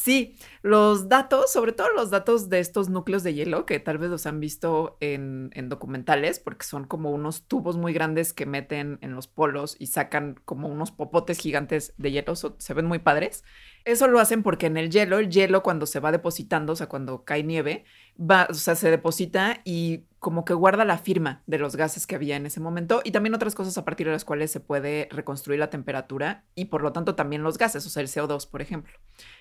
Sí, 0.00 0.34
los 0.62 1.10
datos, 1.10 1.52
sobre 1.52 1.72
todo 1.72 1.92
los 1.92 2.08
datos 2.08 2.48
de 2.48 2.58
estos 2.58 2.88
núcleos 2.88 3.22
de 3.22 3.34
hielo, 3.34 3.66
que 3.66 3.78
tal 3.80 3.98
vez 3.98 4.08
los 4.08 4.24
han 4.24 4.40
visto 4.40 4.96
en, 5.00 5.50
documentales, 5.68 6.40
porque 6.40 6.64
son 6.64 6.86
como 6.86 7.10
unos 7.10 7.46
tubos 7.46 7.76
muy 7.76 7.92
grandes 7.92 8.32
que 8.32 8.46
meten 8.46 8.98
en 9.02 9.14
los 9.14 9.26
polos 9.26 9.76
y 9.78 9.88
sacan 9.88 10.40
como 10.46 10.68
unos 10.68 10.90
popotes 10.90 11.38
gigantes 11.38 11.92
de 11.98 12.12
hielo, 12.12 12.34
se 12.34 12.72
ven 12.72 12.86
muy 12.86 13.00
padres. 13.00 13.44
Eso 13.84 14.08
lo 14.08 14.20
hacen 14.20 14.42
porque 14.42 14.64
en 14.68 14.78
el 14.78 14.88
hielo, 14.88 15.18
el 15.18 15.28
hielo 15.28 15.62
cuando 15.62 15.84
se 15.84 16.00
va 16.00 16.12
depositando, 16.12 16.72
o 16.72 16.76
sea, 16.76 16.88
cuando 16.88 17.26
cae 17.26 17.42
nieve, 17.42 17.84
va, 18.20 18.46
o 18.50 18.54
sea, 18.54 18.74
se 18.74 18.90
deposita 18.90 19.60
y 19.64 20.04
como 20.18 20.44
que 20.44 20.52
guarda 20.52 20.84
la 20.84 20.98
firma 20.98 21.42
de 21.46 21.58
los 21.58 21.76
gases 21.76 22.06
que 22.06 22.14
había 22.14 22.36
en 22.36 22.44
ese 22.44 22.60
momento 22.60 23.00
y 23.04 23.12
también 23.12 23.34
otras 23.34 23.54
cosas 23.54 23.78
a 23.78 23.84
partir 23.84 24.06
de 24.06 24.12
las 24.12 24.24
cuales 24.24 24.50
se 24.50 24.60
puede 24.60 25.08
reconstruir 25.10 25.58
la 25.58 25.70
temperatura 25.70 26.44
y 26.54 26.66
por 26.66 26.82
lo 26.82 26.92
tanto 26.92 27.14
también 27.14 27.42
los 27.42 27.56
gases, 27.56 27.86
o 27.86 27.90
sea, 27.90 28.02
el 28.02 28.08
CO2, 28.08 28.48
por 28.48 28.60
ejemplo. 28.60 28.92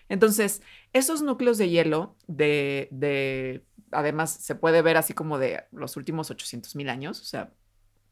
Entonces, 0.07 0.61
esos 0.93 1.21
núcleos 1.21 1.57
de 1.57 1.69
hielo 1.69 2.15
de, 2.27 2.87
de 2.91 3.65
además 3.91 4.31
se 4.31 4.55
puede 4.55 4.81
ver 4.81 4.95
así 4.95 5.13
como 5.13 5.37
de 5.37 5.65
los 5.71 5.97
últimos 5.97 6.31
800 6.31 6.75
mil 6.77 6.89
años, 6.89 7.19
o 7.21 7.25
sea, 7.25 7.51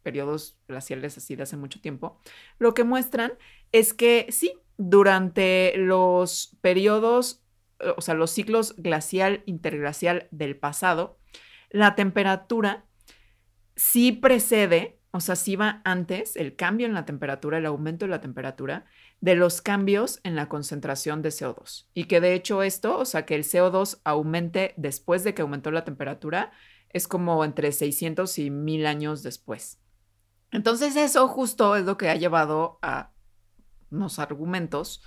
periodos 0.03 0.57
glaciales 0.67 1.17
así 1.17 1.35
de 1.35 1.43
hace 1.43 1.57
mucho 1.57 1.79
tiempo, 1.79 2.19
lo 2.59 2.73
que 2.73 2.83
muestran 2.83 3.33
es 3.71 3.93
que 3.93 4.27
sí, 4.29 4.53
durante 4.77 5.73
los 5.77 6.57
periodos, 6.61 7.43
o 7.95 8.01
sea, 8.01 8.15
los 8.15 8.31
ciclos 8.31 8.75
glacial, 8.77 9.43
interglacial 9.45 10.27
del 10.31 10.57
pasado, 10.57 11.19
la 11.69 11.95
temperatura 11.95 12.85
sí 13.75 14.11
precede, 14.11 14.99
o 15.11 15.19
sea, 15.19 15.35
sí 15.35 15.55
va 15.55 15.81
antes 15.85 16.35
el 16.35 16.55
cambio 16.55 16.87
en 16.87 16.93
la 16.93 17.05
temperatura, 17.05 17.57
el 17.57 17.65
aumento 17.65 18.05
de 18.05 18.11
la 18.11 18.21
temperatura, 18.21 18.85
de 19.21 19.35
los 19.35 19.61
cambios 19.61 20.19
en 20.23 20.35
la 20.35 20.47
concentración 20.47 21.21
de 21.21 21.29
CO2. 21.29 21.87
Y 21.93 22.05
que 22.05 22.21
de 22.21 22.33
hecho 22.33 22.63
esto, 22.63 22.99
o 22.99 23.05
sea, 23.05 23.25
que 23.25 23.35
el 23.35 23.43
CO2 23.43 23.99
aumente 24.03 24.73
después 24.77 25.23
de 25.23 25.33
que 25.33 25.41
aumentó 25.41 25.71
la 25.71 25.85
temperatura, 25.85 26.51
es 26.89 27.07
como 27.07 27.43
entre 27.43 27.71
600 27.71 28.39
y 28.39 28.49
1000 28.49 28.85
años 28.85 29.23
después. 29.23 29.81
Entonces 30.51 30.95
eso 30.95 31.27
justo 31.27 31.75
es 31.75 31.85
lo 31.85 31.97
que 31.97 32.09
ha 32.09 32.15
llevado 32.15 32.79
a 32.81 33.11
unos 33.91 34.19
argumentos 34.19 35.03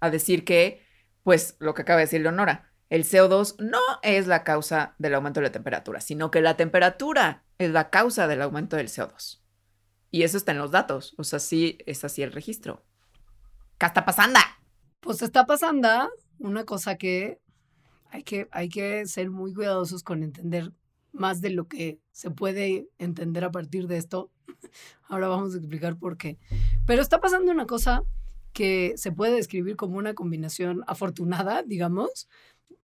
a 0.00 0.10
decir 0.10 0.44
que, 0.44 0.85
pues 1.26 1.56
lo 1.58 1.74
que 1.74 1.82
acaba 1.82 1.98
de 1.98 2.04
decir 2.04 2.20
Leonora, 2.20 2.70
el 2.88 3.02
CO2 3.02 3.56
no 3.58 3.80
es 4.02 4.28
la 4.28 4.44
causa 4.44 4.94
del 4.98 5.12
aumento 5.12 5.40
de 5.40 5.46
la 5.48 5.52
temperatura, 5.52 6.00
sino 6.00 6.30
que 6.30 6.40
la 6.40 6.56
temperatura 6.56 7.42
es 7.58 7.72
la 7.72 7.90
causa 7.90 8.28
del 8.28 8.42
aumento 8.42 8.76
del 8.76 8.86
CO2. 8.86 9.40
Y 10.12 10.22
eso 10.22 10.36
está 10.36 10.52
en 10.52 10.58
los 10.58 10.70
datos, 10.70 11.16
o 11.18 11.24
sea, 11.24 11.40
sí 11.40 11.78
es 11.84 12.04
así 12.04 12.22
el 12.22 12.30
registro. 12.30 12.84
¿Qué 13.76 13.86
está 13.86 14.04
pasando? 14.04 14.38
Pues 15.00 15.20
está 15.20 15.46
pasando 15.46 15.88
una 16.38 16.62
cosa 16.62 16.94
que 16.96 17.40
hay 18.12 18.22
que, 18.22 18.46
hay 18.52 18.68
que 18.68 19.04
ser 19.06 19.28
muy 19.28 19.52
cuidadosos 19.52 20.04
con 20.04 20.22
entender 20.22 20.70
más 21.10 21.40
de 21.40 21.50
lo 21.50 21.66
que 21.66 21.98
se 22.12 22.30
puede 22.30 22.88
entender 22.98 23.42
a 23.42 23.50
partir 23.50 23.88
de 23.88 23.96
esto. 23.96 24.30
Ahora 25.08 25.26
vamos 25.26 25.54
a 25.54 25.58
explicar 25.58 25.96
por 25.96 26.18
qué. 26.18 26.38
Pero 26.86 27.02
está 27.02 27.20
pasando 27.20 27.50
una 27.50 27.66
cosa 27.66 28.04
que 28.56 28.94
se 28.96 29.12
puede 29.12 29.34
describir 29.34 29.76
como 29.76 29.98
una 29.98 30.14
combinación 30.14 30.82
afortunada, 30.86 31.62
digamos, 31.62 32.26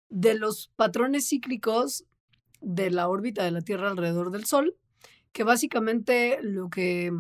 de 0.10 0.34
los 0.34 0.72
patrones 0.76 1.30
cíclicos 1.30 2.04
de 2.62 2.90
la 2.90 3.08
órbita 3.08 3.44
de 3.44 3.52
la 3.52 3.62
Tierra 3.62 3.92
alrededor 3.92 4.32
del 4.32 4.46
Sol, 4.46 4.76
que 5.32 5.44
básicamente 5.44 6.40
lo 6.42 6.72
que, 6.72 7.12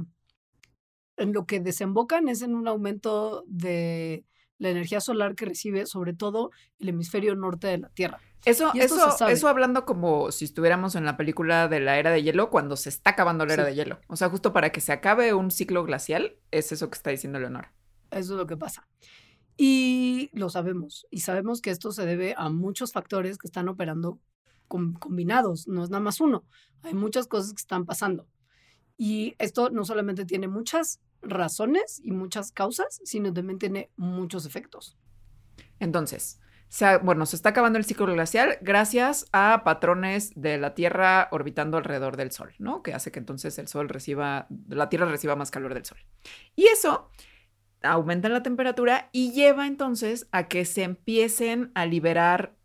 en 1.18 1.34
lo 1.34 1.46
que 1.46 1.60
desembocan 1.60 2.30
es 2.30 2.42
en 2.42 2.56
un 2.56 2.68
aumento 2.68 3.44
de 3.46 4.26
la 4.58 4.70
energía 4.70 5.02
solar 5.02 5.36
que 5.36 5.46
recibe 5.46 5.86
sobre 5.86 6.16
todo 6.16 6.50
el 6.80 6.90
hemisferio 6.90 7.36
norte 7.36 7.68
de 7.68 7.78
la 7.78 7.90
Tierra. 7.90 8.20
Eso, 8.44 8.72
eso, 8.74 9.28
eso 9.28 9.48
hablando 9.50 9.86
como 9.86 10.32
si 10.32 10.46
estuviéramos 10.46 10.96
en 10.96 11.06
la 11.06 11.16
película 11.16 11.68
de 11.68 11.80
la 11.80 12.00
era 12.00 12.10
de 12.10 12.24
hielo, 12.24 12.50
cuando 12.50 12.76
se 12.76 12.90
está 12.90 13.12
acabando 13.12 13.46
la 13.46 13.54
era 13.54 13.66
de 13.66 13.76
hielo. 13.76 14.00
O 14.08 14.16
sea, 14.16 14.30
justo 14.30 14.52
para 14.52 14.72
que 14.72 14.82
se 14.82 14.94
acabe 14.94 15.36
un 15.36 15.52
ciclo 15.52 15.84
glacial, 15.84 16.38
es 16.50 16.72
eso 16.72 16.90
que 16.90 16.96
está 16.96 17.12
diciendo 17.12 17.40
Leonora. 17.40 17.72
Eso 18.12 18.34
es 18.34 18.40
lo 18.40 18.48
que 18.48 18.58
pasa. 18.58 18.88
Y 19.58 20.30
lo 20.34 20.50
sabemos. 20.50 21.08
Y 21.10 21.22
sabemos 21.22 21.62
que 21.62 21.72
esto 21.72 21.92
se 21.92 22.06
debe 22.06 22.34
a 22.38 22.50
muchos 22.50 22.92
factores 22.92 23.38
que 23.38 23.48
están 23.48 23.68
operando 23.70 24.20
combinados. 24.68 25.68
No 25.68 25.84
es 25.84 25.90
nada 25.90 26.04
más 26.04 26.22
uno. 26.22 26.46
Hay 26.84 26.94
muchas 26.94 27.28
cosas 27.28 27.52
que 27.52 27.62
están 27.62 27.86
pasando. 27.86 28.28
Y 28.98 29.36
esto 29.40 29.70
no 29.70 29.84
solamente 29.84 30.26
tiene 30.26 30.48
muchas 30.48 31.02
razones 31.22 32.02
y 32.04 32.12
muchas 32.12 32.52
causas, 32.52 33.02
sino 33.04 33.34
también 33.34 33.60
tiene 33.60 33.92
muchos 33.96 34.46
efectos. 34.46 34.98
Entonces, 35.80 36.40
se 36.70 36.98
bueno, 37.00 37.26
se 37.26 37.36
está 37.36 37.50
acabando 37.50 37.78
el 37.78 37.86
ciclo 37.86 38.06
glacial 38.08 38.58
gracias 38.62 39.26
a 39.34 39.64
patrones 39.66 40.32
de 40.36 40.58
la 40.58 40.74
Tierra 40.74 41.28
orbitando 41.32 41.78
alrededor 41.78 42.16
del 42.16 42.32
Sol, 42.32 42.54
¿no? 42.60 42.82
Que 42.82 42.94
hace 42.94 43.12
que 43.12 43.20
entonces 43.20 43.58
el 43.60 43.68
Sol 43.68 43.90
reciba, 43.90 44.48
la 44.70 44.88
Tierra 44.88 45.06
reciba 45.06 45.36
más 45.36 45.52
calor 45.52 45.74
del 45.74 45.84
Sol. 45.84 45.98
Y 46.56 46.68
eso 46.68 47.10
aumenta 47.84 48.30
la 48.30 48.44
temperatura 48.44 49.10
y 49.12 49.32
lleva 49.32 49.68
entonces 49.68 50.28
a 50.32 50.48
que 50.48 50.66
se 50.66 50.84
empiecen 50.84 51.72
a 51.76 51.86
liberar 51.86 52.56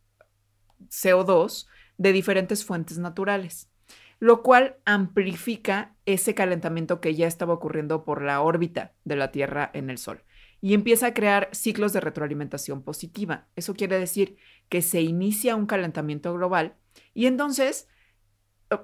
CO2 0.88 1.66
de 1.98 2.12
diferentes 2.12 2.64
fuentes 2.64 2.98
naturales, 2.98 3.70
lo 4.18 4.42
cual 4.42 4.76
amplifica 4.84 5.96
ese 6.04 6.34
calentamiento 6.34 7.00
que 7.00 7.14
ya 7.14 7.26
estaba 7.26 7.54
ocurriendo 7.54 8.04
por 8.04 8.22
la 8.22 8.40
órbita 8.40 8.94
de 9.04 9.16
la 9.16 9.30
Tierra 9.30 9.70
en 9.72 9.90
el 9.90 9.98
Sol 9.98 10.22
y 10.60 10.74
empieza 10.74 11.08
a 11.08 11.14
crear 11.14 11.48
ciclos 11.52 11.92
de 11.92 12.00
retroalimentación 12.00 12.82
positiva. 12.82 13.48
Eso 13.56 13.74
quiere 13.74 13.98
decir 13.98 14.36
que 14.68 14.82
se 14.82 15.00
inicia 15.00 15.56
un 15.56 15.66
calentamiento 15.66 16.32
global 16.34 16.76
y 17.14 17.26
entonces 17.26 17.88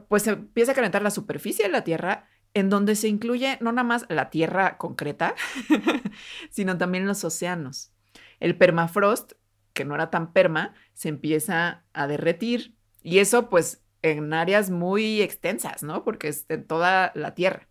pues 0.09 0.23
se 0.23 0.31
empieza 0.31 0.73
a 0.73 0.75
calentar 0.77 1.03
la 1.03 1.11
superficie 1.11 1.65
de 1.65 1.73
la 1.73 1.85
Tierra 1.85 2.29
en 2.55 2.71
donde 2.71 2.97
se 2.97 3.09
incluye 3.09 3.59
no 3.61 3.73
nada 3.73 3.87
más 3.87 4.07
la 4.09 4.31
tierra 4.31 4.77
concreta, 4.79 5.35
sino 6.51 6.79
también 6.79 7.07
los 7.07 7.25
océanos. 7.25 7.93
El 8.41 8.57
permafrost, 8.57 9.33
que 9.73 9.85
no 9.85 9.95
era 9.95 10.11
tan 10.11 10.33
perma, 10.33 10.75
se 10.93 11.09
empieza 11.09 11.85
a 11.93 12.07
derretir 12.07 12.77
y 13.03 13.19
eso 13.19 13.49
pues 13.49 13.83
en 14.03 14.33
áreas 14.33 14.71
muy 14.71 15.23
extensas, 15.23 15.83
¿no? 15.83 16.05
Porque 16.05 16.29
es 16.29 16.45
en 16.49 16.67
toda 16.67 17.13
la 17.15 17.35
tierra. 17.35 17.69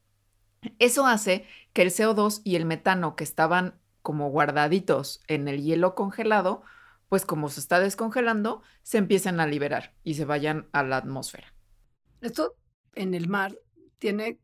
Eso 0.80 1.06
hace 1.06 1.46
que 1.74 1.82
el 1.82 1.90
CO2 1.90 2.42
y 2.44 2.56
el 2.56 2.66
metano 2.66 3.16
que 3.16 3.24
estaban 3.24 3.80
como 4.02 4.30
guardaditos 4.30 5.22
en 5.28 5.48
el 5.48 5.62
hielo 5.62 5.94
congelado, 5.96 6.64
pues 7.10 7.26
como 7.26 7.50
se 7.50 7.60
está 7.60 7.80
descongelando, 7.80 8.62
se 8.84 8.98
empiezan 8.98 9.40
a 9.40 9.48
liberar 9.48 9.94
y 10.04 10.16
se 10.16 10.26
vayan 10.26 10.68
a 10.72 10.84
la 10.84 10.98
atmósfera. 10.98 11.54
Esto 12.22 12.56
en 12.96 13.14
el 13.14 13.28
mar 13.28 13.58
tiene 14.00 14.40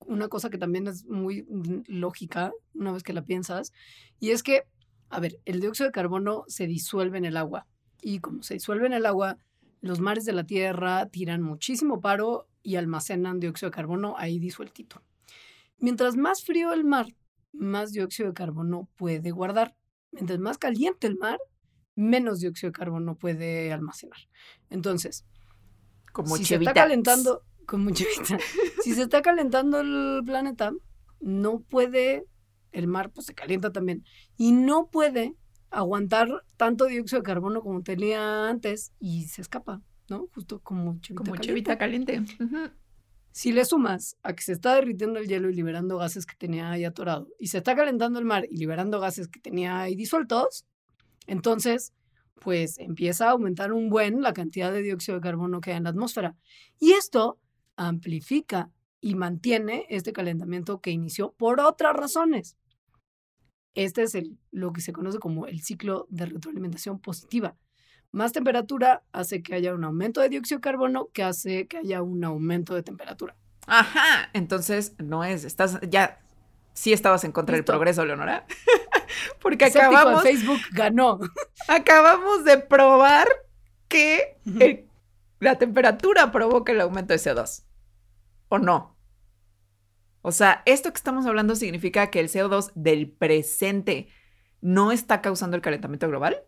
una 0.00 0.28
cosa 0.28 0.50
que 0.50 0.58
también 0.58 0.86
es 0.86 1.04
muy 1.06 1.46
lógica 1.86 2.52
una 2.74 2.92
vez 2.92 3.02
que 3.02 3.12
la 3.12 3.24
piensas, 3.24 3.72
y 4.20 4.30
es 4.30 4.42
que, 4.42 4.64
a 5.08 5.20
ver, 5.20 5.38
el 5.44 5.60
dióxido 5.60 5.88
de 5.88 5.92
carbono 5.92 6.44
se 6.48 6.66
disuelve 6.66 7.18
en 7.18 7.24
el 7.24 7.36
agua, 7.36 7.66
y 8.00 8.20
como 8.20 8.42
se 8.42 8.54
disuelve 8.54 8.86
en 8.86 8.92
el 8.92 9.06
agua, 9.06 9.38
los 9.80 10.00
mares 10.00 10.24
de 10.24 10.32
la 10.32 10.44
Tierra 10.44 11.06
tiran 11.06 11.42
muchísimo 11.42 12.00
paro 12.00 12.48
y 12.62 12.76
almacenan 12.76 13.40
dióxido 13.40 13.70
de 13.70 13.76
carbono 13.76 14.14
ahí 14.18 14.38
disueltito. 14.38 15.02
Mientras 15.78 16.16
más 16.16 16.42
frío 16.42 16.72
el 16.72 16.84
mar, 16.84 17.06
más 17.52 17.92
dióxido 17.92 18.28
de 18.28 18.34
carbono 18.34 18.88
puede 18.96 19.30
guardar. 19.30 19.76
Mientras 20.10 20.38
más 20.38 20.58
caliente 20.58 21.06
el 21.06 21.16
mar, 21.16 21.38
menos 21.94 22.40
dióxido 22.40 22.70
de 22.70 22.78
carbono 22.78 23.16
puede 23.16 23.72
almacenar. 23.72 24.18
Entonces, 24.70 25.26
como 26.12 26.36
si 26.36 26.44
se 26.44 26.56
está 26.56 26.72
calentando, 26.72 27.42
con 27.66 27.84
mucha 27.84 28.04
vista. 28.04 28.38
si 28.82 28.94
se 28.94 29.02
está 29.02 29.22
calentando 29.22 29.80
el 29.80 30.22
planeta, 30.24 30.72
no 31.20 31.60
puede, 31.60 32.24
el 32.72 32.86
mar 32.86 33.10
pues 33.10 33.26
se 33.26 33.34
calienta 33.34 33.72
también, 33.72 34.04
y 34.36 34.52
no 34.52 34.88
puede 34.88 35.34
aguantar 35.70 36.28
tanto 36.56 36.86
dióxido 36.86 37.20
de 37.20 37.26
carbono 37.26 37.60
como 37.60 37.82
tenía 37.82 38.48
antes 38.48 38.92
y 38.98 39.24
se 39.24 39.42
escapa, 39.42 39.82
¿no? 40.08 40.28
Justo 40.34 40.60
como 40.60 40.98
chivita 41.00 41.76
caliente. 41.76 42.22
Si 43.32 43.52
le 43.52 43.66
sumas 43.66 44.16
a 44.22 44.32
que 44.32 44.42
se 44.42 44.52
está 44.52 44.74
derritiendo 44.76 45.18
el 45.18 45.26
hielo 45.26 45.50
y 45.50 45.54
liberando 45.54 45.98
gases 45.98 46.24
que 46.24 46.36
tenía 46.36 46.70
ahí 46.70 46.84
atorado, 46.84 47.28
y 47.38 47.48
se 47.48 47.58
está 47.58 47.76
calentando 47.76 48.18
el 48.18 48.24
mar 48.24 48.46
y 48.50 48.56
liberando 48.56 48.98
gases 49.00 49.28
que 49.28 49.40
tenía 49.40 49.80
ahí 49.80 49.94
disueltos, 49.94 50.64
entonces, 51.26 51.92
pues 52.40 52.78
empieza 52.78 53.26
a 53.26 53.32
aumentar 53.32 53.72
un 53.72 53.90
buen 53.90 54.22
la 54.22 54.32
cantidad 54.32 54.72
de 54.72 54.82
dióxido 54.82 55.16
de 55.16 55.22
carbono 55.22 55.60
que 55.60 55.72
hay 55.72 55.76
en 55.76 55.84
la 55.84 55.90
atmósfera. 55.90 56.36
Y 56.78 56.92
esto 56.92 57.38
amplifica 57.76 58.70
y 59.00 59.14
mantiene 59.14 59.86
este 59.88 60.12
calentamiento 60.12 60.80
que 60.80 60.90
inició 60.90 61.32
por 61.32 61.60
otras 61.60 61.94
razones. 61.94 62.56
Este 63.74 64.02
es 64.02 64.14
el, 64.14 64.38
lo 64.50 64.72
que 64.72 64.80
se 64.80 64.92
conoce 64.92 65.18
como 65.18 65.46
el 65.46 65.60
ciclo 65.60 66.06
de 66.08 66.26
retroalimentación 66.26 66.98
positiva. 66.98 67.56
Más 68.10 68.32
temperatura 68.32 69.04
hace 69.12 69.42
que 69.42 69.54
haya 69.54 69.74
un 69.74 69.84
aumento 69.84 70.20
de 70.20 70.30
dióxido 70.30 70.58
de 70.58 70.62
carbono 70.62 71.10
que 71.12 71.22
hace 71.22 71.66
que 71.66 71.78
haya 71.78 72.02
un 72.02 72.24
aumento 72.24 72.74
de 72.74 72.82
temperatura. 72.82 73.36
Ajá, 73.66 74.30
entonces 74.32 74.94
no 74.98 75.24
es, 75.24 75.44
estás 75.44 75.78
ya 75.90 76.20
sí 76.72 76.92
estabas 76.92 77.24
en 77.24 77.32
contra 77.32 77.56
del 77.56 77.64
progreso, 77.64 78.04
Leonora. 78.04 78.46
Porque 79.40 79.64
acabamos 79.64 80.22
Facebook 80.22 80.60
ganó. 80.72 81.18
Acabamos 81.68 82.44
de 82.44 82.58
probar 82.58 83.28
que 83.88 84.38
la 85.40 85.58
temperatura 85.58 86.32
provoca 86.32 86.72
el 86.72 86.80
aumento 86.80 87.12
de 87.12 87.18
CO2. 87.18 87.64
¿O 88.48 88.58
no? 88.58 88.96
O 90.22 90.32
sea, 90.32 90.62
esto 90.66 90.90
que 90.92 90.96
estamos 90.96 91.26
hablando 91.26 91.54
significa 91.54 92.10
que 92.10 92.20
el 92.20 92.28
CO2 92.28 92.72
del 92.74 93.10
presente 93.10 94.08
no 94.60 94.90
está 94.90 95.22
causando 95.22 95.56
el 95.56 95.62
calentamiento 95.62 96.08
global. 96.08 96.42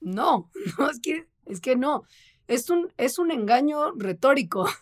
No, 0.00 0.50
no, 0.78 0.90
es 0.90 1.00
que, 1.00 1.28
es 1.46 1.60
que 1.60 1.76
no. 1.76 2.04
Es 2.48 2.70
un, 2.70 2.92
es 2.96 3.18
un 3.18 3.30
engaño 3.30 3.92
retórico. 3.92 4.68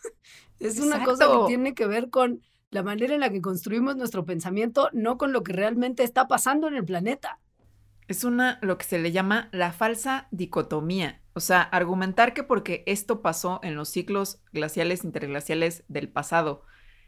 Es 0.58 0.78
una 0.78 1.02
cosa 1.02 1.24
que 1.26 1.46
tiene 1.46 1.72
que 1.72 1.86
ver 1.86 2.10
con 2.10 2.42
la 2.70 2.82
manera 2.82 3.14
en 3.14 3.20
la 3.20 3.30
que 3.30 3.40
construimos 3.40 3.96
nuestro 3.96 4.26
pensamiento, 4.26 4.90
no 4.92 5.16
con 5.16 5.32
lo 5.32 5.42
que 5.42 5.54
realmente 5.54 6.02
está 6.02 6.28
pasando 6.28 6.68
en 6.68 6.74
el 6.74 6.84
planeta. 6.84 7.40
Es 8.08 8.24
una, 8.24 8.58
lo 8.60 8.76
que 8.76 8.84
se 8.84 8.98
le 8.98 9.10
llama 9.10 9.48
la 9.52 9.72
falsa 9.72 10.28
dicotomía. 10.32 11.19
O 11.32 11.40
sea, 11.40 11.62
argumentar 11.62 12.34
que 12.34 12.42
porque 12.42 12.82
esto 12.86 13.22
pasó 13.22 13.60
en 13.62 13.76
los 13.76 13.88
ciclos 13.88 14.42
glaciales 14.52 15.04
interglaciales 15.04 15.84
del 15.88 16.08
pasado 16.08 16.64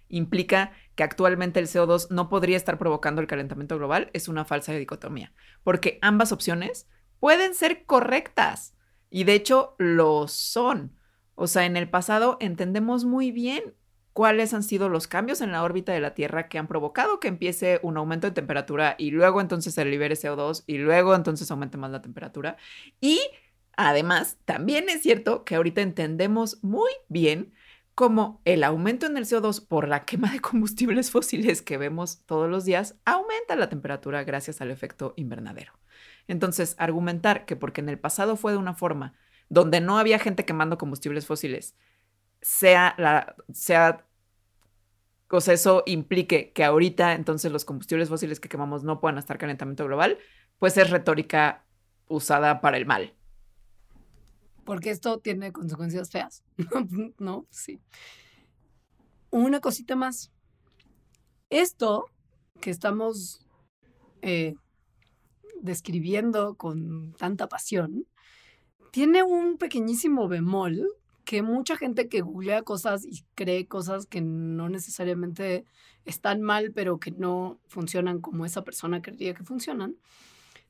implica 0.09 0.73
que 0.95 1.03
actualmente 1.03 1.59
el 1.59 1.67
CO2 1.67 2.09
no 2.11 2.29
podría 2.29 2.57
estar 2.57 2.79
provocando 2.79 3.21
el 3.21 3.27
calentamiento 3.27 3.79
global 3.79 4.11
es 4.13 4.29
una 4.29 4.45
falsa 4.45 4.73
dicotomía. 4.73 5.33
Porque 5.65 5.99
ambas 6.03 6.33
opciones 6.33 6.89
pueden 7.19 7.55
ser 7.55 7.85
correctas. 7.85 8.75
Y 9.11 9.25
de 9.25 9.35
hecho 9.35 9.75
lo 9.79 10.29
son. 10.29 10.97
O 11.35 11.47
sea, 11.47 11.65
en 11.65 11.77
el 11.77 11.89
pasado 11.89 12.37
entendemos 12.41 13.05
muy 13.05 13.31
bien 13.31 13.75
cuáles 14.13 14.53
han 14.53 14.63
sido 14.63 14.89
los 14.89 15.07
cambios 15.07 15.41
en 15.41 15.53
la 15.53 15.63
órbita 15.63 15.93
de 15.93 16.01
la 16.01 16.15
Tierra 16.15 16.49
que 16.49 16.59
han 16.59 16.69
provocado 16.69 17.19
que 17.19 17.29
empiece 17.29 17.81
un 17.83 17.97
aumento 17.97 18.27
de 18.27 18.35
temperatura 18.35 18.95
y 18.99 19.11
luego 19.11 19.41
entonces 19.41 19.75
se 19.75 19.85
libere 19.85 20.15
CO2 20.15 20.65
y 20.67 20.79
luego 20.79 21.15
entonces 21.15 21.51
aumente 21.51 21.79
más 21.79 21.91
la 21.91 22.03
temperatura. 22.03 22.57
Y 23.01 23.21
además, 23.77 24.39
también 24.45 24.89
es 24.89 25.03
cierto 25.03 25.45
que 25.45 25.55
ahorita 25.55 25.81
entendemos 25.81 26.63
muy 26.63 26.91
bien 27.09 27.53
cómo 27.95 28.41
el 28.45 28.65
aumento 28.65 29.07
en 29.07 29.17
el 29.17 29.25
CO2 29.25 29.67
por 29.67 29.89
la 29.89 30.05
quema 30.05 30.33
de 30.33 30.41
combustibles 30.41 31.11
fósiles 31.13 31.63
que 31.63 31.79
vemos 31.79 32.23
todos 32.27 32.49
los 32.49 32.65
días 32.65 32.97
aumenta 33.05 33.57
la 33.57 33.69
temperatura 33.69 34.25
gracias 34.25 34.61
al 34.61 34.71
efecto 34.71 35.15
invernadero. 35.17 35.73
Entonces, 36.29 36.75
argumentar 36.79 37.45
que 37.45 37.57
porque 37.57 37.81
en 37.81 37.89
el 37.89 37.99
pasado 37.99 38.37
fue 38.37 38.53
de 38.53 38.59
una 38.59 38.75
forma 38.75 39.15
donde 39.49 39.81
no 39.81 39.99
había 39.99 40.19
gente 40.19 40.45
quemando 40.45 40.79
combustibles 40.79 41.27
fósiles, 41.27 41.77
sea 42.41 42.95
la, 42.97 43.37
sea, 43.53 44.07
o 45.31 45.39
eso 45.39 45.83
implique 45.87 46.53
que 46.53 46.65
ahorita 46.65 47.13
entonces 47.15 47.53
los 47.53 47.65
combustibles 47.65 48.09
fósiles 48.09 48.41
que 48.41 48.49
quemamos 48.49 48.85
no 48.85 49.01
puedan 49.01 49.19
estar 49.19 49.39
calentamiento 49.39 49.85
global, 49.85 50.19
pues 50.59 50.77
es 50.77 50.91
retórica 50.91 51.65
usada 52.09 52.61
para 52.61 52.77
el 52.77 52.87
mal. 52.87 53.15
Porque 54.65 54.91
esto 54.91 55.19
tiene 55.19 55.53
consecuencias 55.53 56.11
feas. 56.11 56.45
no, 57.19 57.47
sí. 57.51 57.81
Una 59.31 59.61
cosita 59.61 59.97
más. 59.97 60.31
Esto 61.51 62.07
que 62.61 62.71
estamos 62.71 63.47
eh, 64.23 64.55
describiendo 65.61 66.55
con 66.55 67.13
tanta 67.15 67.49
pasión, 67.49 68.07
tiene 68.91 69.23
un 69.23 69.59
pequeñísimo 69.59 70.29
bemol 70.29 70.87
que 71.25 71.43
mucha 71.43 71.77
gente 71.77 72.09
que 72.09 72.21
googlea 72.21 72.63
cosas 72.63 73.05
y 73.05 73.25
cree 73.35 73.67
cosas 73.67 74.07
que 74.07 74.21
no 74.21 74.69
necesariamente 74.69 75.65
están 76.05 76.43
mal, 76.43 76.73
pero 76.73 76.99
que 76.99 77.11
no 77.13 77.61
funcionan 77.69 78.21
como 78.21 78.45
esa 78.45 78.65
persona 78.65 79.03
creía 79.03 79.35
que 79.35 79.45
funcionan, 79.45 79.97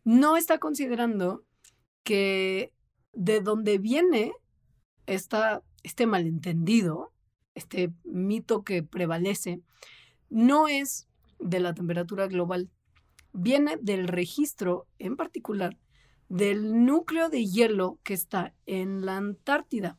no 0.04 0.36
está 0.36 0.58
considerando 0.58 1.44
que 2.02 2.72
de 3.12 3.40
donde 3.40 3.78
viene 3.78 4.32
esta, 5.06 5.62
este 5.82 6.06
malentendido, 6.06 7.12
este 7.54 7.92
mito 8.04 8.62
que 8.64 8.82
prevalece, 8.82 9.60
no 10.30 10.68
es 10.68 11.08
de 11.38 11.60
la 11.60 11.74
temperatura 11.74 12.26
global, 12.26 12.70
viene 13.32 13.76
del 13.80 14.08
registro 14.08 14.86
en 14.98 15.16
particular 15.16 15.76
del 16.32 16.86
núcleo 16.86 17.28
de 17.28 17.44
hielo 17.44 17.98
que 18.04 18.14
está 18.14 18.54
en 18.64 19.04
la 19.04 19.18
Antártida. 19.18 19.98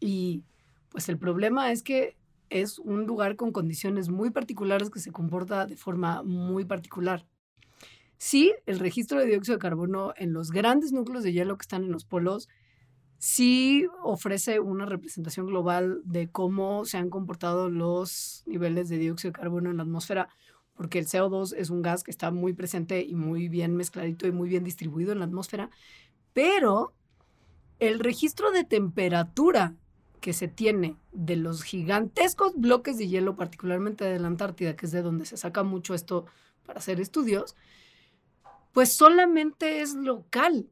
Y 0.00 0.42
pues 0.88 1.08
el 1.08 1.18
problema 1.18 1.70
es 1.70 1.84
que 1.84 2.16
es 2.50 2.80
un 2.80 3.06
lugar 3.06 3.36
con 3.36 3.52
condiciones 3.52 4.08
muy 4.08 4.30
particulares 4.30 4.90
que 4.90 4.98
se 4.98 5.12
comporta 5.12 5.64
de 5.66 5.76
forma 5.76 6.24
muy 6.24 6.64
particular. 6.64 7.24
Sí, 8.18 8.54
el 8.66 8.78
registro 8.78 9.18
de 9.18 9.26
dióxido 9.26 9.56
de 9.56 9.62
carbono 9.62 10.14
en 10.16 10.32
los 10.32 10.50
grandes 10.50 10.92
núcleos 10.92 11.22
de 11.22 11.32
hielo 11.32 11.56
que 11.56 11.62
están 11.62 11.84
en 11.84 11.92
los 11.92 12.04
polos 12.04 12.48
sí 13.18 13.86
ofrece 14.02 14.60
una 14.60 14.86
representación 14.86 15.46
global 15.46 16.00
de 16.04 16.28
cómo 16.28 16.84
se 16.84 16.98
han 16.98 17.10
comportado 17.10 17.70
los 17.70 18.42
niveles 18.46 18.88
de 18.88 18.98
dióxido 18.98 19.32
de 19.32 19.38
carbono 19.38 19.70
en 19.70 19.78
la 19.78 19.82
atmósfera 19.84 20.28
porque 20.76 20.98
el 20.98 21.06
CO2 21.06 21.54
es 21.56 21.70
un 21.70 21.82
gas 21.82 22.04
que 22.04 22.10
está 22.10 22.30
muy 22.30 22.52
presente 22.52 23.02
y 23.02 23.14
muy 23.14 23.48
bien 23.48 23.74
mezcladito 23.76 24.26
y 24.26 24.32
muy 24.32 24.48
bien 24.48 24.62
distribuido 24.62 25.12
en 25.12 25.20
la 25.20 25.24
atmósfera, 25.24 25.70
pero 26.34 26.92
el 27.78 27.98
registro 27.98 28.50
de 28.50 28.64
temperatura 28.64 29.74
que 30.20 30.32
se 30.32 30.48
tiene 30.48 30.96
de 31.12 31.36
los 31.36 31.62
gigantescos 31.62 32.52
bloques 32.56 32.98
de 32.98 33.08
hielo, 33.08 33.36
particularmente 33.36 34.04
de 34.04 34.18
la 34.18 34.28
Antártida, 34.28 34.76
que 34.76 34.86
es 34.86 34.92
de 34.92 35.02
donde 35.02 35.24
se 35.24 35.36
saca 35.36 35.62
mucho 35.62 35.94
esto 35.94 36.26
para 36.66 36.78
hacer 36.78 37.00
estudios, 37.00 37.54
pues 38.76 38.92
solamente 38.92 39.80
es 39.80 39.94
local. 39.94 40.68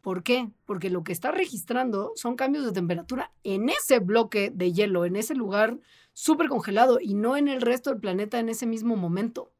¿Por 0.00 0.24
qué? 0.24 0.50
Porque 0.64 0.90
lo 0.90 1.04
que 1.04 1.12
está 1.12 1.30
registrando 1.30 2.10
son 2.16 2.34
cambios 2.34 2.64
de 2.64 2.72
temperatura 2.72 3.32
en 3.44 3.68
ese 3.68 4.00
bloque 4.00 4.50
de 4.52 4.72
hielo, 4.72 5.04
en 5.04 5.14
ese 5.14 5.36
lugar 5.36 5.78
súper 6.14 6.48
congelado 6.48 6.98
y 7.00 7.14
no 7.14 7.36
en 7.36 7.46
el 7.46 7.60
resto 7.60 7.90
del 7.90 8.00
planeta 8.00 8.40
en 8.40 8.48
ese 8.48 8.66
mismo 8.66 8.96
momento. 8.96 9.52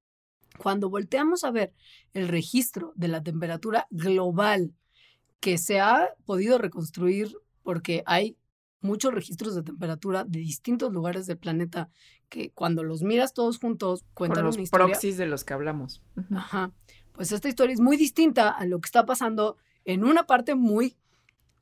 Cuando 0.58 0.90
volteamos 0.90 1.44
a 1.44 1.52
ver 1.52 1.72
el 2.14 2.26
registro 2.26 2.94
de 2.96 3.06
la 3.06 3.22
temperatura 3.22 3.86
global 3.90 4.74
que 5.38 5.56
se 5.56 5.78
ha 5.78 6.08
podido 6.26 6.58
reconstruir 6.58 7.32
porque 7.62 8.02
hay 8.06 8.36
muchos 8.80 9.14
registros 9.14 9.54
de 9.54 9.62
temperatura 9.62 10.24
de 10.24 10.40
distintos 10.40 10.92
lugares 10.92 11.26
del 11.26 11.38
planeta 11.38 11.90
que 12.28 12.50
cuando 12.50 12.82
los 12.82 13.04
miras 13.04 13.34
todos 13.34 13.60
juntos 13.60 14.04
cuentan 14.14 14.44
los 14.44 14.56
una 14.56 14.64
historia. 14.64 14.86
proxies 14.86 15.16
de 15.16 15.26
los 15.26 15.44
que 15.44 15.54
hablamos. 15.54 16.02
Ajá. 16.34 16.72
Pues 17.12 17.32
esta 17.32 17.48
historia 17.48 17.74
es 17.74 17.80
muy 17.80 17.96
distinta 17.96 18.50
a 18.50 18.64
lo 18.66 18.80
que 18.80 18.86
está 18.86 19.04
pasando 19.04 19.56
en 19.84 20.04
una 20.04 20.24
parte 20.24 20.54
muy 20.54 20.96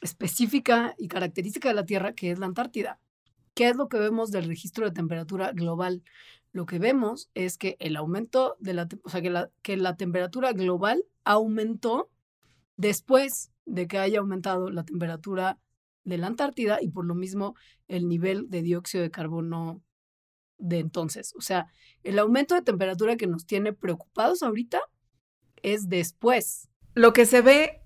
específica 0.00 0.94
y 0.98 1.08
característica 1.08 1.68
de 1.68 1.74
la 1.74 1.84
Tierra, 1.84 2.14
que 2.14 2.30
es 2.30 2.38
la 2.38 2.46
Antártida. 2.46 3.00
¿Qué 3.54 3.68
es 3.68 3.76
lo 3.76 3.88
que 3.88 3.98
vemos 3.98 4.30
del 4.30 4.46
registro 4.46 4.86
de 4.86 4.92
temperatura 4.92 5.52
global? 5.52 6.02
Lo 6.52 6.66
que 6.66 6.78
vemos 6.78 7.30
es 7.34 7.58
que 7.58 7.76
el 7.80 7.96
aumento 7.96 8.56
de 8.60 8.74
la, 8.74 8.88
o 9.04 9.10
sea, 9.10 9.20
que 9.20 9.30
la, 9.30 9.50
que 9.62 9.76
la 9.76 9.96
temperatura 9.96 10.52
global 10.52 11.04
aumentó 11.24 12.10
después 12.76 13.52
de 13.66 13.86
que 13.86 13.98
haya 13.98 14.20
aumentado 14.20 14.70
la 14.70 14.84
temperatura 14.84 15.58
de 16.04 16.18
la 16.18 16.28
Antártida 16.28 16.78
y 16.80 16.88
por 16.88 17.04
lo 17.04 17.14
mismo 17.14 17.54
el 17.88 18.08
nivel 18.08 18.48
de 18.48 18.62
dióxido 18.62 19.02
de 19.02 19.10
carbono 19.10 19.82
de 20.58 20.78
entonces. 20.78 21.34
O 21.36 21.40
sea, 21.40 21.66
el 22.02 22.18
aumento 22.18 22.54
de 22.54 22.62
temperatura 22.62 23.16
que 23.16 23.26
nos 23.26 23.46
tiene 23.46 23.72
preocupados 23.72 24.42
ahorita 24.42 24.80
es 25.62 25.88
después. 25.88 26.68
Lo 26.94 27.12
que 27.12 27.26
se 27.26 27.40
ve 27.40 27.80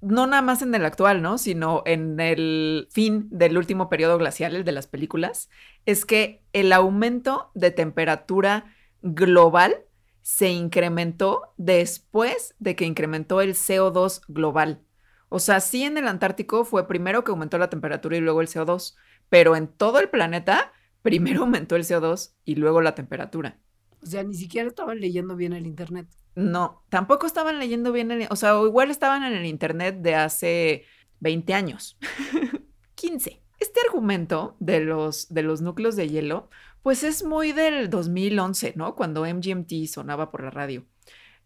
no 0.00 0.26
nada 0.26 0.42
más 0.42 0.62
en 0.62 0.74
el 0.74 0.84
actual, 0.84 1.22
¿no? 1.22 1.38
Sino 1.38 1.82
en 1.86 2.20
el 2.20 2.88
fin 2.90 3.28
del 3.30 3.56
último 3.56 3.88
periodo 3.88 4.18
glacial, 4.18 4.54
el 4.54 4.64
de 4.64 4.72
las 4.72 4.86
películas, 4.86 5.48
es 5.86 6.04
que 6.04 6.42
el 6.52 6.72
aumento 6.72 7.50
de 7.54 7.70
temperatura 7.70 8.66
global 9.02 9.84
se 10.20 10.50
incrementó 10.50 11.52
después 11.56 12.54
de 12.58 12.76
que 12.76 12.84
incrementó 12.84 13.40
el 13.40 13.54
CO2 13.54 14.22
global. 14.28 14.82
O 15.28 15.38
sea, 15.38 15.60
sí 15.60 15.84
en 15.84 15.98
el 15.98 16.06
Antártico 16.06 16.64
fue 16.64 16.86
primero 16.86 17.24
que 17.24 17.30
aumentó 17.30 17.58
la 17.58 17.70
temperatura 17.70 18.16
y 18.16 18.20
luego 18.20 18.40
el 18.40 18.48
CO2, 18.48 18.94
pero 19.28 19.56
en 19.56 19.68
todo 19.68 20.00
el 20.00 20.08
planeta 20.08 20.72
primero 21.02 21.40
aumentó 21.42 21.76
el 21.76 21.84
CO2 21.84 22.34
y 22.44 22.54
luego 22.56 22.80
la 22.80 22.94
temperatura. 22.94 23.58
O 24.04 24.06
sea, 24.06 24.22
ni 24.22 24.34
siquiera 24.34 24.68
estaban 24.68 25.00
leyendo 25.00 25.34
bien 25.36 25.52
el 25.52 25.66
Internet. 25.66 26.06
No, 26.34 26.82
tampoco 26.88 27.26
estaban 27.26 27.58
leyendo 27.58 27.92
bien, 27.92 28.10
el, 28.10 28.26
o 28.30 28.36
sea, 28.36 28.60
igual 28.62 28.90
estaban 28.90 29.22
en 29.22 29.32
el 29.32 29.46
Internet 29.46 29.96
de 30.00 30.14
hace 30.14 30.84
20 31.20 31.54
años, 31.54 31.96
15. 32.96 33.40
Este 33.60 33.80
argumento 33.86 34.56
de 34.58 34.80
los, 34.80 35.32
de 35.32 35.42
los 35.42 35.62
núcleos 35.62 35.96
de 35.96 36.08
hielo, 36.08 36.50
pues 36.82 37.02
es 37.02 37.24
muy 37.24 37.52
del 37.52 37.88
2011, 37.88 38.74
¿no? 38.76 38.94
Cuando 38.94 39.24
MGMT 39.24 39.86
sonaba 39.86 40.30
por 40.30 40.42
la 40.42 40.50
radio. 40.50 40.84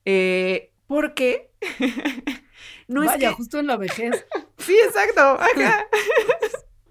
Eh, 0.04 0.72
porque 0.88 1.52
no 2.88 3.04
Vaya, 3.04 3.30
es 3.30 3.36
justo 3.36 3.58
en 3.58 3.66
la 3.66 3.76
vejez. 3.76 4.26
sí, 4.58 4.76
exacto. 4.84 5.38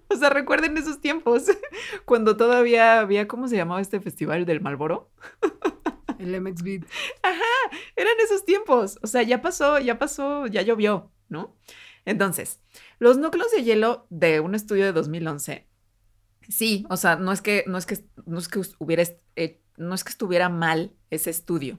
O 0.14 0.16
sea, 0.16 0.30
recuerden 0.30 0.76
esos 0.76 1.00
tiempos, 1.00 1.44
cuando 2.04 2.36
todavía 2.36 3.00
había, 3.00 3.28
¿cómo 3.28 3.48
se 3.48 3.56
llamaba 3.56 3.80
este 3.80 4.00
festival 4.00 4.46
del 4.46 4.60
Malboro? 4.60 5.10
El 6.18 6.40
MX 6.40 6.62
Beat. 6.62 6.82
Ajá, 7.22 7.78
eran 7.94 8.14
esos 8.24 8.44
tiempos. 8.44 8.98
O 9.02 9.06
sea, 9.06 9.22
ya 9.22 9.40
pasó, 9.40 9.78
ya 9.78 9.98
pasó, 9.98 10.46
ya 10.46 10.62
llovió, 10.62 11.12
¿no? 11.28 11.56
Entonces, 12.04 12.60
los 12.98 13.18
núcleos 13.18 13.52
de 13.52 13.62
hielo 13.62 14.06
de 14.10 14.40
un 14.40 14.54
estudio 14.54 14.84
de 14.84 14.92
2011, 14.92 15.68
sí, 16.48 16.86
o 16.88 16.96
sea, 16.96 17.16
no 17.16 17.30
es 17.30 17.42
que, 17.42 17.64
no 17.68 17.78
es 17.78 17.86
que, 17.86 18.04
no 18.26 18.38
es 18.38 18.48
que 18.48 18.62
hubiera, 18.78 19.04
eh, 19.36 19.60
no 19.76 19.94
es 19.94 20.02
que 20.02 20.10
estuviera 20.10 20.48
mal 20.48 20.92
ese 21.10 21.30
estudio, 21.30 21.78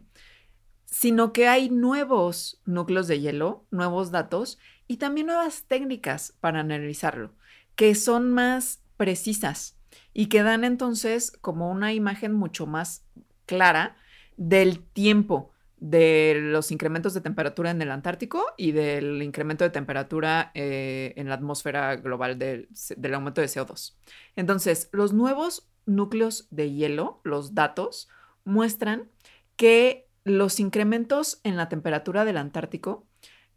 sino 0.86 1.34
que 1.34 1.48
hay 1.48 1.70
nuevos 1.70 2.62
núcleos 2.66 3.08
de 3.08 3.20
hielo, 3.20 3.66
nuevos 3.72 4.12
datos 4.12 4.60
y 4.88 4.98
también 4.98 5.28
nuevas 5.28 5.66
técnicas 5.68 6.38
para 6.40 6.60
analizarlo, 6.62 7.36
que 7.80 7.96
son 7.96 8.30
más 8.30 8.84
precisas 8.98 9.80
y 10.14 10.26
que 10.26 10.44
dan 10.44 10.66
entonces 10.66 11.32
como 11.32 11.72
una 11.72 11.94
imagen 11.94 12.34
mucho 12.34 12.68
más 12.68 13.06
clara 13.46 13.96
del 14.36 14.84
tiempo 14.84 15.54
de 15.78 16.40
los 16.42 16.74
incrementos 16.74 17.14
de 17.14 17.22
temperatura 17.22 17.72
en 17.72 17.82
el 17.82 17.90
Antártico 17.92 18.44
y 18.58 18.74
del 18.74 19.24
incremento 19.24 19.64
de 19.64 19.70
temperatura 19.70 20.52
eh, 20.56 21.14
en 21.16 21.30
la 21.30 21.36
atmósfera 21.36 21.96
global 21.96 22.38
del, 22.38 22.68
del 22.98 23.14
aumento 23.14 23.40
de 23.40 23.48
CO2. 23.48 23.96
Entonces, 24.36 24.90
los 24.92 25.14
nuevos 25.14 25.70
núcleos 25.86 26.50
de 26.52 26.74
hielo, 26.74 27.22
los 27.24 27.56
datos, 27.56 28.10
muestran 28.44 29.10
que 29.56 30.10
los 30.26 30.60
incrementos 30.60 31.40
en 31.46 31.56
la 31.56 31.70
temperatura 31.70 32.26
del 32.26 32.36
Antártico 32.36 33.08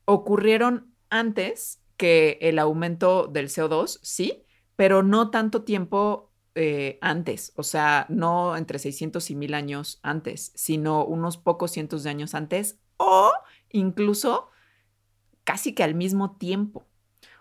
ocurrieron 0.04 0.94
antes 1.10 1.81
que 1.96 2.38
el 2.40 2.58
aumento 2.58 3.26
del 3.26 3.48
CO2, 3.48 3.98
sí, 4.02 4.44
pero 4.76 5.02
no 5.02 5.30
tanto 5.30 5.62
tiempo 5.62 6.32
eh, 6.54 6.98
antes, 7.00 7.52
o 7.56 7.62
sea, 7.62 8.06
no 8.08 8.56
entre 8.56 8.78
600 8.78 9.30
y 9.30 9.34
1000 9.34 9.54
años 9.54 10.00
antes, 10.02 10.52
sino 10.54 11.04
unos 11.04 11.38
pocos 11.38 11.70
cientos 11.70 12.02
de 12.02 12.10
años 12.10 12.34
antes 12.34 12.78
o 12.98 13.32
incluso 13.70 14.50
casi 15.44 15.74
que 15.74 15.82
al 15.82 15.94
mismo 15.94 16.36
tiempo. 16.36 16.86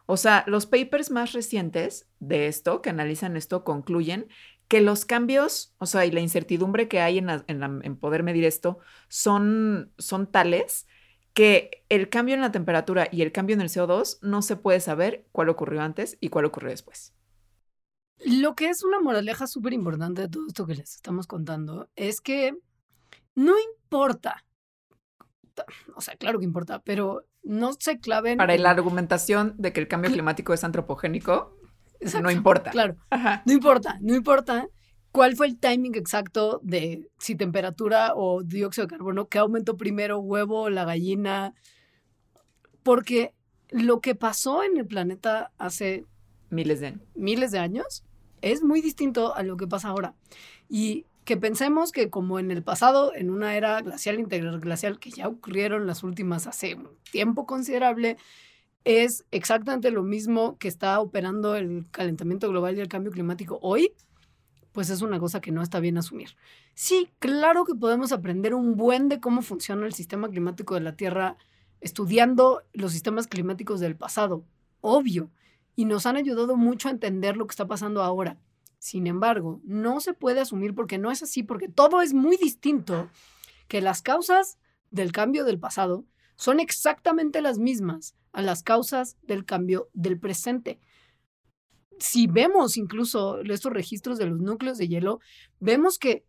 O 0.06 0.18
sea, 0.18 0.44
los 0.48 0.66
papers 0.66 1.12
más 1.12 1.34
recientes 1.34 2.10
de 2.20 2.48
esto, 2.48 2.82
que 2.82 2.90
analizan 2.90 3.38
esto, 3.38 3.64
concluyen 3.64 4.28
que 4.68 4.82
los 4.82 5.04
cambios, 5.06 5.76
o 5.78 5.86
sea, 5.86 6.06
y 6.06 6.12
la 6.12 6.22
incertidumbre 6.22 6.88
que 6.88 7.02
hay 7.02 7.18
en, 7.18 7.30
en, 7.30 7.98
poder 7.98 8.24
medir 8.24 8.46
esto 8.46 8.80
son, 9.10 9.92
son 9.98 10.32
tales 10.32 10.88
que 11.34 11.84
el 11.90 12.10
cambio 12.10 12.36
en 12.36 12.42
la 12.42 12.52
temperatura 12.52 13.08
y 13.12 13.22
el 13.22 13.32
cambio 13.32 13.54
en 13.54 13.62
el 13.62 13.70
CO2 13.70 14.20
no 14.22 14.42
se 14.42 14.56
puede 14.56 14.80
saber 14.80 15.26
cuál 15.32 15.50
ocurrió 15.50 15.82
antes 15.82 16.18
y 16.20 16.30
cuál 16.30 16.46
ocurrió 16.46 16.70
después. 16.70 17.14
Lo 18.24 18.56
que 18.56 18.70
es 18.70 18.84
una 18.84 19.00
moraleja 19.00 19.48
súper 19.48 19.74
importante 19.74 20.24
de 20.24 20.30
todo 20.30 20.46
esto 20.48 20.68
que 20.68 20.76
les 20.76 20.96
estamos 20.96 21.28
contando 21.28 21.90
es 21.96 22.22
que 22.22 22.56
no 23.34 23.54
importa, 23.60 24.46
o 25.96 26.02
sea, 26.02 26.16
claro 26.16 26.40
que 26.40 26.46
importa, 26.46 26.82
pero 26.84 27.26
no 27.44 27.74
se 27.74 28.00
claven. 28.00 28.38
Para 28.38 28.56
la 28.58 28.70
argumentación 28.70 29.56
de 29.58 29.74
que 29.74 29.80
el 29.80 29.88
cambio 29.88 30.12
climático 30.12 30.54
es 30.54 30.64
antropogénico, 30.64 31.58
no 32.22 32.30
importa. 32.30 32.72
Claro, 32.72 32.98
no 33.46 33.54
importa, 33.54 33.98
no 34.02 34.16
importa 34.16 34.68
cuál 35.12 35.36
fue 35.36 35.48
el 35.48 35.58
timing 35.58 35.96
exacto 35.96 36.60
de 36.64 37.10
si 37.18 37.36
temperatura 37.36 38.14
o 38.16 38.44
dióxido 38.44 38.88
de 38.88 38.92
carbono, 38.92 39.28
qué 39.28 39.40
aumentó 39.40 39.78
primero, 39.78 40.20
huevo, 40.20 40.70
la 40.70 40.86
gallina, 40.86 41.54
porque 42.84 43.34
lo 43.70 44.02
que 44.02 44.16
pasó 44.16 44.64
en 44.64 44.78
el 44.78 44.86
planeta 44.86 45.52
hace 45.58 46.06
miles 46.50 46.80
de 46.80 46.88
años. 46.88 47.02
Miles 47.16 47.52
de 47.52 47.60
años 47.60 48.04
es 48.42 48.64
muy 48.64 48.82
distinto 48.82 49.36
a 49.36 49.44
lo 49.44 49.58
que 49.58 49.68
pasa 49.68 49.90
ahora. 49.90 50.16
Y 50.68 51.06
que 51.26 51.38
pensemos 51.38 51.92
que 51.92 52.10
como 52.10 52.40
en 52.40 52.52
el 52.52 52.64
pasado, 52.64 53.14
en 53.14 53.30
una 53.30 53.56
era 53.56 53.82
glacial, 53.82 54.20
interglacial, 54.20 55.00
que 55.00 55.12
ya 55.12 55.28
ocurrieron 55.28 55.88
las 55.88 56.04
últimas 56.04 56.48
hace 56.48 56.76
un 56.76 56.90
tiempo 57.12 57.46
considerable, 57.46 58.18
es 58.84 59.26
exactamente 59.30 59.92
lo 59.92 60.04
mismo 60.04 60.58
que 60.58 60.68
está 60.68 61.00
operando 61.00 61.56
el 61.56 61.86
calentamiento 61.92 62.50
global 62.50 62.78
y 62.78 62.82
el 62.82 62.88
cambio 62.88 63.12
climático 63.12 63.60
hoy, 63.62 63.94
pues 64.72 64.90
es 64.90 65.02
una 65.02 65.20
cosa 65.20 65.42
que 65.42 65.52
no 65.52 65.62
está 65.62 65.80
bien 65.80 65.98
asumir. 65.98 66.36
Sí, 66.74 67.10
claro 67.20 67.66
que 67.66 67.76
podemos 67.76 68.12
aprender 68.12 68.54
un 68.54 68.76
buen 68.76 69.10
de 69.10 69.20
cómo 69.20 69.42
funciona 69.42 69.86
el 69.86 69.94
sistema 69.94 70.30
climático 70.30 70.76
de 70.76 70.82
la 70.82 70.96
Tierra 70.96 71.38
estudiando 71.82 72.62
los 72.74 72.92
sistemas 72.92 73.28
climáticos 73.28 73.80
del 73.80 73.96
pasado, 73.96 74.46
obvio, 74.82 75.32
y 75.76 75.86
nos 75.86 76.06
han 76.06 76.16
ayudado 76.16 76.56
mucho 76.56 76.88
a 76.88 76.92
entender 76.92 77.38
lo 77.38 77.48
que 77.48 77.54
está 77.54 77.68
pasando 77.68 78.04
ahora. 78.04 78.40
Sin 78.78 79.08
embargo, 79.08 79.62
no 79.64 80.00
se 80.00 80.14
puede 80.14 80.42
asumir 80.42 80.74
porque 80.74 80.98
no 80.98 81.12
es 81.12 81.24
así, 81.24 81.44
porque 81.44 81.68
todo 81.68 82.02
es 82.02 82.14
muy 82.14 82.38
distinto, 82.38 83.10
que 83.68 83.82
las 83.82 84.02
causas 84.02 84.58
del 84.90 85.12
cambio 85.12 85.46
del 85.46 85.60
pasado 85.60 86.06
son 86.36 86.60
exactamente 86.60 87.42
las 87.42 87.58
mismas 87.58 88.16
a 88.34 88.42
las 88.42 88.64
causas 88.64 89.18
del 89.22 89.46
cambio 89.46 89.90
del 89.94 90.20
presente. 90.20 90.80
Si 92.02 92.26
vemos 92.26 92.78
incluso 92.78 93.42
estos 93.42 93.72
registros 93.72 94.18
de 94.18 94.26
los 94.26 94.40
núcleos 94.40 94.80
de 94.80 94.88
hielo, 94.88 95.20
vemos 95.60 96.00
que 96.00 96.26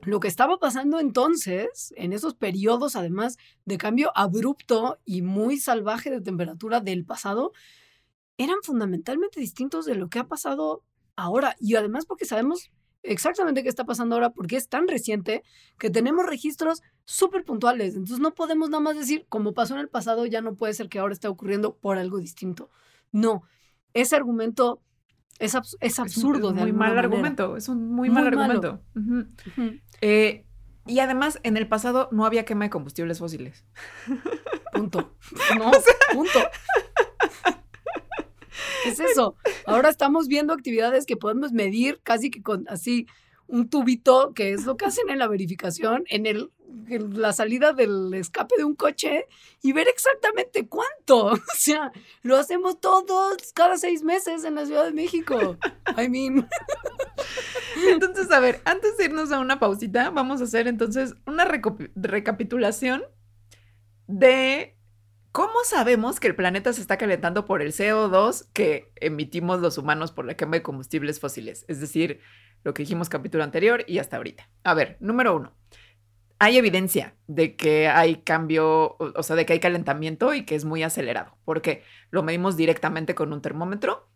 lo 0.00 0.18
que 0.18 0.26
estaba 0.26 0.58
pasando 0.58 0.98
entonces, 0.98 1.94
en 1.96 2.12
esos 2.12 2.34
periodos 2.34 2.96
además 2.96 3.36
de 3.64 3.78
cambio 3.78 4.10
abrupto 4.16 4.98
y 5.04 5.22
muy 5.22 5.58
salvaje 5.58 6.10
de 6.10 6.20
temperatura 6.20 6.80
del 6.80 7.04
pasado, 7.04 7.52
eran 8.38 8.56
fundamentalmente 8.64 9.38
distintos 9.38 9.86
de 9.86 9.94
lo 9.94 10.08
que 10.08 10.18
ha 10.18 10.26
pasado 10.26 10.82
ahora. 11.14 11.54
Y 11.60 11.76
además 11.76 12.06
porque 12.06 12.24
sabemos 12.24 12.72
exactamente 13.04 13.62
qué 13.62 13.68
está 13.68 13.84
pasando 13.84 14.16
ahora, 14.16 14.30
porque 14.30 14.56
es 14.56 14.68
tan 14.68 14.88
reciente 14.88 15.44
que 15.78 15.90
tenemos 15.90 16.26
registros 16.26 16.82
súper 17.04 17.44
puntuales. 17.44 17.94
Entonces 17.94 18.18
no 18.18 18.34
podemos 18.34 18.68
nada 18.68 18.80
más 18.82 18.96
decir, 18.96 19.26
como 19.28 19.54
pasó 19.54 19.74
en 19.74 19.80
el 19.80 19.88
pasado, 19.88 20.26
ya 20.26 20.40
no 20.40 20.56
puede 20.56 20.74
ser 20.74 20.88
que 20.88 20.98
ahora 20.98 21.14
esté 21.14 21.28
ocurriendo 21.28 21.76
por 21.76 21.98
algo 21.98 22.18
distinto. 22.18 22.68
No, 23.12 23.44
ese 23.92 24.16
argumento 24.16 24.82
es, 25.38 25.56
es 25.80 25.98
absurdo. 25.98 26.48
Es 26.48 26.54
un 26.54 26.60
muy 26.60 26.72
mal 26.72 26.98
argumento, 26.98 27.56
es 27.56 27.68
un 27.68 27.88
muy, 27.90 28.10
mal 28.10 28.26
argumento. 28.26 28.80
Eh, 30.00 30.44
y 30.86 30.98
además, 30.98 31.40
en 31.42 31.56
el 31.56 31.66
pasado 31.66 32.08
no 32.12 32.26
había 32.26 32.44
quema 32.44 32.66
de 32.66 32.70
combustibles 32.70 33.18
fósiles. 33.18 33.64
Punto. 34.72 35.16
No, 35.58 35.70
punto. 36.12 36.40
Es 38.86 39.00
eso. 39.00 39.36
Ahora 39.66 39.88
estamos 39.88 40.28
viendo 40.28 40.52
actividades 40.52 41.06
que 41.06 41.16
podemos 41.16 41.52
medir 41.52 42.00
casi 42.02 42.30
que 42.30 42.42
con 42.42 42.66
así 42.68 43.06
un 43.46 43.68
tubito, 43.68 44.32
que 44.34 44.52
es 44.52 44.64
lo 44.64 44.76
que 44.76 44.86
hacen 44.86 45.10
en 45.10 45.18
la 45.18 45.28
verificación, 45.28 46.04
en, 46.08 46.26
el, 46.26 46.50
la 46.88 47.32
salida 47.32 47.72
del 47.72 48.12
escape 48.14 48.56
de 48.56 48.64
un 48.64 48.74
coche 48.74 49.26
y 49.62 49.72
ver 49.72 49.88
exactamente 49.88 50.66
cuánto. 50.66 51.32
O 51.54 51.56
sea, 51.56 51.92
lo 52.22 52.36
hacemos 52.36 52.80
todos 52.80 53.52
cada 53.54 53.76
seis 53.78 54.02
meses 54.02 54.44
en 54.44 54.54
la 54.54 54.66
Ciudad 54.66 54.84
de 54.84 54.92
México. 54.92 55.56
I 55.96 56.08
mean. 56.08 56.48
Entonces, 57.88 58.30
a 58.30 58.40
ver, 58.40 58.60
antes 58.64 58.96
de 58.96 59.04
irnos 59.06 59.32
a 59.32 59.40
una 59.40 59.58
pausita, 59.58 60.10
vamos 60.10 60.40
a 60.40 60.44
hacer 60.44 60.68
entonces 60.68 61.14
una 61.26 61.44
recapitulación 61.44 63.02
de 64.06 64.73
¿Cómo 65.34 65.64
sabemos 65.64 66.20
que 66.20 66.28
el 66.28 66.36
planeta 66.36 66.72
se 66.72 66.80
está 66.80 66.96
calentando 66.96 67.44
por 67.44 67.60
el 67.60 67.72
CO2 67.72 68.46
que 68.52 68.92
emitimos 68.94 69.60
los 69.60 69.78
humanos 69.78 70.12
por 70.12 70.26
la 70.26 70.36
quema 70.36 70.52
de 70.52 70.62
combustibles 70.62 71.18
fósiles? 71.18 71.64
Es 71.66 71.80
decir, 71.80 72.20
lo 72.62 72.72
que 72.72 72.84
dijimos 72.84 73.08
capítulo 73.08 73.42
anterior 73.42 73.82
y 73.88 73.98
hasta 73.98 74.16
ahorita. 74.16 74.48
A 74.62 74.74
ver, 74.74 74.96
número 75.00 75.34
uno. 75.34 75.52
Hay 76.38 76.56
evidencia 76.56 77.16
de 77.26 77.56
que 77.56 77.88
hay 77.88 78.22
cambio, 78.22 78.94
o 78.96 79.22
sea, 79.24 79.34
de 79.34 79.44
que 79.44 79.54
hay 79.54 79.58
calentamiento 79.58 80.34
y 80.34 80.46
que 80.46 80.54
es 80.54 80.64
muy 80.64 80.84
acelerado, 80.84 81.36
porque 81.44 81.82
lo 82.12 82.22
medimos 82.22 82.56
directamente 82.56 83.16
con 83.16 83.32
un 83.32 83.42
termómetro. 83.42 84.08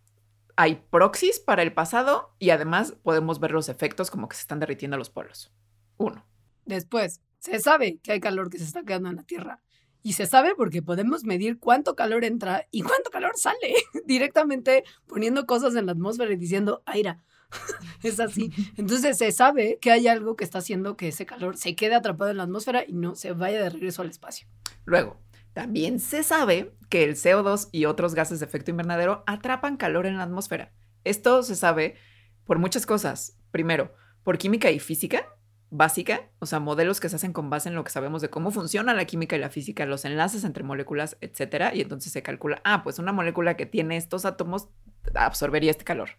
Hay 0.54 0.84
proxies 0.88 1.40
para 1.40 1.62
el 1.62 1.72
pasado 1.72 2.36
y 2.38 2.50
además 2.50 2.92
podemos 3.02 3.40
ver 3.40 3.50
los 3.50 3.68
efectos 3.68 4.12
como 4.12 4.28
que 4.28 4.36
se 4.36 4.42
están 4.42 4.60
derritiendo 4.60 4.96
los 4.96 5.10
polos. 5.10 5.52
Uno. 5.96 6.24
Después, 6.64 7.22
se 7.40 7.58
sabe 7.58 7.98
que 8.04 8.12
hay 8.12 8.20
calor 8.20 8.50
que 8.50 8.58
se 8.58 8.64
está 8.64 8.84
quedando 8.84 9.10
en 9.10 9.16
la 9.16 9.24
Tierra. 9.24 9.60
Y 10.02 10.12
se 10.14 10.26
sabe 10.26 10.54
porque 10.56 10.82
podemos 10.82 11.24
medir 11.24 11.58
cuánto 11.58 11.94
calor 11.94 12.24
entra 12.24 12.66
y 12.70 12.82
cuánto 12.82 13.10
calor 13.10 13.32
sale 13.36 13.74
directamente 14.06 14.84
poniendo 15.06 15.46
cosas 15.46 15.74
en 15.74 15.86
la 15.86 15.92
atmósfera 15.92 16.32
y 16.32 16.36
diciendo, 16.36 16.82
aira, 16.86 17.22
es 18.02 18.20
así. 18.20 18.50
Entonces 18.76 19.18
se 19.18 19.32
sabe 19.32 19.78
que 19.80 19.90
hay 19.90 20.08
algo 20.08 20.36
que 20.36 20.44
está 20.44 20.58
haciendo 20.58 20.96
que 20.96 21.08
ese 21.08 21.26
calor 21.26 21.56
se 21.56 21.74
quede 21.74 21.94
atrapado 21.94 22.30
en 22.30 22.36
la 22.36 22.44
atmósfera 22.44 22.84
y 22.86 22.92
no 22.92 23.14
se 23.14 23.32
vaya 23.32 23.62
de 23.62 23.70
regreso 23.70 24.02
al 24.02 24.10
espacio. 24.10 24.46
Luego, 24.84 25.20
también 25.52 25.98
se 25.98 26.22
sabe 26.22 26.72
que 26.88 27.04
el 27.04 27.16
CO2 27.16 27.68
y 27.72 27.86
otros 27.86 28.14
gases 28.14 28.40
de 28.40 28.46
efecto 28.46 28.70
invernadero 28.70 29.24
atrapan 29.26 29.76
calor 29.76 30.06
en 30.06 30.16
la 30.16 30.22
atmósfera. 30.22 30.72
Esto 31.04 31.42
se 31.42 31.56
sabe 31.56 31.96
por 32.44 32.58
muchas 32.58 32.86
cosas. 32.86 33.36
Primero, 33.50 33.92
por 34.22 34.38
química 34.38 34.70
y 34.70 34.78
física, 34.78 35.26
básica, 35.70 36.30
o 36.38 36.46
sea, 36.46 36.60
modelos 36.60 37.00
que 37.00 37.08
se 37.08 37.16
hacen 37.16 37.32
con 37.32 37.50
base 37.50 37.68
en 37.68 37.74
lo 37.74 37.84
que 37.84 37.90
sabemos 37.90 38.22
de 38.22 38.30
cómo 38.30 38.50
funciona 38.50 38.94
la 38.94 39.04
química 39.04 39.36
y 39.36 39.38
la 39.38 39.50
física, 39.50 39.86
los 39.86 40.04
enlaces 40.04 40.44
entre 40.44 40.64
moléculas, 40.64 41.16
etcétera, 41.20 41.74
y 41.74 41.80
entonces 41.80 42.12
se 42.12 42.22
calcula, 42.22 42.60
ah, 42.64 42.82
pues 42.82 42.98
una 42.98 43.12
molécula 43.12 43.56
que 43.56 43.66
tiene 43.66 43.96
estos 43.96 44.24
átomos 44.24 44.68
absorbería 45.14 45.70
este 45.70 45.84
calor, 45.84 46.10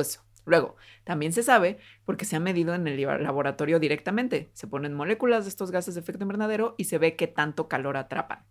Eso. 0.00 0.22
Luego, 0.44 0.74
también 1.04 1.32
se 1.32 1.44
sabe 1.44 1.78
porque 2.04 2.24
se 2.24 2.34
ha 2.34 2.40
medido 2.40 2.74
en 2.74 2.88
el 2.88 3.00
laboratorio 3.22 3.78
directamente. 3.78 4.50
Se 4.54 4.66
ponen 4.66 4.92
moléculas 4.92 5.44
de 5.44 5.50
estos 5.50 5.70
gases 5.70 5.94
de 5.94 6.00
efecto 6.00 6.24
invernadero 6.24 6.74
y 6.78 6.84
se 6.84 6.98
ve 6.98 7.14
qué 7.14 7.28
tanto 7.28 7.68
calor 7.68 7.96
atrapan. 7.96 8.44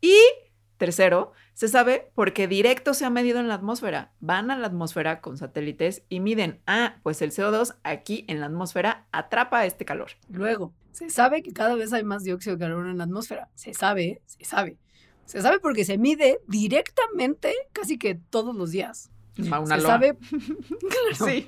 Y 0.00 0.16
tercero, 0.82 1.30
se 1.54 1.68
sabe 1.68 2.10
porque 2.16 2.48
directo 2.48 2.92
se 2.92 3.04
ha 3.04 3.10
medido 3.10 3.38
en 3.38 3.46
la 3.46 3.54
atmósfera. 3.54 4.10
Van 4.18 4.50
a 4.50 4.58
la 4.58 4.66
atmósfera 4.66 5.20
con 5.20 5.38
satélites 5.38 6.02
y 6.08 6.18
miden, 6.18 6.60
ah, 6.66 6.96
pues 7.04 7.22
el 7.22 7.30
CO2 7.30 7.76
aquí 7.84 8.24
en 8.26 8.40
la 8.40 8.46
atmósfera 8.46 9.06
atrapa 9.12 9.64
este 9.64 9.84
calor. 9.84 10.10
Luego, 10.28 10.74
se 10.90 11.08
sabe 11.08 11.44
que 11.44 11.52
cada 11.52 11.76
vez 11.76 11.92
hay 11.92 12.02
más 12.02 12.24
dióxido 12.24 12.56
de 12.56 12.64
carbono 12.64 12.90
en 12.90 12.98
la 12.98 13.04
atmósfera. 13.04 13.48
Se 13.54 13.74
sabe, 13.74 14.22
se 14.26 14.44
sabe. 14.44 14.76
Se 15.24 15.40
sabe 15.40 15.60
porque 15.60 15.84
se 15.84 15.98
mide 15.98 16.40
directamente 16.48 17.54
casi 17.72 17.96
que 17.96 18.16
todos 18.16 18.52
los 18.52 18.72
días. 18.72 19.12
Una 19.38 19.76
se 19.76 19.82
sabe, 19.82 20.18
sí. 21.24 21.46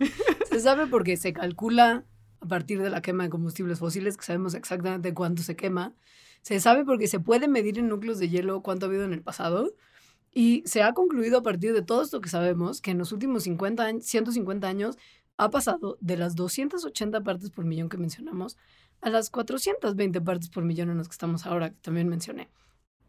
se 0.48 0.60
sabe 0.60 0.86
porque 0.86 1.16
se 1.16 1.32
calcula 1.32 2.04
a 2.40 2.46
partir 2.46 2.80
de 2.80 2.88
la 2.88 3.02
quema 3.02 3.24
de 3.24 3.30
combustibles 3.30 3.80
fósiles, 3.80 4.16
que 4.16 4.22
sabemos 4.22 4.54
exactamente 4.54 5.12
cuánto 5.12 5.42
se 5.42 5.56
quema. 5.56 5.92
Se 6.44 6.60
sabe 6.60 6.84
porque 6.84 7.08
se 7.08 7.20
puede 7.20 7.48
medir 7.48 7.78
en 7.78 7.88
núcleos 7.88 8.18
de 8.18 8.28
hielo 8.28 8.60
cuánto 8.60 8.84
ha 8.84 8.88
habido 8.90 9.04
en 9.04 9.14
el 9.14 9.22
pasado. 9.22 9.72
Y 10.30 10.62
se 10.66 10.82
ha 10.82 10.92
concluido 10.92 11.38
a 11.38 11.42
partir 11.42 11.72
de 11.72 11.80
todo 11.80 12.02
esto 12.02 12.20
que 12.20 12.28
sabemos 12.28 12.82
que 12.82 12.90
en 12.90 12.98
los 12.98 13.12
últimos 13.12 13.44
50 13.44 14.00
150 14.00 14.68
años 14.68 14.98
ha 15.38 15.48
pasado 15.48 15.96
de 16.02 16.18
las 16.18 16.34
280 16.34 17.22
partes 17.22 17.50
por 17.50 17.64
millón 17.64 17.88
que 17.88 17.96
mencionamos 17.96 18.58
a 19.00 19.08
las 19.08 19.30
420 19.30 20.20
partes 20.20 20.50
por 20.50 20.64
millón 20.64 20.90
en 20.90 20.98
las 20.98 21.08
que 21.08 21.12
estamos 21.12 21.46
ahora, 21.46 21.70
que 21.70 21.80
también 21.80 22.08
mencioné. 22.08 22.50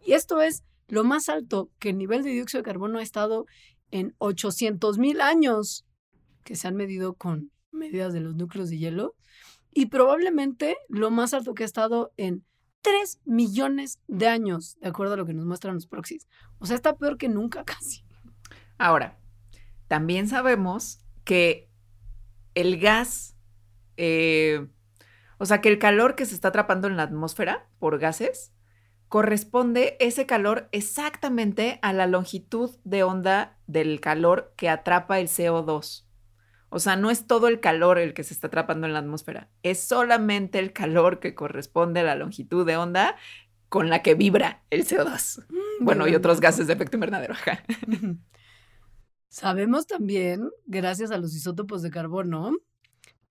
Y 0.06 0.14
esto 0.14 0.40
es 0.40 0.64
lo 0.88 1.04
más 1.04 1.28
alto 1.28 1.70
que 1.78 1.90
el 1.90 1.98
nivel 1.98 2.24
de 2.24 2.30
dióxido 2.30 2.62
de 2.62 2.66
carbono 2.66 3.00
ha 3.00 3.04
estado 3.04 3.48
en 3.92 4.16
800 4.20 4.98
mil 4.98 5.20
años 5.20 5.86
que 6.46 6.56
se 6.56 6.70
han 6.70 6.76
medido 6.78 7.16
con 7.16 7.52
medidas 7.72 8.14
de 8.14 8.22
los 8.22 8.36
núcleos 8.36 8.70
de 8.70 8.78
hielo 8.78 9.14
y 9.74 9.88
probablemente 9.88 10.78
lo 10.88 11.12
más 11.12 11.34
alto 11.34 11.54
que 11.54 11.64
ha 11.64 11.66
estado 11.66 12.14
en 12.16 12.46
3 12.86 13.22
millones 13.26 14.00
de 14.08 14.28
años, 14.28 14.78
de 14.80 14.90
acuerdo 14.90 15.16
a 15.16 15.18
lo 15.18 15.26
que 15.26 15.34
nos 15.34 15.44
muestran 15.44 15.74
los 15.74 15.88
proxies. 15.88 16.28
O 16.60 16.68
sea, 16.68 16.76
está 16.76 16.96
peor 16.96 17.18
que 17.18 17.28
nunca 17.28 17.64
casi. 17.66 18.06
Ahora, 18.78 19.18
también 19.88 20.28
sabemos 20.28 21.04
que 21.24 21.72
el 22.54 22.80
gas, 22.80 23.36
eh, 23.98 24.68
o 25.40 25.48
sea, 25.48 25.62
que 25.62 25.70
el 25.70 25.80
calor 25.80 26.14
que 26.14 26.28
se 26.28 26.36
está 26.36 26.50
atrapando 26.50 26.88
en 26.88 26.96
la 26.96 27.04
atmósfera 27.04 27.68
por 27.80 27.98
gases, 27.98 28.54
corresponde 29.08 29.98
ese 30.00 30.28
calor 30.28 30.70
exactamente 30.72 31.80
a 31.82 31.92
la 31.92 32.06
longitud 32.06 32.78
de 32.84 33.02
onda 33.02 33.58
del 33.66 34.00
calor 34.00 34.54
que 34.56 34.70
atrapa 34.70 35.20
el 35.20 35.28
CO2. 35.28 36.05
O 36.76 36.80
sea, 36.80 36.98
no 36.98 37.10
es 37.10 37.26
todo 37.26 37.48
el 37.48 37.62
calor 37.62 37.98
el 37.98 38.14
que 38.14 38.26
se 38.26 38.34
está 38.34 38.48
atrapando 38.48 38.86
en 38.86 38.92
la 38.92 39.00
atmósfera, 39.00 39.50
es 39.64 39.80
solamente 39.80 40.60
el 40.60 40.74
calor 40.74 41.22
que 41.22 41.34
corresponde 41.34 42.02
a 42.02 42.04
la 42.04 42.16
longitud 42.16 42.66
de 42.66 42.76
onda 42.76 43.16
con 43.70 43.90
la 43.90 44.02
que 44.02 44.14
vibra 44.14 44.66
el 44.70 44.86
CO2. 44.86 45.46
Mm, 45.48 45.86
bueno, 45.86 46.06
y 46.06 46.16
otros 46.16 46.42
gases 46.42 46.68
de 46.68 46.74
efecto 46.74 46.98
invernadero. 46.98 47.34
Sabemos 49.30 49.88
también, 49.88 50.50
gracias 50.66 51.12
a 51.12 51.18
los 51.18 51.34
isótopos 51.34 51.82
de 51.82 51.92
carbono, 51.92 52.52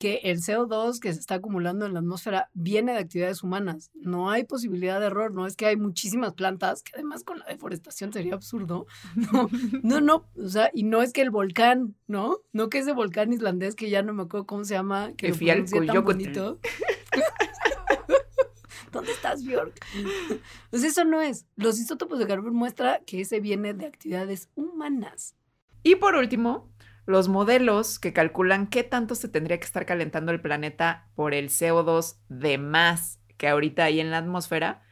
que 0.05 0.21
el 0.25 0.43
CO2 0.43 1.01
que 1.01 1.15
se 1.15 1.19
está 1.19 1.37
acumulando 1.37 1.87
en 1.87 1.95
la 1.95 2.01
atmósfera 2.01 2.51
viene 2.53 2.93
de 2.93 2.99
actividades 2.99 3.43
humanas. 3.43 3.91
No 3.95 4.29
hay 4.29 4.45
posibilidad 4.45 5.01
de 5.01 5.07
error, 5.07 5.33
no 5.33 5.47
es 5.47 5.57
que 5.57 5.65
hay 5.65 5.79
muchísimas 5.79 6.35
plantas, 6.35 6.83
que 6.83 6.93
además 6.93 7.25
con 7.25 7.39
la 7.39 7.47
deforestación 7.47 8.13
sería 8.13 8.35
absurdo. 8.35 8.87
No, 9.15 9.49
no, 9.83 10.03
no, 10.03 10.29
o 10.37 10.47
sea, 10.47 10.71
y 10.75 10.83
no 10.83 11.01
es 11.01 11.15
que 11.15 11.23
el 11.23 11.31
volcán, 11.31 11.97
¿no? 12.07 12.41
No 12.53 12.69
que 12.69 12.81
ese 12.81 12.93
volcán 12.93 13.33
islandés 13.33 13.77
que 13.77 13.89
ya 13.89 14.03
no 14.03 14.13
me 14.13 14.25
acuerdo 14.25 14.45
cómo 14.45 14.65
se 14.65 14.75
llama, 14.75 15.15
que 15.17 15.31
lo 15.31 15.87
tan 15.87 16.05
bonito. 16.05 16.61
¿Dónde 18.93 19.11
estás, 19.11 19.43
Bjork? 19.43 19.81
Pues 20.69 20.85
eso 20.85 21.07
no 21.07 21.23
es. 21.23 21.47
Los 21.57 21.81
isótopos 21.81 22.19
de 22.19 22.27
carbono 22.27 22.53
muestra 22.53 23.01
que 23.07 23.23
ese 23.23 23.41
viene 23.41 23.73
de 23.73 23.87
actividades 23.87 24.51
humanas. 24.55 25.35
Y 25.83 25.97
por 25.97 26.15
último, 26.15 26.69
los 27.07 27.29
modelos 27.29 27.99
que 27.99 28.13
calculan 28.13 28.67
qué 28.67 28.83
tanto 28.83 29.15
se 29.15 29.29
tendría 29.29 29.59
que 29.59 29.65
estar 29.65 29.85
calentando 29.85 30.33
el 30.33 30.41
planeta 30.41 31.09
por 31.15 31.35
el 31.35 31.51
CO2 31.51 32.17
de 32.29 32.59
más 32.59 33.21
que 33.37 33.49
ahorita 33.49 33.85
hay 33.85 34.01
en 34.01 34.11
la 34.11 34.19
atmósfera, 34.19 34.83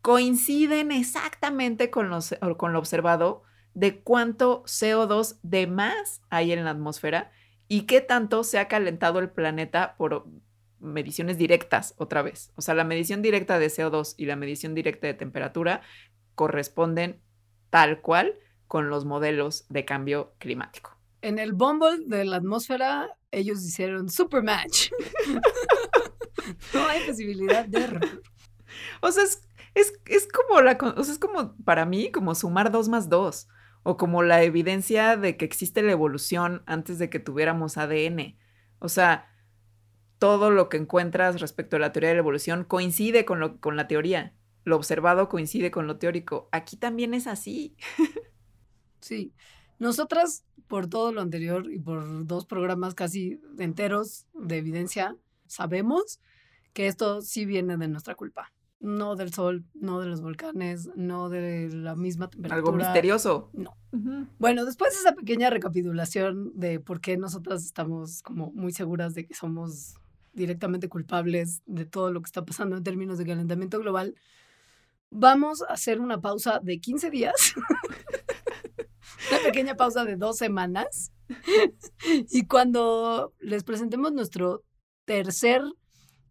coinciden 0.00 0.90
exactamente 0.92 1.90
con, 1.90 2.10
lo 2.10 2.78
observado 2.78 3.42
de 3.74 4.00
cuánto 4.00 4.64
CO2 4.64 5.38
de 5.42 5.66
más 5.66 6.22
hay 6.30 6.52
en 6.52 6.64
la 6.64 6.70
atmósfera 6.70 7.32
y 7.68 7.82
qué 7.82 8.00
tanto 8.00 8.44
se 8.44 8.58
ha 8.58 8.68
calentado 8.68 9.18
el 9.18 9.30
planeta 9.30 9.96
por 9.96 10.26
mediciones 10.78 11.38
directas 11.38 11.94
otra 11.96 12.22
vez. 12.22 12.52
O 12.56 12.62
sea, 12.62 12.74
la 12.74 12.84
medición 12.84 13.22
directa 13.22 13.58
de 13.58 13.68
CO2 13.68 14.14
y 14.18 14.26
la 14.26 14.36
medición 14.36 14.74
directa 14.74 15.06
de 15.06 15.14
temperatura 15.14 15.80
corresponden 16.34 17.20
tal 17.70 18.00
cual 18.00 18.34
con 18.66 18.90
los 18.90 19.04
modelos 19.04 19.66
de 19.68 19.84
cambio 19.84 20.34
climático 20.38 20.93
en 21.24 21.38
el 21.38 21.54
Bumble 21.54 22.04
de 22.06 22.26
la 22.26 22.36
atmósfera, 22.36 23.08
ellos 23.30 23.64
hicieron 23.64 24.10
super 24.10 24.42
match. 24.42 24.90
no 26.74 26.86
hay 26.86 27.06
posibilidad 27.06 27.64
de 27.64 27.80
error. 27.80 28.22
O 29.00 29.10
sea, 29.10 29.24
es, 29.74 30.28
como 30.28 30.60
la, 30.60 30.76
o 30.96 31.02
sea, 31.02 31.14
es 31.14 31.18
como 31.18 31.56
para 31.64 31.86
mí, 31.86 32.12
como 32.12 32.34
sumar 32.34 32.70
dos 32.70 32.90
más 32.90 33.08
dos. 33.08 33.48
O 33.82 33.96
como 33.96 34.22
la 34.22 34.42
evidencia 34.42 35.16
de 35.16 35.38
que 35.38 35.46
existe 35.46 35.82
la 35.82 35.92
evolución 35.92 36.62
antes 36.66 36.98
de 36.98 37.08
que 37.08 37.20
tuviéramos 37.20 37.78
ADN. 37.78 38.36
O 38.78 38.90
sea, 38.90 39.30
todo 40.18 40.50
lo 40.50 40.68
que 40.68 40.76
encuentras 40.76 41.40
respecto 41.40 41.76
a 41.76 41.78
la 41.78 41.92
teoría 41.92 42.10
de 42.10 42.16
la 42.16 42.20
evolución 42.20 42.64
coincide 42.64 43.24
con, 43.24 43.40
lo, 43.40 43.60
con 43.60 43.76
la 43.76 43.88
teoría. 43.88 44.34
Lo 44.64 44.76
observado 44.76 45.30
coincide 45.30 45.70
con 45.70 45.86
lo 45.86 45.96
teórico. 45.96 46.50
Aquí 46.52 46.76
también 46.76 47.14
es 47.14 47.26
así. 47.26 47.76
sí. 49.00 49.32
Nosotras, 49.78 50.44
por 50.68 50.88
todo 50.88 51.12
lo 51.12 51.20
anterior 51.20 51.70
y 51.70 51.78
por 51.78 52.26
dos 52.26 52.46
programas 52.46 52.94
casi 52.94 53.40
enteros 53.58 54.26
de 54.34 54.58
evidencia, 54.58 55.16
sabemos 55.46 56.20
que 56.72 56.86
esto 56.86 57.22
sí 57.22 57.46
viene 57.46 57.76
de 57.76 57.88
nuestra 57.88 58.14
culpa. 58.14 58.52
No 58.80 59.16
del 59.16 59.32
sol, 59.32 59.64
no 59.72 60.00
de 60.00 60.08
los 60.08 60.20
volcanes, 60.20 60.90
no 60.94 61.30
de 61.30 61.70
la 61.72 61.96
misma 61.96 62.28
temperatura. 62.28 62.58
Algo 62.58 62.72
misterioso. 62.72 63.50
No. 63.54 63.76
Bueno, 64.38 64.64
después 64.64 64.92
de 64.92 64.98
esa 64.98 65.14
pequeña 65.14 65.48
recapitulación 65.48 66.52
de 66.54 66.80
por 66.80 67.00
qué 67.00 67.16
nosotras 67.16 67.64
estamos 67.64 68.22
como 68.22 68.52
muy 68.52 68.72
seguras 68.72 69.14
de 69.14 69.26
que 69.26 69.34
somos 69.34 69.94
directamente 70.34 70.88
culpables 70.88 71.62
de 71.66 71.86
todo 71.86 72.12
lo 72.12 72.20
que 72.20 72.26
está 72.26 72.44
pasando 72.44 72.76
en 72.76 72.82
términos 72.82 73.18
de 73.18 73.24
calentamiento 73.24 73.78
global, 73.78 74.16
vamos 75.10 75.62
a 75.62 75.72
hacer 75.72 76.00
una 76.00 76.20
pausa 76.20 76.60
de 76.60 76.80
15 76.80 77.10
días 77.10 77.54
una 79.30 79.40
pequeña 79.44 79.76
pausa 79.76 80.04
de 80.04 80.16
dos 80.16 80.36
semanas. 80.36 81.12
y 82.06 82.46
cuando 82.46 83.32
les 83.40 83.64
presentemos 83.64 84.12
nuestro 84.12 84.62
tercer 85.04 85.62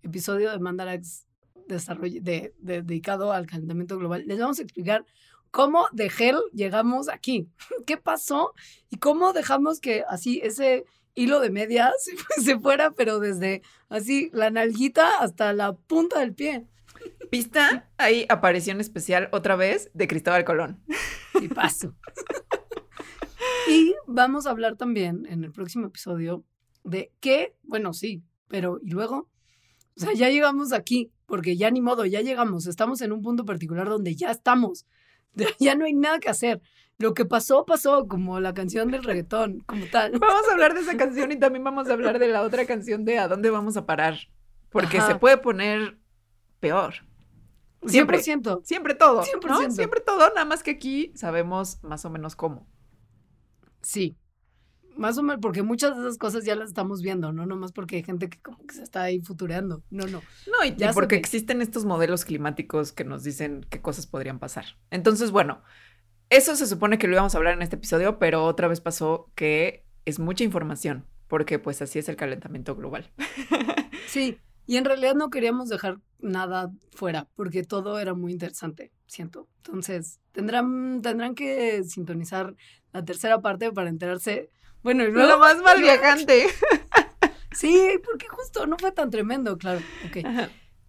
episodio 0.03 0.51
de 0.51 0.59
Mandarax 0.59 1.25
desarrollo, 1.67 2.21
de, 2.21 2.53
dedicado 2.59 3.31
al 3.31 3.47
calentamiento 3.47 3.97
global, 3.97 4.23
les 4.27 4.39
vamos 4.39 4.59
a 4.59 4.63
explicar 4.63 5.05
cómo 5.51 5.85
de 5.91 6.09
gel 6.09 6.37
llegamos 6.51 7.09
aquí, 7.09 7.47
qué 7.85 7.97
pasó 7.97 8.53
y 8.89 8.97
cómo 8.97 9.33
dejamos 9.33 9.79
que 9.79 10.03
así 10.07 10.41
ese 10.43 10.85
hilo 11.15 11.39
de 11.39 11.51
medias 11.51 11.93
se 12.43 12.59
fuera, 12.59 12.91
pero 12.91 13.19
desde 13.19 13.61
así 13.89 14.29
la 14.33 14.49
nalguita 14.49 15.19
hasta 15.19 15.53
la 15.53 15.73
punta 15.73 16.19
del 16.19 16.33
pie. 16.33 16.65
Pista, 17.29 17.89
ahí 17.97 18.25
aparición 18.29 18.79
especial 18.79 19.29
otra 19.31 19.55
vez 19.55 19.89
de 19.93 20.07
Cristóbal 20.07 20.45
Colón. 20.45 20.83
Y 21.41 21.47
paso. 21.47 21.95
Y 23.67 23.95
vamos 24.07 24.45
a 24.45 24.51
hablar 24.51 24.75
también 24.75 25.25
en 25.29 25.43
el 25.43 25.51
próximo 25.51 25.87
episodio 25.87 26.43
de 26.83 27.11
qué, 27.19 27.55
bueno, 27.63 27.93
sí, 27.93 28.23
pero 28.47 28.79
¿y 28.81 28.89
luego? 28.89 29.29
O 29.95 29.99
sea, 29.99 30.13
ya 30.13 30.29
llegamos 30.29 30.73
aquí, 30.73 31.11
porque 31.25 31.55
ya 31.55 31.69
ni 31.71 31.81
modo, 31.81 32.05
ya 32.05 32.21
llegamos, 32.21 32.67
estamos 32.67 33.01
en 33.01 33.11
un 33.11 33.21
punto 33.21 33.45
particular 33.45 33.87
donde 33.87 34.15
ya 34.15 34.31
estamos, 34.31 34.85
ya 35.59 35.75
no 35.75 35.85
hay 35.85 35.93
nada 35.93 36.19
que 36.19 36.29
hacer. 36.29 36.61
Lo 36.99 37.15
que 37.15 37.25
pasó, 37.25 37.65
pasó, 37.65 38.07
como 38.07 38.39
la 38.39 38.53
canción 38.53 38.91
del 38.91 39.03
reggaetón, 39.03 39.61
como 39.61 39.87
tal. 39.87 40.11
Vamos 40.19 40.47
a 40.47 40.53
hablar 40.53 40.73
de 40.75 40.81
esa 40.81 40.95
canción 40.95 41.31
y 41.31 41.39
también 41.39 41.63
vamos 41.63 41.89
a 41.89 41.93
hablar 41.93 42.19
de 42.19 42.27
la 42.27 42.43
otra 42.43 42.65
canción 42.65 43.03
de 43.03 43.17
¿A 43.17 43.27
dónde 43.27 43.49
vamos 43.49 43.75
a 43.77 43.85
parar? 43.85 44.19
Porque 44.69 45.01
se 45.01 45.15
puede 45.15 45.37
poner 45.37 45.97
peor. 46.59 46.93
Siempre, 47.85 48.19
100%. 48.19 48.61
siempre 48.63 48.95
todo, 48.95 49.23
100%. 49.23 49.71
Siempre 49.71 50.01
todo, 50.01 50.29
nada 50.29 50.45
más 50.45 50.63
que 50.63 50.71
aquí 50.71 51.11
sabemos 51.15 51.83
más 51.83 52.05
o 52.05 52.09
menos 52.09 52.35
cómo. 52.35 52.67
Sí. 53.83 54.17
Más 54.95 55.17
o 55.17 55.23
menos, 55.23 55.41
porque 55.41 55.63
muchas 55.63 55.95
de 55.95 56.03
esas 56.03 56.17
cosas 56.17 56.45
ya 56.45 56.55
las 56.55 56.69
estamos 56.69 57.01
viendo, 57.01 57.31
¿no? 57.33 57.45
No 57.45 57.55
más 57.55 57.71
porque 57.71 57.95
hay 57.95 58.03
gente 58.03 58.29
que 58.29 58.39
como 58.39 58.59
que 58.65 58.75
se 58.75 58.83
está 58.83 59.03
ahí 59.03 59.21
futureando. 59.21 59.83
No, 59.89 60.05
no. 60.05 60.21
No, 60.47 60.65
y, 60.65 60.75
ya 60.75 60.93
porque 60.93 61.15
existen 61.15 61.61
estos 61.61 61.85
modelos 61.85 62.25
climáticos 62.25 62.91
que 62.91 63.03
nos 63.03 63.23
dicen 63.23 63.65
qué 63.69 63.81
cosas 63.81 64.05
podrían 64.05 64.37
pasar. 64.39 64.65
Entonces, 64.91 65.31
bueno, 65.31 65.63
eso 66.29 66.55
se 66.55 66.67
supone 66.67 66.97
que 66.97 67.07
lo 67.07 67.13
íbamos 67.13 67.33
a 67.33 67.37
hablar 67.39 67.55
en 67.55 67.63
este 67.63 67.75
episodio, 67.75 68.19
pero 68.19 68.45
otra 68.45 68.67
vez 68.67 68.81
pasó 68.81 69.31
que 69.35 69.85
es 70.05 70.19
mucha 70.19 70.43
información, 70.43 71.05
porque 71.27 71.59
pues 71.59 71.81
así 71.81 71.99
es 71.99 72.09
el 72.09 72.15
calentamiento 72.15 72.75
global. 72.75 73.11
Sí, 74.05 74.37
y 74.67 74.77
en 74.77 74.85
realidad 74.85 75.15
no 75.15 75.31
queríamos 75.31 75.69
dejar 75.69 75.97
nada 76.19 76.71
fuera, 76.91 77.27
porque 77.35 77.63
todo 77.63 77.97
era 77.97 78.13
muy 78.13 78.31
interesante, 78.31 78.91
siento. 79.07 79.47
Entonces, 79.57 80.19
tendrán, 80.31 81.01
tendrán 81.01 81.33
que 81.33 81.83
sintonizar 81.83 82.55
la 82.93 83.03
tercera 83.03 83.41
parte 83.41 83.71
para 83.71 83.89
enterarse. 83.89 84.49
Bueno, 84.83 85.03
y 85.03 85.11
luego... 85.11 85.27
Lo 85.29 85.39
más 85.39 85.57
mal 85.61 85.81
viajante. 85.81 86.45
Sí, 87.55 87.79
porque 88.03 88.25
justo 88.27 88.65
no 88.65 88.77
fue 88.79 88.91
tan 88.91 89.11
tremendo, 89.11 89.59
claro. 89.59 89.79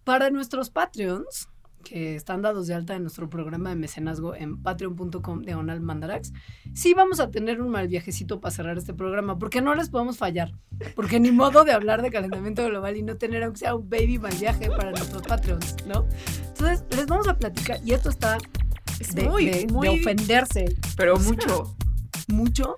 Para 0.03 0.31
nuestros 0.31 0.71
Patreons, 0.71 1.47
que 1.83 2.15
están 2.15 2.41
dados 2.41 2.65
de 2.65 2.73
alta 2.73 2.95
en 2.95 3.03
nuestro 3.03 3.29
programa 3.29 3.69
de 3.69 3.75
mecenazgo 3.75 4.33
en 4.33 4.63
patreon.com 4.63 5.43
diagonal 5.43 5.79
mandarax, 5.81 6.33
sí 6.73 6.95
vamos 6.95 7.19
a 7.19 7.29
tener 7.29 7.61
un 7.61 7.69
mal 7.69 7.87
viajecito 7.87 8.41
para 8.41 8.51
cerrar 8.51 8.79
este 8.79 8.95
programa, 8.95 9.37
porque 9.37 9.61
no 9.61 9.75
les 9.75 9.89
podemos 9.91 10.17
fallar, 10.17 10.53
porque 10.95 11.19
ni 11.19 11.31
modo 11.31 11.63
de 11.65 11.71
hablar 11.73 12.01
de 12.01 12.09
calentamiento 12.09 12.65
global 12.65 12.97
y 12.97 13.03
no 13.03 13.15
tener 13.17 13.43
aunque 13.43 13.59
sea 13.59 13.75
un 13.75 13.87
baby 13.87 14.17
mal 14.17 14.33
viaje 14.33 14.67
para 14.71 14.89
nuestros 14.89 15.21
Patreons, 15.21 15.75
¿no? 15.85 16.07
Entonces, 16.47 16.83
les 16.97 17.05
vamos 17.05 17.27
a 17.27 17.37
platicar, 17.37 17.79
y 17.85 17.93
esto 17.93 18.09
está 18.09 18.39
Es 18.99 19.13
de, 19.13 19.29
muy, 19.29 19.45
de- 19.45 19.65
de 19.67 19.67
muy, 19.71 19.87
ofenderse 19.89 20.65
pero 20.97 21.13
o 21.13 21.19
sea, 21.19 21.29
mucho. 21.31 21.75
Mucho. 22.27 22.75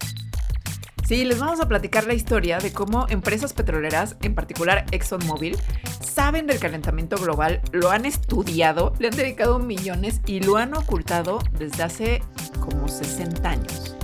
Sí, 1.08 1.24
les 1.24 1.40
vamos 1.40 1.62
a 1.62 1.68
platicar 1.68 2.06
la 2.06 2.14
historia 2.14 2.58
de 2.58 2.74
cómo 2.74 3.08
empresas 3.08 3.54
petroleras, 3.54 4.18
en 4.22 4.36
particular 4.36 4.86
ExxonMobil, 4.92 5.58
saben 6.02 6.48
del 6.48 6.60
calentamiento 6.60 7.16
global, 7.16 7.62
lo 7.72 7.92
han 7.92 8.06
estudiado, 8.06 8.94
le 9.00 9.08
han 9.08 9.16
dedicado 9.16 9.60
millones 9.60 10.20
y 10.26 10.42
lo 10.42 10.58
han 10.58 10.76
ocultado 10.76 11.40
desde 11.58 11.84
hace 11.84 12.22
como 12.60 12.90
60 12.90 13.50
años. 13.50 13.96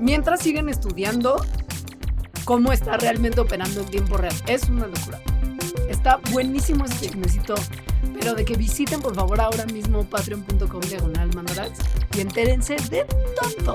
Mientras 0.00 0.40
siguen 0.40 0.70
estudiando 0.70 1.44
cómo 2.48 2.72
está 2.72 2.96
realmente 2.96 3.40
operando 3.40 3.82
en 3.82 3.86
tiempo 3.88 4.16
real. 4.16 4.34
Es 4.46 4.70
una 4.70 4.86
locura. 4.86 5.20
Está 5.90 6.18
buenísimo 6.32 6.86
ese 6.86 7.08
chismecito, 7.08 7.54
pero 8.14 8.32
de 8.32 8.46
que 8.46 8.56
visiten 8.56 9.02
por 9.02 9.14
favor 9.14 9.38
ahora 9.38 9.66
mismo 9.66 10.02
patreon.com 10.04 10.80
diagonal 10.80 11.28
y 12.16 12.20
entérense 12.20 12.76
de 12.88 13.04
todo. 13.62 13.74